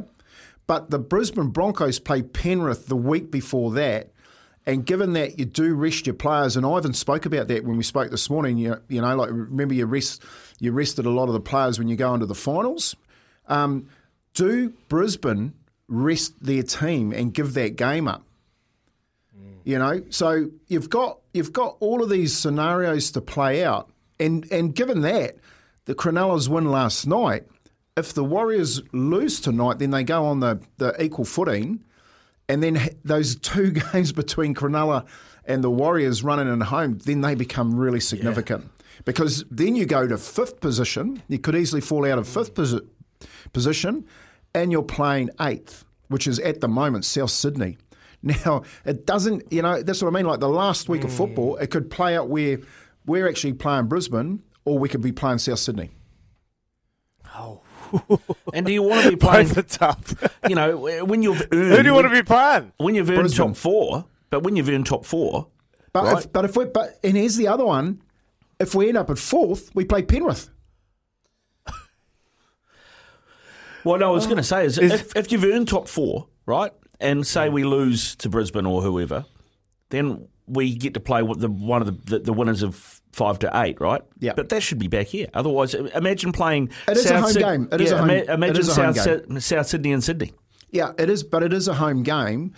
[0.68, 4.10] but the Brisbane Broncos play Penrith the week before that.
[4.66, 7.84] And given that you do rest your players, and Ivan spoke about that when we
[7.84, 10.24] spoke this morning, you, you know, like remember you rest
[10.60, 12.96] you rested a lot of the players when you go into the finals.
[13.48, 13.90] Um,
[14.34, 15.54] do Brisbane
[15.90, 18.24] rest their team and give that game up?
[19.66, 23.90] You know, so you've got you've got all of these scenarios to play out,
[24.24, 25.36] and and given that
[25.86, 27.44] the Cronulla's win last night,
[27.96, 31.84] if the Warriors lose tonight, then they go on the, the equal footing,
[32.50, 35.06] and then those two games between Cronulla
[35.46, 38.70] and the Warriors running in home, then they become really significant.
[39.06, 42.88] Because then you go to fifth position, you could easily fall out of fifth posi-
[43.52, 44.06] position,
[44.56, 47.78] and you're playing eighth, which is at the moment South Sydney.
[48.26, 50.26] Now, it doesn't, you know, that's what I mean.
[50.26, 51.18] Like the last week of hmm.
[51.18, 52.60] football, it could play out where
[53.06, 55.92] we're actually playing Brisbane or we could be playing South Sydney.
[57.36, 57.62] Oh.
[58.54, 59.48] and do you want to be playing?
[59.50, 60.04] the top?
[60.50, 60.76] You know,
[61.06, 61.76] when you've earned.
[61.76, 62.74] Who do you want to be playing?
[62.78, 63.48] When you've earned Brisbane.
[63.50, 65.48] top four, but when you've earned top four,
[65.94, 66.18] But right?
[66.26, 68.02] if, but if we but and here's the other one,
[68.60, 70.50] if we end up at fourth, we play Penrith.
[73.84, 76.72] What I was going to say is, if, if you've earned top four, right,
[77.02, 79.26] and say we lose to Brisbane or whoever,
[79.90, 83.52] then we get to play the one of the, the, the winners of five to
[83.54, 84.02] eight, right?
[84.20, 84.34] Yeah.
[84.36, 85.28] But that should be back here.
[85.34, 86.70] Otherwise, imagine playing.
[86.88, 87.70] It is a home game.
[87.72, 89.40] It is a home- imagine is a home South, game.
[89.40, 90.34] South Sydney and Sydney.
[90.72, 92.54] Yeah, it is, but it is a home game.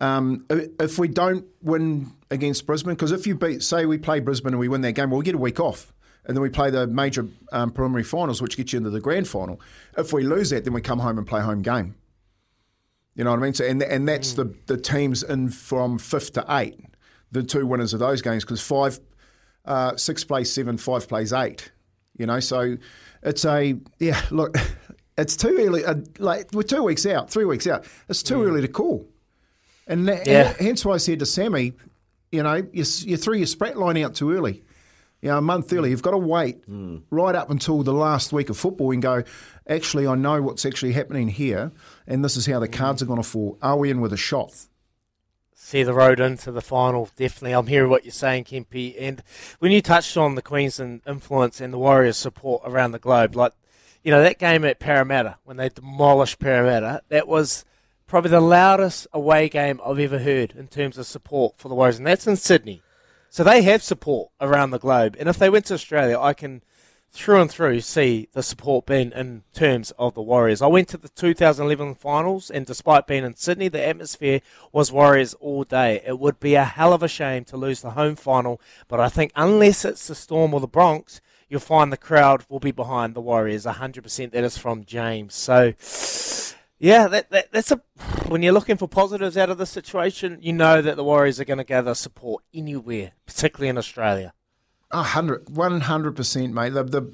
[0.00, 4.54] Um, if we don't win against Brisbane, because if you beat, say, we play Brisbane
[4.54, 5.92] and we win that game, well, we get a week off,
[6.24, 9.28] and then we play the major um, preliminary finals, which gets you into the grand
[9.28, 9.60] final.
[9.96, 11.94] If we lose that, then we come home and play home game.
[13.14, 13.54] You know what I mean?
[13.54, 16.80] So, and and that's the the teams in from fifth to eight,
[17.32, 18.98] the two winners of those games, because five,
[19.64, 21.70] uh, six plays seven, five plays eight.
[22.18, 22.76] You know, so
[23.22, 24.20] it's a yeah.
[24.30, 24.56] Look,
[25.18, 25.84] it's too early.
[25.84, 27.84] Uh, like we're two weeks out, three weeks out.
[28.08, 29.06] It's too early to call.
[29.86, 30.48] And, that, Yeah.
[30.50, 31.72] and hence why I said to Sammy,
[32.30, 34.62] you know, you, you threw your sprat line out too early.
[35.22, 35.90] You know, a month early.
[35.90, 36.62] You've got to wait
[37.10, 39.22] right up until the last week of football and go,
[39.68, 41.72] actually, I know what's actually happening here,
[42.06, 43.58] and this is how the cards are going to fall.
[43.60, 44.54] Are we in with a shot?
[45.70, 47.08] See the road into the final.
[47.16, 48.96] Definitely, I'm hearing what you're saying, Kempy.
[48.98, 49.22] And
[49.60, 53.52] when you touched on the Queensland influence and the Warriors' support around the globe, like
[54.02, 57.64] you know that game at Parramatta when they demolished Parramatta, that was
[58.06, 61.98] probably the loudest away game I've ever heard in terms of support for the Warriors,
[61.98, 62.82] and that's in Sydney.
[63.28, 66.62] So they have support around the globe, and if they went to Australia, I can
[67.12, 70.62] through and through see the support being in terms of the Warriors.
[70.62, 74.40] I went to the 2011 finals, and despite being in Sydney, the atmosphere
[74.72, 76.02] was Warriors all day.
[76.06, 79.08] It would be a hell of a shame to lose the home final, but I
[79.08, 83.14] think unless it's the Storm or the Bronx, you'll find the crowd will be behind
[83.14, 84.30] the Warriors 100%.
[84.30, 85.34] That is from James.
[85.34, 85.72] So
[86.78, 87.82] Yeah, that, that that's a
[88.28, 91.44] when you're looking for positives out of the situation, you know that the Warriors are
[91.44, 94.32] going to gather support anywhere, particularly in Australia.
[94.92, 96.70] A hundred, one hundred percent, mate.
[96.70, 97.12] The, the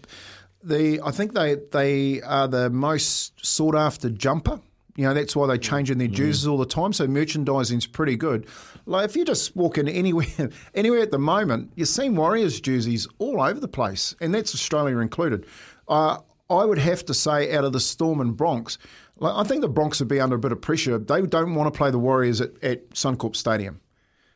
[0.62, 4.60] the I think they they are the most sought after jumper.
[4.96, 6.94] You know that's why they're changing their jerseys all the time.
[6.94, 8.46] So merchandising's pretty good.
[8.86, 10.26] Like if you just walk in anywhere
[10.74, 14.98] anywhere at the moment, you're seeing Warriors jerseys all over the place, and that's Australia
[14.98, 15.46] included.
[15.86, 18.78] Uh, I would have to say, out of the Storm and Bronx,
[19.18, 20.98] like, I think the Bronx would be under a bit of pressure.
[20.98, 23.80] They don't want to play the Warriors at, at Suncorp Stadium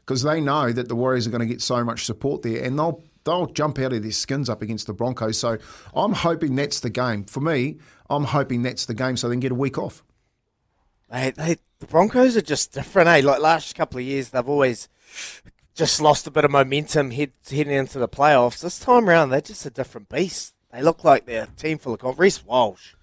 [0.01, 2.79] because they know that the Warriors are going to get so much support there, and
[2.79, 5.39] they'll they'll jump out of their skins up against the Broncos.
[5.39, 5.59] So
[5.95, 7.79] I'm hoping that's the game for me.
[8.09, 10.03] I'm hoping that's the game so they can get a week off.
[11.11, 13.21] They, they, the Broncos are just different, eh?
[13.25, 14.89] Like last couple of years, they've always
[15.75, 18.61] just lost a bit of momentum head, heading into the playoffs.
[18.61, 20.55] This time around, they're just a different beast.
[20.73, 22.21] They look like they're a team full of confidence.
[22.21, 22.95] Reece Walsh.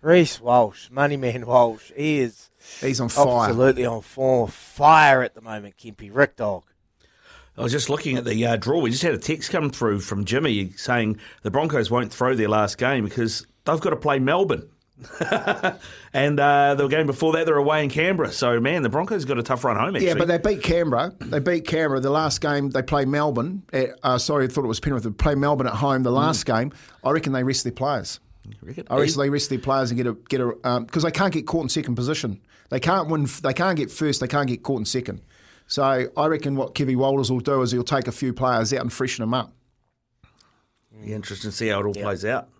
[0.00, 1.92] Reese Walsh, money man Walsh.
[1.94, 2.50] He is
[2.80, 3.48] He's on fire.
[3.48, 6.10] absolutely on fire, fire at the moment, Kempy.
[6.12, 6.64] Rick Dog.
[7.56, 8.80] I was just looking at the uh, draw.
[8.80, 12.48] We just had a text come through from Jimmy saying the Broncos won't throw their
[12.48, 14.68] last game because they've got to play Melbourne.
[16.12, 18.32] and uh, the game before that, they're away in Canberra.
[18.32, 20.08] So, man, the Broncos got a tough run home, actually.
[20.08, 21.12] Yeah, but they beat Canberra.
[21.20, 22.00] They beat Canberra.
[22.00, 23.62] The last game they play Melbourne.
[23.72, 25.02] At, uh, sorry, I thought it was Penrith.
[25.04, 26.02] They play Melbourne at home.
[26.02, 26.72] The last game,
[27.04, 28.20] I reckon they rest their players.
[28.62, 31.32] Reckon- I reckon they rest their players and get a get a because they can't
[31.32, 32.40] get caught in second position.
[32.70, 33.28] They can't win.
[33.42, 34.20] They can't get first.
[34.20, 35.20] They can't get caught in second.
[35.72, 38.82] So I reckon what Kevy Walters will do is he'll take a few players out
[38.82, 39.54] and freshen them up.
[41.02, 42.50] Be interesting to see how it all plays out.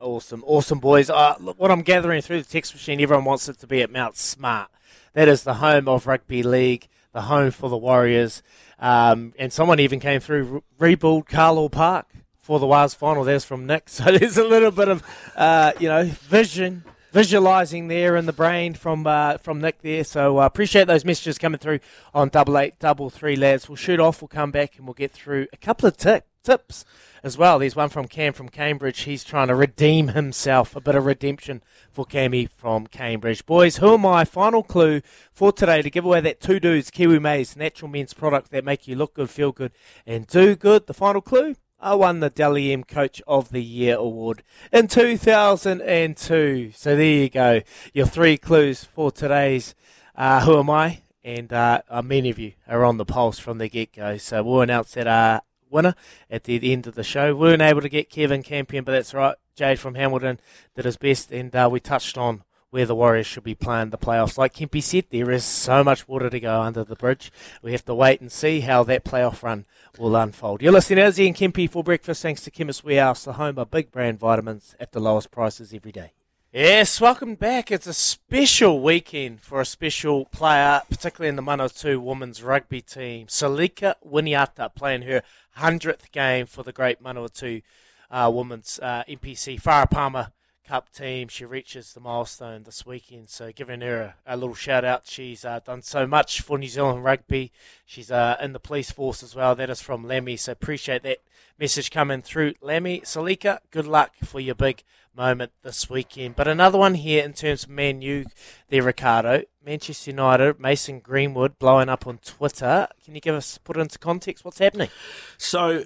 [0.00, 1.10] Awesome, awesome, boys.
[1.10, 3.92] Uh, look, what I'm gathering through the text machine, everyone wants it to be at
[3.92, 4.68] Mount Smart.
[5.12, 8.42] That is the home of rugby league, the home for the Warriors.
[8.80, 13.22] Um, and someone even came through re- rebuild Carlaw Park for the Wales final.
[13.22, 13.84] There's from Nick.
[13.88, 15.04] So there's a little bit of,
[15.36, 16.82] uh, you know, vision,
[17.12, 20.04] visualising there in the brain from uh, from Nick there.
[20.04, 21.80] So uh, appreciate those messages coming through
[22.14, 23.68] on double eight double three lads.
[23.68, 24.20] We'll shoot off.
[24.22, 26.84] We'll come back and we'll get through a couple of tip, tips
[27.22, 27.58] as well.
[27.58, 29.00] There's one from Cam from Cambridge.
[29.00, 30.76] He's trying to redeem himself.
[30.76, 33.44] A bit of redemption for Cammy from Cambridge.
[33.46, 34.24] Boys, who am I?
[34.24, 35.00] Final clue
[35.32, 38.86] for today to give away that two dudes Kiwi Maze natural men's product that make
[38.86, 39.72] you look good, feel good,
[40.06, 40.86] and do good.
[40.86, 41.56] The final clue.
[41.80, 44.42] I won the Dally M Coach of the Year award
[44.72, 46.72] in 2002.
[46.74, 47.60] So there you go.
[47.94, 49.76] Your three clues for today's
[50.16, 51.02] uh, Who Am I?
[51.22, 54.16] And uh, uh, many of you are on the pulse from the get go.
[54.16, 55.40] So we'll announce that uh,
[55.70, 55.94] winner
[56.28, 57.28] at the end of the show.
[57.34, 59.36] We weren't able to get Kevin Campion, but that's right.
[59.54, 60.40] Jade from Hamilton
[60.74, 63.98] did his best, and uh, we touched on where the Warriors should be playing the
[63.98, 64.36] playoffs.
[64.36, 67.32] Like Kempy said, there is so much water to go under the bridge.
[67.62, 69.66] We have to wait and see how that playoff run
[69.98, 70.62] will unfold.
[70.62, 73.70] You're listening to Izzy and Kempy for breakfast, thanks to Chemist Warehouse, the home of
[73.70, 76.12] big brand vitamins at the lowest prices every day.
[76.52, 77.70] Yes, welcome back.
[77.70, 83.26] It's a special weekend for a special player, particularly in the Manawatu women's rugby team.
[83.26, 85.22] Selica Winiata playing her
[85.58, 87.62] 100th game for the great Manawatu
[88.10, 90.32] uh, women's uh, NPC Farah Palmer
[90.68, 91.28] Cup team.
[91.28, 95.06] She reaches the milestone this weekend, so giving her a, a little shout out.
[95.06, 97.52] She's uh, done so much for New Zealand rugby.
[97.86, 99.54] She's uh, in the police force as well.
[99.54, 101.22] That is from Lemmy, so appreciate that
[101.58, 102.52] message coming through.
[102.60, 104.82] Lemmy, Selica, good luck for your big
[105.16, 106.36] moment this weekend.
[106.36, 108.26] But another one here in terms of Man U
[108.68, 109.44] there, Ricardo.
[109.68, 112.88] Manchester United, Mason Greenwood blowing up on Twitter.
[113.04, 114.88] Can you give us, put it into context, what's happening?
[115.36, 115.84] So,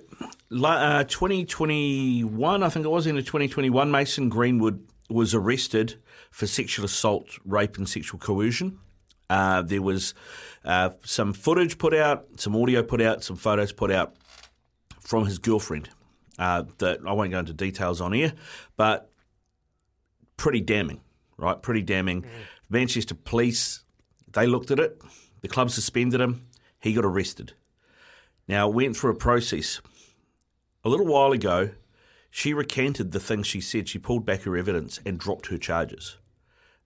[0.53, 6.01] uh, 2021, I think it was, in 2021, Mason Greenwood was arrested
[6.31, 8.79] for sexual assault, rape, and sexual coercion.
[9.29, 10.15] Uh, there was
[10.65, 14.15] uh, some footage put out, some audio put out, some photos put out
[15.01, 15.89] from his girlfriend.
[16.39, 18.33] Uh, that I won't go into details on here,
[18.77, 19.11] but
[20.37, 21.01] pretty damning,
[21.37, 21.61] right?
[21.61, 22.23] Pretty damning.
[22.23, 22.29] Mm.
[22.73, 23.85] Manchester Police,
[24.33, 25.01] they looked at it.
[25.43, 26.47] The club suspended him.
[26.81, 27.53] He got arrested.
[28.49, 29.81] Now, went through a process.
[30.83, 31.71] A little while ago,
[32.31, 33.89] she recanted the things she said.
[33.89, 36.17] She pulled back her evidence and dropped her charges.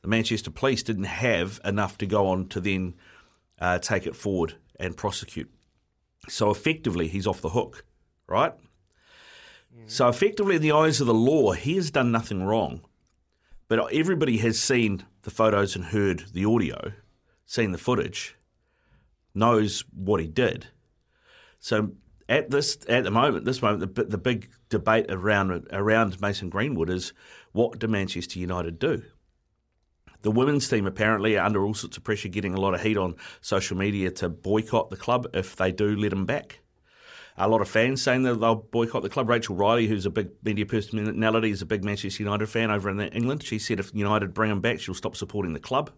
[0.02, 2.94] The Manchester Police didn't have enough to go on to then
[3.60, 5.50] uh, take it forward and prosecute.
[6.28, 7.84] So effectively, he's off the hook,
[8.26, 8.52] right?
[9.72, 9.88] Mm.
[9.88, 12.80] So effectively, in the eyes of the law, he has done nothing wrong.
[13.68, 16.92] But everybody has seen the photos and heard the audio,
[17.46, 18.36] seen the footage,
[19.34, 20.68] knows what he did.
[21.58, 21.94] So
[22.28, 26.88] at this at the moment, this moment, the, the big debate around around Mason Greenwood
[26.88, 27.12] is
[27.50, 29.02] what do Manchester United do?
[30.22, 32.96] The women's team apparently are under all sorts of pressure, getting a lot of heat
[32.96, 36.60] on social media to boycott the club if they do let him back.
[37.38, 39.28] A lot of fans saying that they'll boycott the club.
[39.28, 42.98] Rachel Riley, who's a big media personality, is a big Manchester United fan over in
[43.00, 43.42] England.
[43.42, 45.90] She said if United bring him back, she'll stop supporting the club.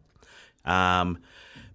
[0.65, 1.19] Um,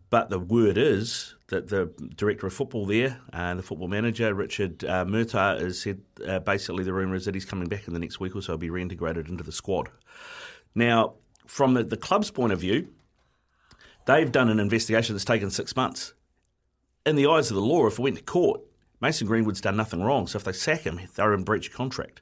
[0.09, 4.83] but the word is that the director of football there, uh, the football manager, Richard
[4.83, 7.99] uh, Murtough, has said uh, basically the rumour is that he's coming back in the
[7.99, 9.89] next week or so, he'll be reintegrated into the squad.
[10.75, 11.13] Now,
[11.47, 12.89] from the, the club's point of view,
[14.05, 16.13] they've done an investigation that's taken six months.
[17.05, 18.61] In the eyes of the law, if it went to court,
[19.03, 20.25] Mason Greenwood's done nothing wrong.
[20.27, 22.21] So if they sack him, they're in breach of contract.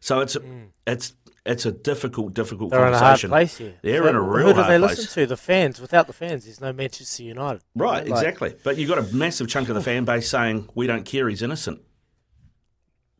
[0.00, 0.68] So it's mm.
[0.86, 1.12] it's
[1.46, 3.28] it's a difficult, difficult They're conversation.
[3.28, 3.74] in a hard place here.
[3.82, 4.66] They're so in a real hard place.
[4.66, 4.98] Who do they place.
[4.98, 5.26] listen to?
[5.26, 5.80] The fans.
[5.80, 7.62] Without the fans, there's no Manchester United.
[7.76, 8.54] Right, Like- exactly.
[8.64, 11.42] But you've got a massive chunk of the fan base saying, we don't care, he's
[11.42, 11.82] innocent.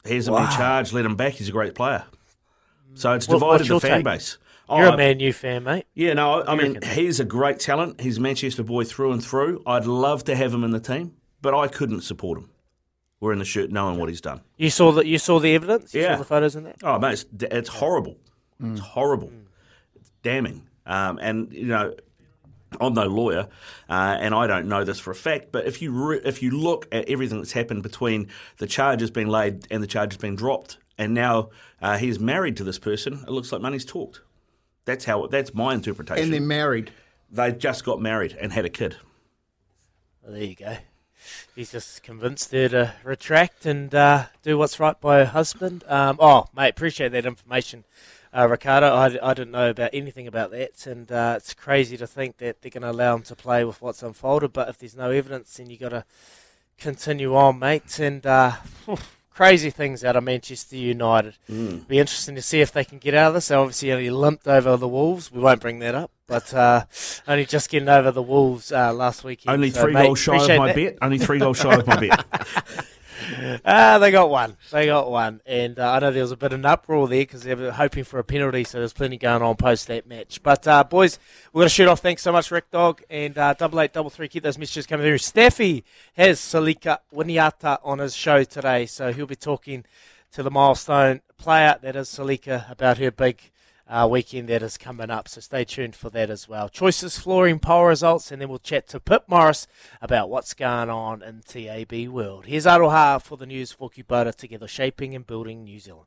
[0.06, 2.04] He hasn't been charged, let him back, he's a great player.
[2.94, 4.04] So it's What- divided the fan take?
[4.04, 4.38] base.
[4.70, 5.84] You're Oh, a Man U fan, mate.
[5.94, 8.00] Yeah, no, I mean, he's a great talent.
[8.00, 9.62] He's a Manchester boy through and through.
[9.66, 11.12] I'd love to have him in the team,
[11.42, 12.48] but I couldn't support him
[13.24, 14.40] wearing the shirt knowing what he's done.
[14.56, 15.94] You saw the you saw the evidence.
[15.94, 16.12] You Yeah.
[16.14, 16.76] saw the photos in that.
[16.82, 18.16] Oh, mate, it's, it's horrible.
[18.62, 19.32] It's horrible.
[19.96, 20.66] It's damning.
[20.86, 21.94] Um, and, you know,
[22.80, 23.48] I'm no lawyer,
[23.88, 25.52] uh, and I don't know this for a fact.
[25.52, 28.28] But if you re- if you look at everything that's happened between
[28.58, 32.64] the charges being laid and the charges being dropped, and now uh, he's married to
[32.64, 34.20] this person, it looks like money's talked.
[34.86, 35.26] That's how.
[35.28, 36.24] That's my interpretation.
[36.24, 36.90] And they're married.
[37.30, 38.96] They just got married and had a kid.
[40.22, 40.76] Well, there you go.
[41.54, 45.84] He's just convinced her to retract and uh, do what's right by her husband.
[45.86, 47.84] Um, oh, mate, appreciate that information,
[48.36, 48.94] uh, Ricardo.
[48.94, 52.62] I, I didn't know about anything about that, and uh, it's crazy to think that
[52.62, 54.52] they're going to allow him to play with what's unfolded.
[54.52, 56.04] But if there's no evidence, then you got to
[56.78, 57.98] continue on, mate.
[57.98, 58.52] And uh,
[59.34, 61.34] crazy things out of Manchester United.
[61.50, 61.86] Mm.
[61.88, 63.48] Be interesting to see if they can get out of this.
[63.48, 65.32] They obviously only limped over the Wolves.
[65.32, 66.84] We won't bring that up, but uh,
[67.26, 69.52] only just getting over the Wolves uh, last weekend.
[69.54, 70.76] Only So, three mate, goals shy of my that.
[70.76, 70.98] bet.
[71.02, 72.24] Only three goals shy of my bet.
[73.64, 74.56] Ah, they got one.
[74.70, 77.22] They got one, and uh, I know there was a bit of an uproar there
[77.22, 80.42] because they were hoping for a penalty, so there's plenty going on post that match.
[80.42, 81.18] But uh, boys,
[81.52, 82.00] we're to shoot off.
[82.00, 84.28] Thanks so much, Rick Dog, and uh, double eight, double three.
[84.28, 85.18] Keep those messages coming through.
[85.18, 85.82] Steffi
[86.14, 89.84] has Selica Winiata on his show today, so he'll be talking
[90.32, 93.50] to the milestone player that is Selica about her big
[93.88, 95.28] uh, weekend that is coming up.
[95.28, 96.68] So stay tuned for that as well.
[96.68, 99.66] Choices, flooring, poll results, and then we'll chat to Pip Morris
[100.00, 102.46] about what's going on in TAB world.
[102.46, 106.06] Here's Aroha for the news for Kubota together, shaping and building New Zealand.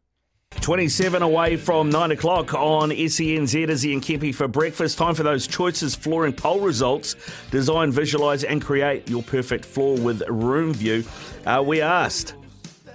[0.62, 4.98] 27 away from 9 o'clock on SENZ Izzy and Kempy for breakfast.
[4.98, 7.16] Time for those choices flooring poll results.
[7.52, 11.04] Design, visualise, and create your perfect floor with Room View.
[11.46, 12.34] Uh, we asked,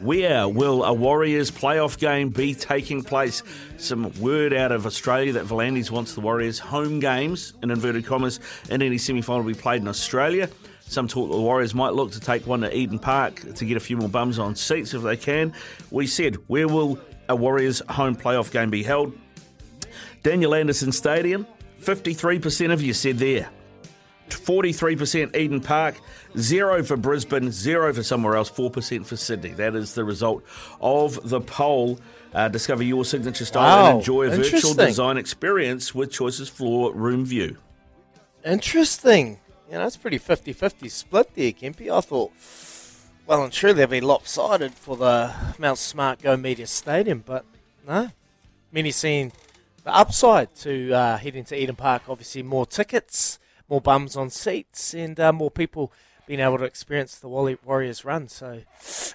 [0.02, 3.42] where will a Warriors playoff game be taking place?
[3.76, 8.40] Some word out of Australia that V'landys wants the Warriors home games, in inverted commas,
[8.68, 10.50] in any semi final to be played in Australia.
[10.80, 13.80] Some talk the Warriors might look to take one to Eden Park to get a
[13.80, 15.54] few more bums on seats if they can.
[15.90, 16.98] We said, where will
[17.28, 19.16] a Warriors home playoff game be held?
[20.22, 21.46] Daniel Anderson Stadium,
[21.80, 23.48] 53% of you said there.
[24.28, 25.96] 43% Eden Park,
[26.38, 29.50] zero for Brisbane, zero for somewhere else, 4% for Sydney.
[29.50, 30.44] That is the result
[30.80, 31.98] of the poll.
[32.34, 36.92] Uh, discover your signature style Wow, and enjoy a virtual design experience with Choices Floor
[36.94, 37.58] Room View.
[38.44, 39.38] Interesting.
[39.70, 41.90] Yeah, that's pretty 50 50 split there, Kempy.
[41.90, 42.32] I thought,
[43.26, 47.44] well and truly, they'd be lopsided for the Mount Smart Go Media Stadium, but
[47.86, 48.10] no.
[48.70, 49.32] Many seeing
[49.84, 52.02] the upside to uh, heading to Eden Park.
[52.08, 53.38] Obviously, more tickets,
[53.68, 55.92] more bums on seats, and uh, more people
[56.32, 58.26] being able to experience the Wally- Warriors run.
[58.26, 58.62] So,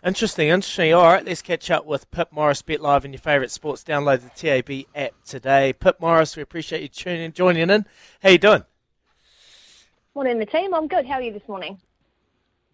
[0.06, 0.94] interesting, interesting.
[0.94, 3.84] All right, let's catch up with Pip Morris, Bet Live, and your favourite sports.
[3.84, 5.74] Download the TAB app today.
[5.74, 7.88] Pip Morris, we appreciate you tuning joining in.
[8.22, 8.66] How you doing?
[10.14, 10.76] Morning, the team.
[10.76, 11.08] I'm good.
[11.08, 11.80] How are you this morning?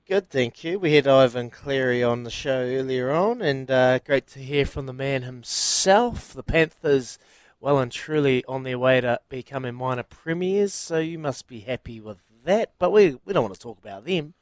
[0.09, 0.77] Good, thank you.
[0.77, 4.87] We had Ivan Cleary on the show earlier on, and uh, great to hear from
[4.87, 6.33] the man himself.
[6.33, 7.17] The Panthers,
[7.61, 12.01] well and truly on their way to becoming minor premiers, so you must be happy
[12.01, 12.71] with that.
[12.79, 14.33] But we, we don't want to talk about them.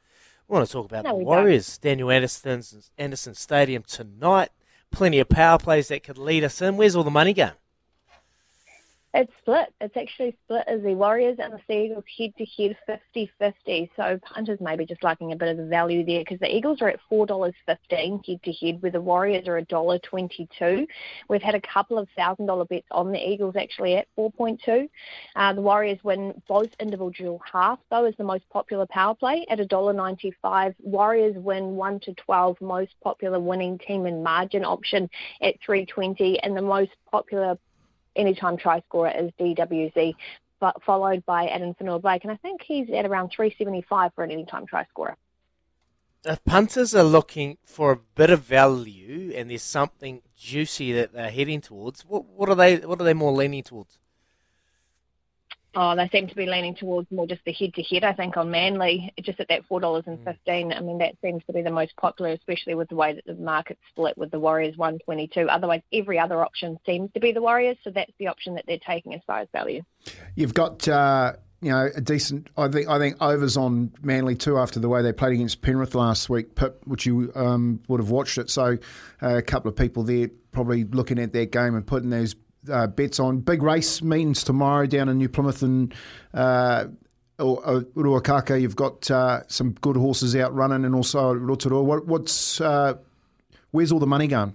[0.48, 1.28] We want to talk about No, the we don't.
[1.28, 1.78] Warriors.
[1.78, 4.50] Daniel Anderson's Anderson Stadium tonight.
[4.90, 6.76] Plenty of power plays that could lead us in.
[6.76, 7.52] Where's all the money going?
[9.14, 9.74] It's split.
[9.78, 13.90] It's actually split as the Warriors and the Sea Eagles head to head 50 50.
[13.94, 16.88] So punters maybe just liking a bit of the value there because the Eagles are
[16.88, 20.86] at $4.15 head to head, where the Warriors are $1.22.
[21.28, 24.88] We've had a couple of thousand dollar bets on the Eagles actually at 4.2.
[25.36, 29.58] Uh, the Warriors win both individual halves, though, is the most popular power play at
[29.58, 30.74] $1.95.
[30.78, 35.10] Warriors win 1 to 12, most popular winning team and margin option
[35.42, 37.58] at 320, and the most popular
[38.16, 40.14] anytime try scorer is DWZ,
[40.60, 44.30] but followed by Addin Fonua Blake, and I think he's at around 375 for an
[44.30, 45.16] anytime try scorer.
[46.24, 51.30] if punters are looking for a bit of value and there's something juicy that they're
[51.30, 53.98] heading towards, what what are they what are they more leaning towards?
[55.74, 58.36] Oh, they seem to be leaning towards more just the head to head, I think,
[58.36, 60.76] on Manly, just at that $4.15.
[60.76, 63.34] I mean, that seems to be the most popular, especially with the way that the
[63.34, 65.48] market split with the Warriors 122.
[65.48, 68.78] Otherwise, every other option seems to be the Warriors, so that's the option that they're
[68.86, 69.82] taking as far as value.
[70.34, 70.86] You've got.
[70.86, 72.50] Uh you know, a decent.
[72.56, 75.94] I think I think overs on Manly too after the way they played against Penrith
[75.94, 78.50] last week, Pip, which you um, would have watched it.
[78.50, 78.78] So
[79.22, 82.34] uh, a couple of people there probably looking at that game and putting those
[82.70, 83.40] uh, bets on.
[83.40, 85.94] Big race meetings tomorrow down in New Plymouth and
[86.34, 86.86] uh,
[87.38, 88.60] Ruakaka.
[88.60, 91.82] You've got uh, some good horses out running, and also Rotorua.
[91.82, 92.94] What, what's uh,
[93.70, 94.54] where's all the money going?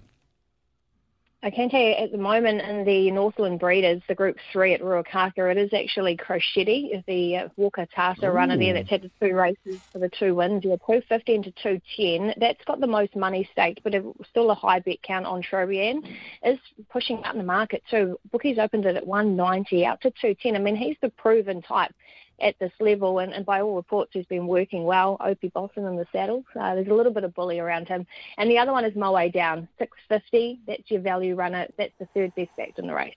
[1.43, 4.81] I can tell you at the moment in the Northland Breeders, the Group 3 at
[4.81, 9.11] Ruakaka, it is actually Crochetti, is the uh, Walker Tata runner there that's had the
[9.21, 10.63] two races for the two wins.
[10.65, 12.33] Yeah, 215 to 210.
[12.39, 16.07] That's got the most money staked, but it's still a high bet count on Trobriand.
[16.43, 16.57] Is
[16.89, 18.19] pushing out in the market too.
[18.31, 20.55] Bookies opened it at 190 out to 210.
[20.55, 21.93] I mean, he's the proven type
[22.39, 25.17] at this level, and, and by all reports, he's been working well.
[25.19, 26.43] Opie Bosson in the saddle.
[26.59, 28.05] Uh, there's a little bit of bully around him.
[28.37, 30.59] And the other one is Moe Down, 650.
[30.67, 31.67] That's your value runner.
[31.77, 33.15] That's the third best backed in the race.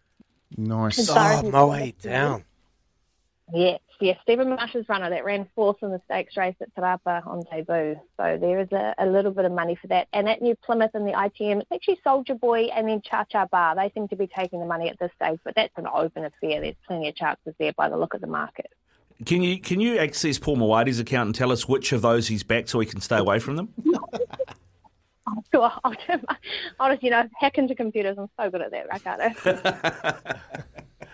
[0.57, 1.09] Nice.
[1.11, 2.45] Oh, Moe Down.
[3.53, 4.17] Yes, yes.
[4.23, 8.01] Stephen Marsh's runner that ran fourth in the stakes race at Te Rapa on debut.
[8.17, 10.07] So there is a, a, little bit of money for that.
[10.13, 13.47] And at New Plymouth in the ITM, it's actually Soldier Boy and then Cha Cha
[13.47, 13.75] Bar.
[13.75, 16.61] They seem to be taking the money at this stage, but that's an open affair.
[16.61, 18.71] There's plenty of chances there by the look of the market.
[19.27, 22.43] Can you can you access Paul Mawadi's account and tell us which of those he's
[22.43, 23.75] backed so we can stay away from them?
[25.53, 25.95] Sure, I'll,
[26.79, 28.17] I'll just, you know, hack into computers.
[28.19, 30.29] I'm so good at that, Ricardo.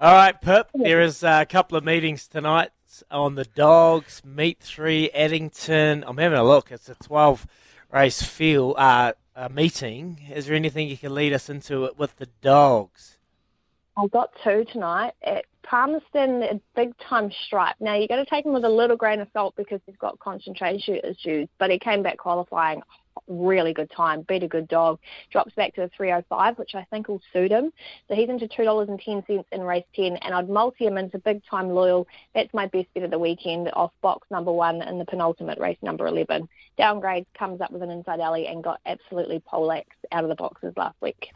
[0.00, 2.70] All right, Pip, there is a couple of meetings tonight
[3.10, 6.04] on the Dogs, Meet 3, Addington.
[6.06, 6.70] I'm having a look.
[6.70, 7.46] It's a 12
[7.92, 9.12] race field uh,
[9.50, 10.20] meeting.
[10.34, 13.18] Is there anything you can lead us into it with the Dogs?
[13.96, 17.76] I've got two tonight at Palmerston, a big time stripe.
[17.80, 20.18] Now you're going to take him with a little grain of salt because he's got
[20.18, 22.82] concentration issues, but he came back qualifying
[23.28, 24.98] really good time, beat a good dog,
[25.30, 27.72] drops back to a 305, which I think will suit him.
[28.08, 32.06] So he's into $2.10 in race 10, and I'd multi him into big time loyal.
[32.34, 35.78] That's my best bet of the weekend off box number one in the penultimate race
[35.82, 36.48] number 11.
[36.76, 40.72] Downgrade comes up with an inside alley and got absolutely poleaxed out of the boxes
[40.76, 41.30] last week.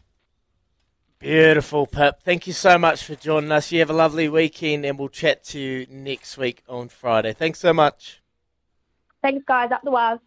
[1.25, 2.21] Beautiful, Pip.
[2.21, 3.73] Thank you so much for joining us.
[3.73, 7.33] You have a lovely weekend, and we'll chat to you next week on Friday.
[7.33, 8.21] Thanks so much.
[9.23, 9.71] Thanks, guys.
[9.73, 10.19] Up the wires.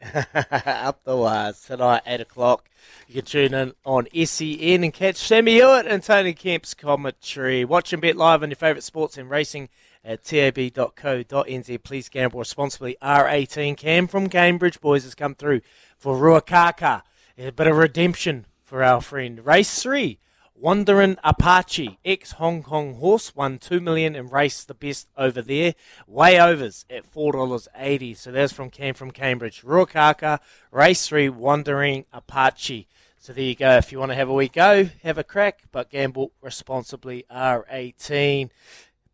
[0.64, 2.70] Up the wires tonight, 8 o'clock.
[3.08, 7.66] You can tune in on SEN and catch Sammy Hewitt and Tony Kemp's commentary.
[7.66, 9.68] Watch and bet live on your favourite sports and racing
[10.02, 11.82] at tab.co.nz.
[11.82, 12.96] Please gamble responsibly.
[13.02, 15.60] R18 Cam from Cambridge Boys has come through
[15.98, 17.02] for Ruakaka.
[17.36, 19.44] A bit of redemption for our friend.
[19.44, 20.20] Race three,
[20.54, 25.74] Wandering Apache, ex Hong Kong horse, won two million and raced the best over there.
[26.06, 28.14] Way overs at four dollars eighty.
[28.14, 29.62] So that's from Cam from Cambridge.
[29.62, 30.38] Ruakaka,
[30.70, 32.86] race three, Wandering Apache.
[33.18, 33.76] So there you go.
[33.76, 37.26] If you want to have a wee go, have a crack, but gamble responsibly.
[37.28, 38.50] R18.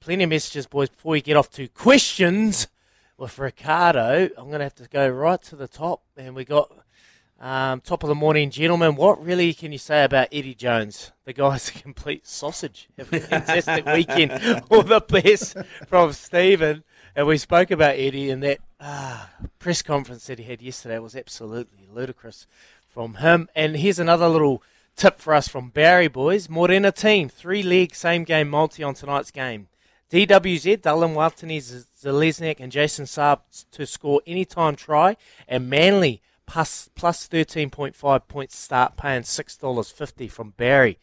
[0.00, 0.90] Plenty of messages, boys.
[0.90, 2.68] Before we get off to questions
[3.16, 6.70] with Ricardo, I'm going to have to go right to the top, and we got
[7.40, 8.96] um, top of the morning, gentlemen.
[8.96, 11.12] What really can you say about Eddie Jones?
[11.24, 12.88] The guy's a complete sausage.
[12.96, 14.32] Have a fantastic weekend.
[14.70, 15.56] All the best
[15.86, 16.82] from Stephen.
[17.14, 21.14] And we spoke about Eddie and that ah, press conference that he had yesterday was
[21.14, 22.46] absolutely ludicrous
[22.88, 23.48] from him.
[23.54, 24.62] And here's another little
[24.96, 26.48] tip for us from Barry boys.
[26.48, 29.68] Morena team, three leg same game multi on tonight's game.
[30.10, 33.40] DWZ, Dallin Watene, Zelezniak, and Jason Saab
[33.72, 35.16] to score anytime try.
[35.48, 40.98] And Manly plus plus thirteen point five points start paying six dollars fifty from Barry.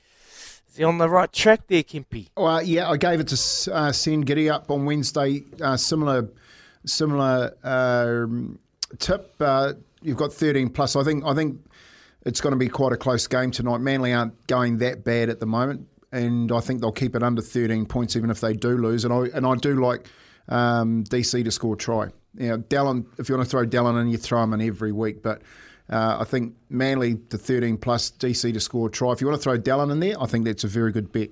[0.69, 2.29] Is he on the right track there, Kempy?
[2.35, 5.43] Well, yeah, I gave it to uh, SEN Giddy up on Wednesday.
[5.61, 6.29] Uh, similar,
[6.85, 8.25] similar uh,
[8.97, 9.35] tip.
[9.39, 10.95] Uh, you've got thirteen plus.
[10.95, 11.23] I think.
[11.25, 11.59] I think
[12.25, 13.81] it's going to be quite a close game tonight.
[13.81, 17.41] Manly aren't going that bad at the moment, and I think they'll keep it under
[17.41, 19.05] thirteen points even if they do lose.
[19.05, 20.07] And I and I do like
[20.49, 24.01] um, DC to score a try you know, Dallin, if you want to throw Dallin
[24.01, 25.21] in, you throw him in every week.
[25.21, 25.41] But
[25.89, 29.11] uh, I think Manly to 13 plus DC to score a try.
[29.11, 31.29] If you want to throw Dallin in there, I think that's a very good bet.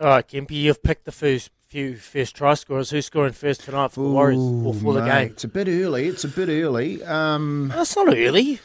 [0.00, 2.90] All right, Kempy, you've picked the first few first try scorers.
[2.90, 5.28] Who's scoring first tonight for the Warriors or for mate, the game?
[5.32, 6.06] It's a bit early.
[6.06, 7.02] It's a bit early.
[7.02, 8.60] Um, That's not early.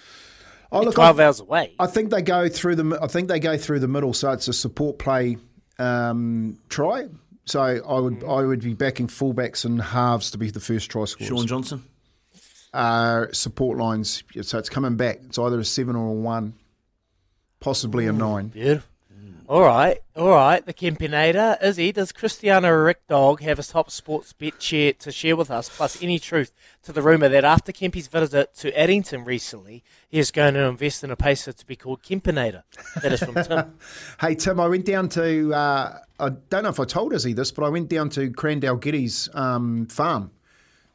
[0.72, 1.74] Oh, look, Twelve I, hours away.
[1.80, 3.00] I think they go through the.
[3.02, 5.38] I think they go through the middle, so it's a support play
[5.80, 7.08] um, try.
[7.46, 11.06] So I would I would be backing fullbacks and halves to be the first try
[11.06, 11.28] scorers.
[11.30, 11.84] Shaun Johnson.
[12.74, 14.24] uh, support lines.
[14.42, 15.20] So it's coming back.
[15.26, 16.54] It's either a seven or a one,
[17.60, 18.48] possibly a nine.
[18.48, 18.90] Beautiful.
[19.50, 20.66] All right, all right.
[20.66, 21.62] The Kempinator.
[21.62, 26.02] Izzy, does Cristiano Rick Dog have a top sports bet to share with us, plus
[26.02, 26.54] any truth
[26.84, 31.04] to the rumour that after Kempy's visit to Addington recently, he is going to invest
[31.04, 32.64] in a pacer to be called Kempinator?
[33.02, 33.78] That is from Tim.
[34.22, 37.52] Hey Tim, I went down to uh, I don't know if I told Izzy this,
[37.52, 40.32] but I went down to Cran Dalgety's um, farm.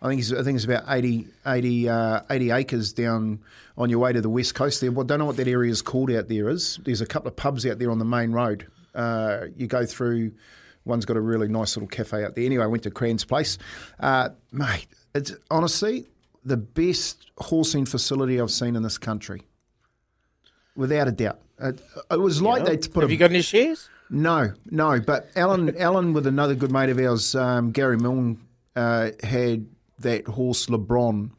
[0.00, 3.40] I think it's, I think it's about 80, 80, uh, 80 acres down
[3.76, 4.92] on your way to the west coast there.
[4.92, 6.78] Well, I don't know what that area is called out there is.
[6.84, 8.66] There's a couple of pubs out there on the main road.
[8.94, 10.32] Uh, you go through.
[10.84, 12.44] One's got a really nice little cafe out there.
[12.44, 13.58] Anyway, I went to Cran's place,
[14.00, 14.86] uh, mate.
[15.14, 16.06] It's honestly
[16.44, 19.42] the best horsing facility I've seen in this country,
[20.76, 21.40] without a doubt.
[21.60, 21.80] It,
[22.10, 22.70] it was like Yeah.
[22.70, 23.90] they put Have a, you got any shares?
[24.10, 25.00] no, no.
[25.00, 28.38] But Alan, Alan, with another good mate of ours, um, Gary Milne,
[28.76, 29.66] uh, had
[30.00, 31.30] that horse LeBron,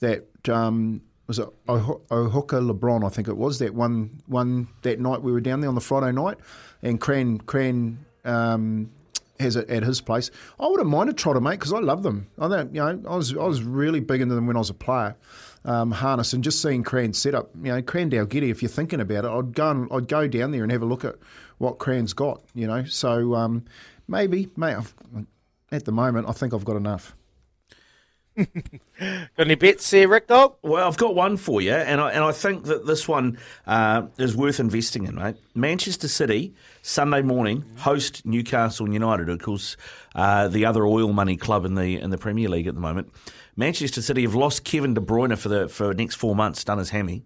[0.00, 5.22] that um, was it Oh- LeBron, I think it was that one one that night
[5.22, 6.38] we were down there on the Friday night,
[6.82, 8.04] and Cran Cran.
[8.24, 8.90] Um,
[9.40, 10.30] has it at his place.
[10.60, 12.28] I wouldn't mind a trotter, mate, because I love them.
[12.38, 14.70] I don't, you know, I was I was really big into them when I was
[14.70, 15.16] a player.
[15.64, 18.50] Um, harness and just seeing Cran's setup, you know, Cran Dalgety.
[18.50, 20.86] If you're thinking about it, I'd go and I'd go down there and have a
[20.86, 21.16] look at
[21.58, 22.42] what Cran's got.
[22.54, 23.64] You know, so um,
[24.06, 24.74] maybe, mate.
[24.76, 24.94] I've,
[25.72, 27.16] at the moment, I think I've got enough.
[28.36, 30.56] Got any bets there, Rick Dog?
[30.62, 34.06] Well, I've got one for you, and I, and I think that this one uh,
[34.18, 35.36] is worth investing in, mate.
[35.54, 39.76] Manchester City, Sunday morning, host Newcastle United, of course,
[40.14, 43.12] uh, the other oil money club in the in the Premier League at the moment.
[43.56, 46.90] Manchester City have lost Kevin De Bruyne for the for next four months, done his
[46.90, 47.22] hammy.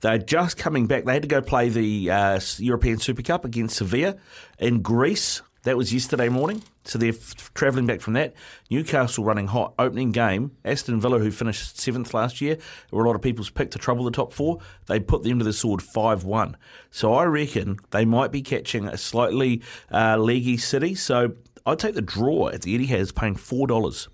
[0.00, 1.04] They're just coming back.
[1.04, 4.16] They had to go play the uh, European Super Cup against Sevilla
[4.58, 5.42] in Greece.
[5.68, 6.62] That was yesterday morning.
[6.84, 8.32] So they're f- travelling back from that.
[8.70, 9.74] Newcastle running hot.
[9.78, 10.52] Opening game.
[10.64, 12.56] Aston Villa, who finished seventh last year,
[12.90, 14.60] were a lot of people's pick to trouble the top four.
[14.86, 16.56] They put them to the sword 5 1.
[16.90, 19.60] So I reckon they might be catching a slightly
[19.92, 20.94] uh, leggy City.
[20.94, 21.34] So
[21.66, 24.08] I'd take the draw at the Etihad, paying $4.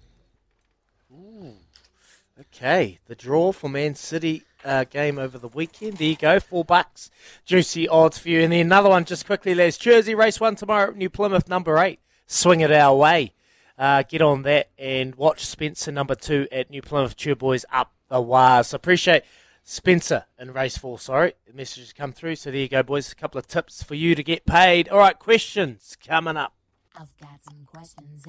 [2.40, 5.98] Okay, the draw for Man City uh, game over the weekend.
[5.98, 7.10] There you go, four bucks.
[7.44, 8.40] Juicy odds for you.
[8.42, 9.76] And then another one just quickly, Les.
[9.76, 12.00] Jersey race one tomorrow at New Plymouth, number eight.
[12.26, 13.34] Swing it our way.
[13.76, 17.16] Uh, get on that and watch Spencer number two at New Plymouth.
[17.38, 18.68] Boys up the wires.
[18.68, 19.24] So appreciate
[19.64, 20.98] Spencer in race four.
[20.98, 22.36] Sorry, the message has come through.
[22.36, 23.10] So there you go, boys.
[23.10, 24.88] A couple of tips for you to get paid.
[24.88, 26.54] All right, questions coming up.
[26.96, 28.24] I've got some questions.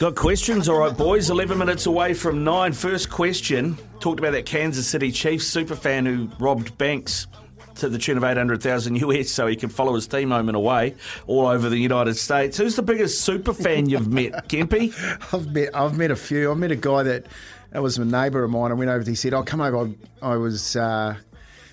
[0.00, 0.66] Got questions?
[0.66, 1.28] All right, boys.
[1.28, 2.72] 11 minutes away from nine.
[2.72, 3.76] First question.
[4.00, 7.26] Talked about that Kansas City Chiefs superfan who robbed banks
[7.74, 10.94] to the tune of 800,000 US so he could follow his team home and away
[11.26, 12.56] all over the United States.
[12.56, 14.94] Who's the biggest superfan you've met, Kempy?
[15.34, 16.50] I've met I've met a few.
[16.50, 17.26] I met a guy that
[17.72, 18.70] that was a neighbour of mine.
[18.70, 19.04] I went over.
[19.04, 21.14] To he said, "I'll come over." I, I was uh,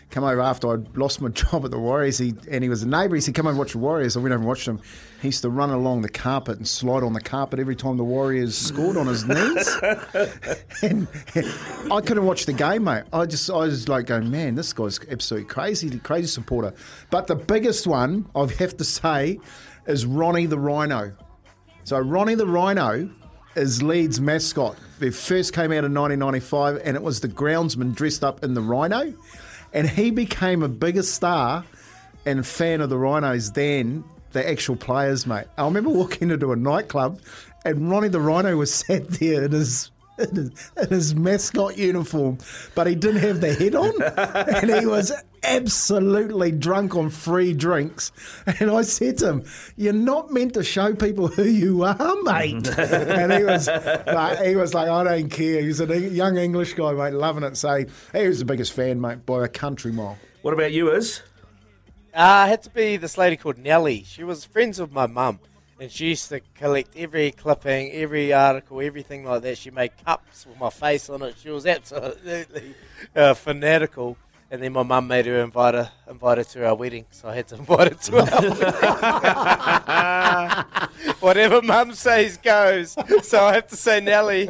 [0.10, 2.18] come over after I'd lost my job at the Warriors.
[2.18, 3.16] He and he was a neighbour.
[3.16, 4.80] He said, "Come over and watch the Warriors." I went over and watched him.
[5.22, 8.04] He used to run along the carpet and slide on the carpet every time the
[8.04, 9.78] Warriors scored on his knees.
[10.82, 11.08] and
[11.92, 13.04] I couldn't watch the game, mate.
[13.12, 16.74] I just I was like going, man, this guy's absolutely crazy, crazy supporter.
[17.10, 19.40] But the biggest one I have to say
[19.88, 21.16] is Ronnie the Rhino.
[21.84, 23.10] So Ronnie the Rhino
[23.56, 24.78] is Leeds mascot.
[25.00, 28.62] They first came out in 1995, and it was the groundsman dressed up in the
[28.62, 29.14] Rhino,
[29.74, 31.64] and he became a bigger star
[32.26, 35.46] and fan of the Rhinos than the actual players, mate.
[35.58, 37.22] I remember walking into a nightclub,
[37.66, 39.92] and Ronnie the Rhino was sat there in his.
[40.20, 40.52] In
[40.90, 42.40] his, mascot uniform,
[42.74, 43.94] but he didn't have the head on,
[44.64, 45.12] and he was
[45.48, 48.12] absolutely drunk on free drinks.
[48.60, 49.46] And I said to him,
[49.76, 54.56] "You're not meant to show people who you are, mate." and he was, like, he
[54.56, 57.58] was like, "I don't care." He was a young English guy, mate, loving it.
[57.58, 60.18] So he was the biggest fan, mate, by a country mile.
[60.42, 61.22] What about you, Is?
[62.14, 64.04] Uh, it had to be this lady called Nellie.
[64.04, 65.40] She was friends with my mum,
[65.80, 69.58] and she used to collect every clipping, every article, everything like that.
[69.58, 71.36] She made cups with my face on it.
[71.42, 72.74] She was absolutely
[73.16, 74.18] uh, fanatical.
[74.50, 77.36] And then my mum made her invite her, invite her to our wedding, so I
[77.36, 78.26] had to invite her to our
[80.78, 81.16] wedding.
[81.20, 82.96] Whatever mum says goes.
[83.24, 84.50] So I have to say Nelly.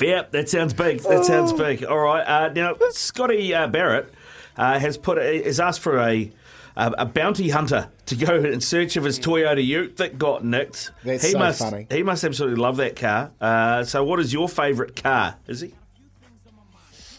[0.00, 1.00] Yeah, that sounds big.
[1.00, 1.84] That sounds big.
[1.84, 2.22] All right.
[2.22, 4.12] Uh, now, Scotty uh, Barrett
[4.56, 6.32] uh, has put has asked for a
[6.76, 10.92] a a bounty hunter to go in search of his Toyota Ute that got nicked.
[11.04, 11.86] That's he so must, funny.
[11.90, 13.32] He must absolutely love that car.
[13.40, 15.36] Uh, so, what is your favourite car?
[15.46, 15.74] Is he?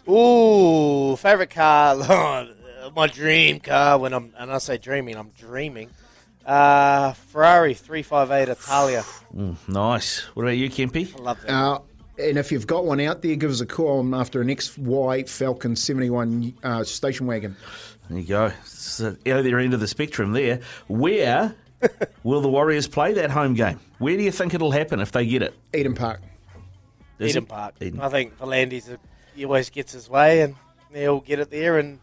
[0.10, 1.95] Ooh, favorite car,
[2.95, 3.98] my dream car.
[3.98, 5.90] When I'm and I say dreaming, I'm dreaming.
[6.45, 9.03] Uh, Ferrari 358 Italia.
[9.36, 10.22] Mm, nice.
[10.34, 11.15] What about you, Kempy?
[11.15, 11.49] I love that.
[11.52, 11.80] Uh,
[12.18, 15.30] and if you've got one out there, give us a call I'm after an XY
[15.30, 17.56] Falcon 71 uh, station wagon.
[18.10, 18.52] There you go.
[18.61, 20.60] It's the other end of the spectrum there.
[20.88, 21.56] Where
[22.23, 23.80] will the Warriors play that home game?
[23.99, 25.53] Where do you think it'll happen if they get it?
[25.73, 26.22] Eden Park.
[27.19, 27.49] Is Eden it?
[27.49, 27.76] Park.
[27.80, 28.02] Eden.
[28.02, 28.98] I think the V'landys, uh,
[29.35, 30.55] he always gets his way, and
[30.93, 31.77] he'll get it there.
[31.79, 31.99] And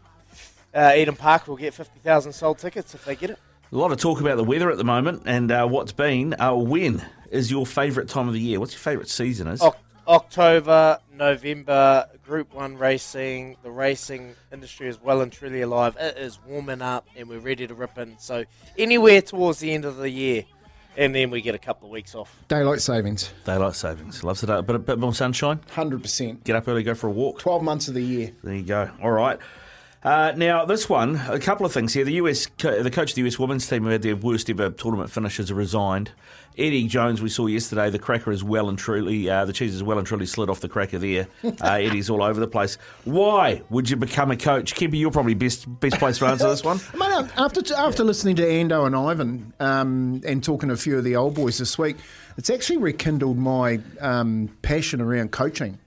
[0.73, 3.39] uh, Eden Park will get 50,000 sold tickets if they get it.
[3.71, 6.35] A lot of talk about the weather at the moment and uh, what's been.
[6.39, 8.59] Uh, when is your favourite time of the year?
[8.59, 9.47] What's your favourite season?
[9.47, 9.77] Is Oc-
[10.07, 13.57] October, November, Group 1 racing.
[13.61, 15.95] The racing industry is well and truly alive.
[15.99, 18.17] It is warming up, and we're ready to rip in.
[18.17, 18.45] So,
[18.75, 20.45] anywhere towards the end of the year,
[20.99, 22.37] and then we get a couple of weeks off.
[22.49, 23.31] Daylight savings.
[23.45, 24.21] daylight savings.
[24.23, 24.49] Loves it.
[24.49, 25.61] A bit, a bit more sunshine.
[25.71, 26.43] 100%.
[26.43, 27.39] Get up early, go for a walk.
[27.39, 28.31] 12 months of the year.
[28.43, 28.91] There you go.
[29.01, 29.39] All right.
[30.03, 32.03] Uh, now this one, a couple of things here.
[32.03, 35.09] The US, the coach of the US women's team who had their worst ever tournament
[35.09, 36.11] finishes resigned.
[36.57, 37.89] Eddie Jones, we saw yesterday.
[37.89, 40.59] The cracker is well and truly, uh, the cheese is well and truly slid off
[40.59, 41.27] the cracker there.
[41.61, 42.77] Uh, Eddie's all over the place.
[43.03, 44.99] Why would you become a coach, Kempy?
[44.99, 46.79] You're probably best best place to answer this one.
[46.97, 51.03] Mate, after after listening to Ando and Ivan um, and talking to a few of
[51.03, 51.97] the old boys this week,
[52.37, 55.79] it's actually rekindled my um, passion around coaching,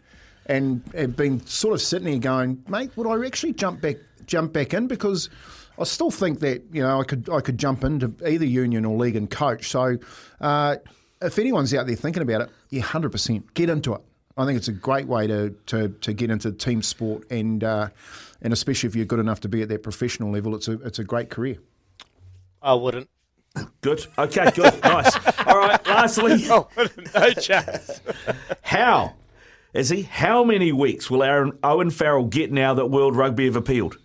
[0.47, 4.53] and have been sort of sitting here going, mate, would I actually jump back jump
[4.53, 5.31] back in because
[5.78, 8.97] I still think that you know I could I could jump into either union or
[8.97, 9.69] league and coach.
[9.70, 9.99] So
[10.40, 10.77] uh,
[11.20, 14.01] if anyone's out there thinking about it, yeah, hundred percent, get into it.
[14.36, 17.89] I think it's a great way to, to, to get into team sport and uh,
[18.40, 20.99] and especially if you're good enough to be at that professional level, it's a it's
[20.99, 21.59] a great career.
[22.62, 23.09] I wouldn't.
[23.82, 24.07] Good.
[24.16, 24.51] Okay.
[24.53, 24.81] Good.
[24.82, 25.15] nice.
[25.47, 25.86] All right.
[25.86, 26.69] Lastly, Oh,
[27.15, 28.01] no chance.
[28.62, 29.15] how
[29.74, 30.03] is he?
[30.03, 33.99] How many weeks will Aaron Owen Farrell get now that World Rugby have appealed?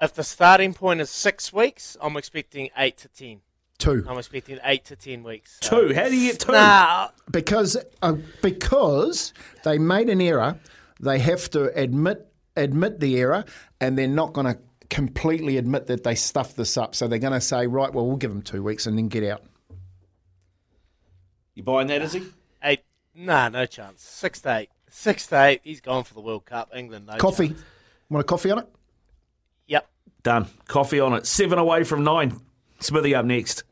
[0.00, 3.40] If the starting point is six weeks, I'm expecting eight to ten.
[3.78, 4.04] Two.
[4.08, 5.58] I'm expecting eight to ten weeks.
[5.62, 5.94] So- Two.
[5.94, 6.52] How do you get two?
[6.52, 9.32] Nah, because uh, because
[9.64, 10.58] they made an error,
[11.00, 13.44] they have to admit admit the error,
[13.80, 14.58] and they're not going to
[14.88, 16.94] completely admit that they stuffed this up.
[16.94, 19.24] So they're going to say, right, well, we'll give them two weeks and then get
[19.24, 19.42] out.
[21.54, 22.02] You buying that?
[22.02, 22.22] Is he?
[22.62, 22.80] eight.
[23.14, 24.02] Nah, no chance.
[24.02, 24.68] Six to eight.
[24.90, 25.60] Six to eight.
[25.64, 26.70] He's gone for the World Cup.
[26.74, 27.62] England, no Coffee, chance.
[28.10, 28.68] want a coffee on it?
[30.26, 30.48] Done.
[30.66, 31.24] Coffee on it.
[31.24, 32.40] Seven away from nine.
[32.80, 33.62] Smithy up next.